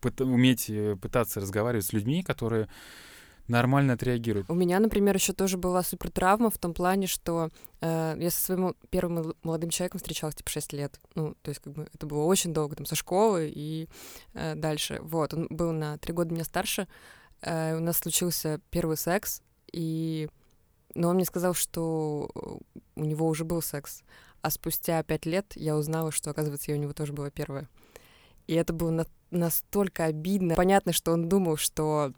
пыт- 0.00 0.24
уметь 0.24 0.68
э, 0.68 0.96
пытаться 1.00 1.38
разговаривать 1.40 1.86
с 1.86 1.92
людьми, 1.92 2.24
которые 2.24 2.66
нормально 3.48 3.94
отреагируют. 3.94 4.48
У 4.50 4.54
меня, 4.54 4.80
например, 4.80 5.14
еще 5.14 5.32
тоже 5.32 5.56
была 5.56 5.82
супер 5.82 6.10
травма 6.10 6.50
в 6.50 6.58
том 6.58 6.74
плане, 6.74 7.06
что 7.06 7.50
э, 7.80 8.16
я 8.18 8.30
со 8.30 8.40
своим 8.40 8.74
первым 8.90 9.14
мол- 9.14 9.36
молодым 9.42 9.70
человеком 9.70 9.98
встречалась 9.98 10.34
типа 10.34 10.50
6 10.50 10.72
лет. 10.72 11.00
Ну, 11.14 11.34
то 11.42 11.50
есть, 11.50 11.60
как 11.60 11.72
бы 11.72 11.88
это 11.92 12.06
было 12.06 12.22
очень 12.24 12.52
долго, 12.52 12.76
там, 12.76 12.86
со 12.86 12.94
школы 12.94 13.50
и 13.54 13.88
э, 14.34 14.54
дальше. 14.54 15.00
Вот, 15.02 15.34
он 15.34 15.46
был 15.50 15.72
на 15.72 15.98
три 15.98 16.12
года 16.12 16.32
меня 16.32 16.44
старше. 16.44 16.88
Э, 17.40 17.76
у 17.76 17.80
нас 17.80 17.98
случился 17.98 18.60
первый 18.70 18.96
секс, 18.96 19.42
и... 19.72 20.28
Но 20.94 21.08
он 21.08 21.16
мне 21.16 21.24
сказал, 21.24 21.54
что 21.54 22.30
э, 22.34 22.80
у 22.96 23.04
него 23.04 23.26
уже 23.26 23.44
был 23.44 23.62
секс. 23.62 24.02
А 24.42 24.50
спустя 24.50 25.02
пять 25.02 25.24
лет 25.24 25.52
я 25.54 25.76
узнала, 25.76 26.12
что, 26.12 26.30
оказывается, 26.30 26.70
я 26.70 26.76
у 26.76 26.80
него 26.80 26.92
тоже 26.92 27.12
была 27.12 27.30
первая. 27.30 27.68
И 28.46 28.54
это 28.54 28.72
было 28.72 28.90
на- 28.90 29.06
настолько 29.30 30.04
обидно. 30.04 30.54
Понятно, 30.54 30.92
что 30.92 31.12
он 31.12 31.28
думал, 31.28 31.56
что 31.56 32.12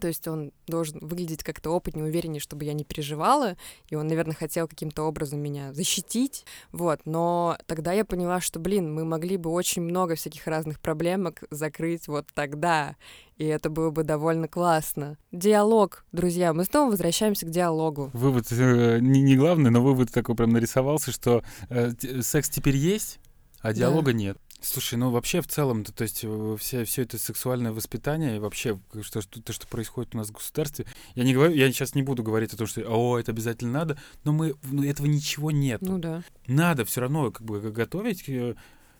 То 0.00 0.08
есть 0.08 0.26
он 0.26 0.52
должен 0.66 0.98
выглядеть 1.00 1.44
как-то 1.44 1.70
опытнее, 1.70 2.06
увереннее, 2.06 2.40
чтобы 2.40 2.64
я 2.64 2.72
не 2.72 2.84
переживала, 2.84 3.56
и 3.88 3.94
он, 3.94 4.08
наверное, 4.08 4.34
хотел 4.34 4.66
каким-то 4.66 5.04
образом 5.04 5.40
меня 5.40 5.72
защитить, 5.72 6.44
вот. 6.72 7.00
Но 7.04 7.56
тогда 7.66 7.92
я 7.92 8.04
поняла, 8.04 8.40
что, 8.40 8.58
блин, 8.58 8.92
мы 8.92 9.04
могли 9.04 9.36
бы 9.36 9.50
очень 9.50 9.82
много 9.82 10.16
всяких 10.16 10.46
разных 10.48 10.80
проблемок 10.80 11.44
закрыть 11.50 12.08
вот 12.08 12.26
тогда, 12.34 12.96
и 13.36 13.44
это 13.44 13.70
было 13.70 13.90
бы 13.90 14.02
довольно 14.02 14.48
классно. 14.48 15.18
Диалог, 15.30 16.04
друзья, 16.10 16.52
мы 16.52 16.64
снова 16.64 16.90
возвращаемся 16.90 17.46
к 17.46 17.50
диалогу. 17.50 18.10
Вывод 18.12 18.46
э, 18.50 18.98
не, 19.00 19.22
не 19.22 19.36
главный, 19.36 19.70
но 19.70 19.82
вывод 19.82 20.10
такой 20.10 20.34
прям 20.34 20.50
нарисовался, 20.50 21.12
что 21.12 21.44
э, 21.68 21.92
секс 22.22 22.50
теперь 22.50 22.76
есть, 22.76 23.20
а 23.60 23.72
диалога 23.72 24.12
нет. 24.12 24.38
Слушай, 24.60 24.96
ну 24.96 25.10
вообще 25.10 25.42
в 25.42 25.46
целом, 25.46 25.84
то, 25.84 25.92
то 25.92 26.02
есть 26.02 26.20
э, 26.22 26.56
все, 26.58 26.84
все 26.84 27.02
это 27.02 27.18
сексуальное 27.18 27.72
воспитание 27.72 28.36
и 28.36 28.38
вообще 28.38 28.78
к- 28.90 29.02
что, 29.02 29.20
что, 29.20 29.40
то, 29.42 29.52
что 29.52 29.66
происходит 29.66 30.14
у 30.14 30.18
нас 30.18 30.28
в 30.28 30.32
государстве, 30.32 30.86
я 31.14 31.24
не 31.24 31.34
говорю, 31.34 31.54
я 31.54 31.70
сейчас 31.70 31.94
не 31.94 32.02
буду 32.02 32.22
говорить 32.22 32.52
о 32.54 32.56
том, 32.56 32.66
что 32.66 32.80
о, 32.88 33.18
это 33.18 33.32
обязательно 33.32 33.72
надо, 33.72 33.98
но 34.24 34.32
мы 34.32 34.54
ну, 34.62 34.82
этого 34.82 35.06
ничего 35.06 35.50
нет. 35.50 35.82
Ну 35.82 35.98
да. 35.98 36.22
Надо 36.46 36.84
все 36.84 37.02
равно 37.02 37.30
как 37.30 37.46
бы 37.46 37.60
готовить, 37.70 38.28
э, 38.28 38.54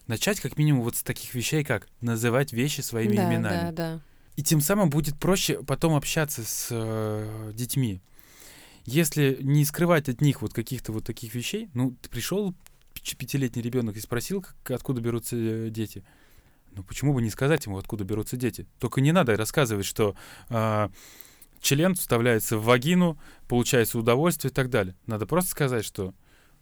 начать 0.07 0.40
как 0.40 0.59
минимум 0.59 0.82
вот 0.82 0.96
с 0.96 1.02
таких 1.02 1.34
вещей, 1.34 1.64
как 1.64 1.88
называть 2.00 2.52
вещи 2.52 2.82
своими 2.82 3.16
да, 3.16 3.28
именами. 3.28 3.70
да, 3.70 3.72
да. 3.72 4.00
И 4.36 4.42
тем 4.42 4.61
самым 4.61 4.90
будет 4.90 5.18
проще 5.18 5.62
потом 5.62 5.94
общаться 5.94 6.44
с 6.44 6.68
э, 6.70 7.52
детьми. 7.54 8.00
Если 8.84 9.38
не 9.40 9.64
скрывать 9.64 10.09
от 10.09 10.20
них 10.20 10.42
вот 10.42 10.52
каких-то 10.52 10.92
вот 10.92 11.04
таких 11.04 11.34
вещей, 11.34 11.68
ну, 11.74 11.96
ты 12.00 12.09
пришел 12.09 12.54
пятилетний 13.14 13.62
ребенок 13.62 13.96
и 13.96 14.00
спросил, 14.00 14.42
как- 14.42 14.72
откуда 14.72 15.00
берутся 15.00 15.36
э, 15.36 15.70
дети. 15.70 16.02
Ну, 16.72 16.82
почему 16.82 17.14
бы 17.14 17.22
не 17.22 17.30
сказать 17.30 17.66
ему, 17.66 17.78
откуда 17.78 18.04
берутся 18.04 18.36
дети? 18.36 18.66
Только 18.78 19.00
не 19.00 19.12
надо 19.12 19.36
рассказывать, 19.36 19.86
что 19.86 20.14
а, 20.50 20.90
член 21.61 21.94
вставляется 21.94 22.59
в 22.59 22.64
вагину, 22.64 23.18
получается 23.48 23.98
удовольствие 23.98 24.50
и 24.50 24.54
так 24.54 24.68
далее. 24.68 24.94
Надо 25.07 25.26
просто 25.26 25.50
сказать, 25.50 25.84
что 25.84 26.14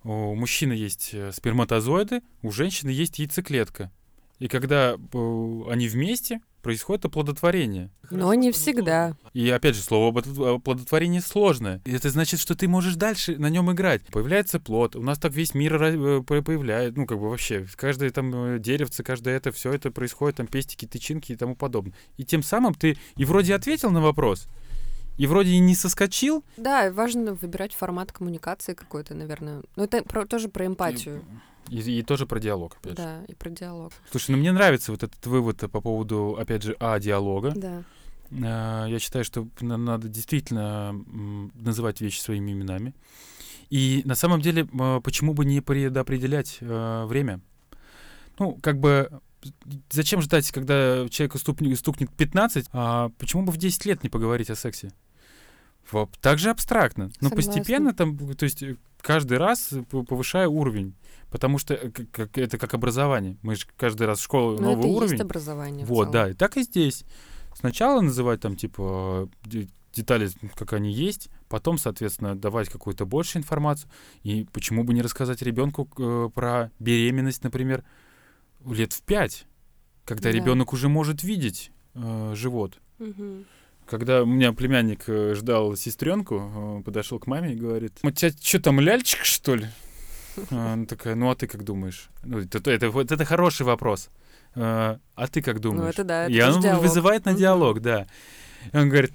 у 0.04 0.34
мужчины 0.34 0.72
есть 0.72 1.10
э, 1.14 1.32
сперматозоиды, 1.32 2.22
у 2.42 2.52
женщины 2.52 2.90
есть 2.90 3.18
яйцеклетка. 3.18 3.90
И 4.38 4.48
когда 4.48 4.94
э, 4.94 5.60
они 5.70 5.88
вместе, 5.88 6.40
происходит 6.64 7.04
оплодотворение. 7.04 7.90
Но 8.10 8.34
не 8.34 8.50
всегда. 8.50 9.16
И 9.34 9.48
опять 9.50 9.76
же, 9.76 9.82
слово 9.82 10.10
оплодот- 10.12 10.56
оплодотворение 10.56 11.20
сложное. 11.20 11.80
И 11.84 11.92
это 11.92 12.10
значит, 12.10 12.40
что 12.40 12.56
ты 12.56 12.66
можешь 12.66 12.96
дальше 12.96 13.36
на 13.38 13.48
нем 13.50 13.70
играть. 13.70 14.02
Появляется 14.06 14.58
плод. 14.58 14.96
У 14.96 15.02
нас 15.02 15.18
так 15.18 15.32
весь 15.32 15.54
мир 15.54 15.80
э, 15.80 16.22
по- 16.22 16.42
появляет. 16.42 16.96
Ну, 16.96 17.06
как 17.06 17.18
бы 17.20 17.30
вообще, 17.30 17.66
каждое 17.76 18.10
там 18.10 18.34
э, 18.34 18.58
деревце, 18.58 19.04
каждое 19.04 19.36
это, 19.36 19.52
все 19.52 19.72
это 19.72 19.90
происходит, 19.92 20.36
там 20.38 20.46
пестики, 20.48 20.86
тычинки 20.86 21.32
и 21.32 21.36
тому 21.36 21.54
подобное. 21.54 21.94
И 22.16 22.24
тем 22.24 22.42
самым 22.42 22.74
ты 22.74 22.96
и 23.16 23.24
вроде 23.24 23.54
ответил 23.54 23.90
на 23.90 24.00
вопрос, 24.00 24.48
и 25.18 25.26
вроде 25.26 25.50
и 25.52 25.58
не 25.60 25.74
соскочил. 25.76 26.44
Да, 26.56 26.90
важно 26.90 27.34
выбирать 27.34 27.72
формат 27.74 28.10
коммуникации 28.10 28.74
какой-то, 28.74 29.14
наверное. 29.14 29.62
Но 29.76 29.84
это 29.84 30.02
про- 30.02 30.26
тоже 30.26 30.48
про 30.48 30.66
эмпатию. 30.66 31.18
И, 31.18 31.53
и 31.70 32.02
тоже 32.02 32.26
про 32.26 32.38
диалог, 32.40 32.76
опять 32.76 32.92
же. 32.92 32.96
Да, 32.96 33.24
и 33.28 33.34
про 33.34 33.50
диалог. 33.50 33.92
Слушай, 34.10 34.32
ну 34.32 34.38
мне 34.38 34.52
нравится 34.52 34.92
вот 34.92 35.02
этот 35.02 35.24
вывод 35.26 35.58
по 35.70 35.80
поводу, 35.80 36.36
опять 36.38 36.62
же, 36.62 36.76
а, 36.80 36.98
диалога. 36.98 37.52
Да. 37.56 37.82
Э, 38.30 38.86
Я 38.90 38.98
считаю, 38.98 39.24
что 39.24 39.46
на- 39.60 39.76
надо 39.76 40.08
действительно 40.08 40.92
называть 41.54 42.00
вещи 42.00 42.18
своими 42.20 42.52
именами. 42.52 42.94
И 43.70 44.02
на 44.04 44.14
самом 44.14 44.40
деле, 44.40 44.66
э, 44.72 45.00
почему 45.02 45.34
бы 45.34 45.44
не 45.44 45.60
предопределять 45.60 46.58
э, 46.60 47.04
время? 47.06 47.40
Ну, 48.38 48.58
как 48.62 48.78
бы, 48.80 49.10
зачем 49.90 50.20
ждать, 50.20 50.50
когда 50.50 51.08
человеку 51.08 51.38
стукнет, 51.38 51.78
стукнет 51.78 52.10
15, 52.10 52.66
а 52.72 53.10
почему 53.18 53.42
бы 53.44 53.52
в 53.52 53.56
10 53.56 53.84
лет 53.86 54.02
не 54.02 54.08
поговорить 54.10 54.50
о 54.50 54.56
сексе? 54.56 54.92
Вот, 55.90 56.10
Так 56.20 56.38
же 56.38 56.50
абстрактно, 56.50 57.10
но 57.20 57.28
Согласна. 57.28 57.52
постепенно 57.52 57.92
там, 57.94 58.16
то 58.36 58.44
есть 58.44 58.64
каждый 59.00 59.38
раз 59.38 59.72
повышая 60.08 60.48
уровень, 60.48 60.94
потому 61.30 61.58
что 61.58 61.74
э, 61.74 61.90
как- 61.90 62.36
это 62.38 62.56
как 62.58 62.74
образование. 62.74 63.36
Мы 63.42 63.56
же 63.56 63.66
каждый 63.76 64.06
раз 64.06 64.18
в 64.18 64.22
школу 64.22 64.54
Но 64.58 64.70
новый 64.72 64.78
это 64.80 64.88
уровень. 64.88 65.12
есть 65.12 65.22
образование. 65.22 65.84
в 65.84 65.88
Вот, 65.90 66.10
да, 66.10 66.30
и 66.30 66.32
так 66.32 66.56
и 66.56 66.62
здесь. 66.62 67.04
Сначала 67.54 68.00
называть 68.00 68.40
там, 68.40 68.56
типа, 68.56 69.28
де- 69.44 69.68
детали, 69.92 70.28
как 70.56 70.72
они 70.72 70.90
есть, 70.92 71.28
потом, 71.48 71.78
соответственно, 71.78 72.34
давать 72.34 72.68
какую-то 72.68 73.06
больше 73.06 73.38
информацию. 73.38 73.88
И 74.24 74.44
почему 74.52 74.82
бы 74.82 74.92
не 74.94 75.02
рассказать 75.02 75.40
ребенку 75.42 75.88
э, 75.98 76.30
про 76.34 76.70
беременность, 76.80 77.44
например, 77.44 77.84
лет 78.66 78.92
в 78.92 79.02
пять, 79.02 79.46
когда 80.04 80.30
Да. 80.30 80.36
ребенок 80.36 80.72
уже 80.72 80.88
может 80.88 81.22
видеть 81.22 81.70
э, 81.94 82.32
живот. 82.34 82.80
Мгм. 82.98 83.44
Когда 83.86 84.22
у 84.22 84.26
меня 84.26 84.52
племянник 84.52 85.04
э, 85.08 85.34
ждал 85.34 85.76
сестренку, 85.76 86.82
подошел 86.84 87.18
к 87.18 87.26
маме 87.26 87.52
и 87.52 87.56
говорит, 87.56 87.92
у 88.02 88.10
тебя 88.10 88.30
что 88.40 88.60
там, 88.60 88.80
ляльчик, 88.80 89.24
что 89.24 89.56
ли? 89.56 89.66
А, 90.50 90.72
Она 90.72 90.86
такая, 90.86 91.14
ну 91.14 91.30
а 91.30 91.34
ты 91.34 91.46
как 91.46 91.64
думаешь? 91.64 92.08
Ну, 92.22 92.38
это, 92.40 92.70
это, 92.70 92.90
вот 92.90 93.12
это 93.12 93.24
хороший 93.24 93.66
вопрос. 93.66 94.08
А, 94.54 94.98
а 95.14 95.26
ты 95.28 95.42
как 95.42 95.60
думаешь? 95.60 95.82
Ну, 95.82 95.88
это 95.88 96.04
да, 96.04 96.24
это 96.24 96.32
И 96.32 96.40
он 96.40 96.60
диалог. 96.60 96.82
вызывает 96.82 97.24
на 97.26 97.34
диалог, 97.34 97.80
да. 97.80 98.06
И 98.72 98.76
он 98.76 98.88
говорит, 98.88 99.12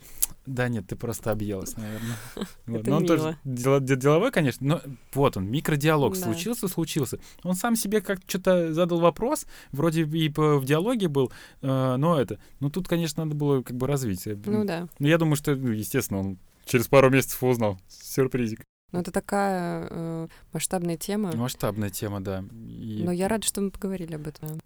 да 0.54 0.68
нет, 0.68 0.88
ты 0.88 0.96
просто 0.96 1.32
объелась, 1.32 1.76
наверное. 1.78 2.16
Вот. 2.66 2.82
Это 2.82 2.90
Но 2.90 2.98
он 2.98 3.06
тоже 3.06 3.24
мило. 3.24 3.38
дело- 3.58 3.80
де- 3.80 3.96
деловой, 3.96 4.32
конечно, 4.32 4.66
но 4.68 4.82
вот 5.14 5.38
он, 5.38 5.46
микродиалог 5.50 6.14
Да. 6.16 6.20
случился, 6.22 6.68
случился. 6.68 7.20
Он 7.44 7.56
сам 7.56 7.76
себе 7.76 8.02
как 8.02 8.20
что-то 8.28 8.74
задал 8.74 9.00
вопрос, 9.00 9.46
вроде 9.72 10.04
и 10.06 10.30
по- 10.30 10.58
в 10.60 10.66
диалоге 10.66 11.08
был, 11.08 11.32
э, 11.62 11.96
но 11.98 12.20
это, 12.20 12.40
ну 12.60 12.70
тут, 12.70 12.88
конечно, 12.88 13.24
надо 13.24 13.36
было 13.36 13.62
как 13.62 13.76
бы 13.78 13.88
развить. 13.88 14.28
Ну 14.46 14.66
да. 14.66 14.88
Ну, 15.00 15.08
я 15.08 15.18
думаю, 15.18 15.36
что, 15.36 15.56
ну, 15.56 15.70
естественно, 15.72 16.20
он 16.20 16.38
через 16.66 16.88
пару 16.88 17.10
месяцев 17.10 17.42
узнал. 17.44 17.78
Сюрпризик. 17.88 18.62
Ну, 18.92 19.00
это 19.02 19.12
такая 19.12 19.88
э, 19.90 20.28
масштабная 20.52 20.98
тема. 20.98 21.36
Масштабная 21.36 21.90
тема, 21.92 22.22
да. 22.22 22.44
И- 22.52 23.02
Но 23.04 23.12
я 23.12 23.28
рада, 23.28 23.46
что 23.46 23.62
мы 23.62 23.70
поговорили 23.72 24.16
об 24.16 24.28
этом. 24.28 24.60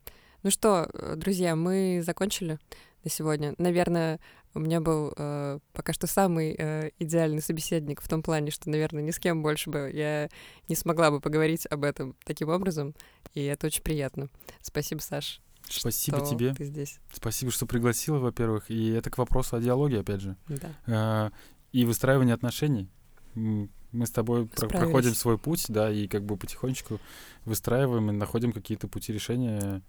Ну 0.44 0.50
что, 0.50 0.90
э, 0.94 1.16
друзья, 1.18 1.56
мы 1.56 2.02
закончили 2.06 2.58
на 3.04 3.10
сегодня. 3.10 3.54
Наверное, 3.58 4.20
у 4.54 4.60
меня 4.60 4.82
был 4.82 5.14
э, 5.18 5.60
пока 5.74 5.94
что 5.94 6.08
самый 6.08 6.56
э, 6.58 6.92
идеальный 7.00 7.42
собеседник 7.42 8.02
в 8.02 8.08
том 8.08 8.22
плане, 8.24 8.52
что, 8.52 8.70
наверное, 8.70 9.02
ни 9.02 9.12
с 9.12 9.20
кем 9.20 9.42
больше 9.42 9.70
бы 9.70 9.92
я 9.94 10.30
не 10.70 10.76
смогла 10.76 11.12
бы 11.12 11.20
поговорить 11.20 11.66
об 11.70 11.84
этом 11.84 12.16
таким 12.26 12.50
образом, 12.50 12.94
и 13.34 13.44
это 13.44 13.68
очень 13.68 13.82
приятно. 13.84 14.30
Спасибо, 14.62 15.00
Саш, 15.00 15.42
Спасибо 15.68 16.18
что 16.20 16.28
тебе. 16.36 16.54
ты 16.54 16.66
здесь. 16.66 17.00
Спасибо, 17.14 17.52
что 17.52 17.66
пригласила, 17.66 18.20
во-первых. 18.20 18.70
И 18.70 18.90
это 18.92 19.10
к 19.10 19.18
вопросу 19.18 19.56
о 19.56 19.60
диалоге, 19.62 20.00
опять 20.02 20.22
же. 20.22 20.36
Да. 20.48 21.32
Э, 21.32 21.32
И 21.72 21.86
выстраивании 21.86 22.34
отношений. 22.34 22.90
Мы 23.36 24.06
с 24.06 24.12
тобой 24.12 24.48
про- 24.48 24.68
проходим 24.68 25.14
свой 25.16 25.38
путь, 25.38 25.66
да, 25.70 25.92
и 25.92 26.08
как 26.08 26.24
бы 26.24 26.36
потихонечку 26.38 27.00
выстраиваем 27.46 28.10
и 28.10 28.14
находим 28.14 28.52
какие-то 28.52 28.88
пути 28.88 29.14
решения 29.14 29.82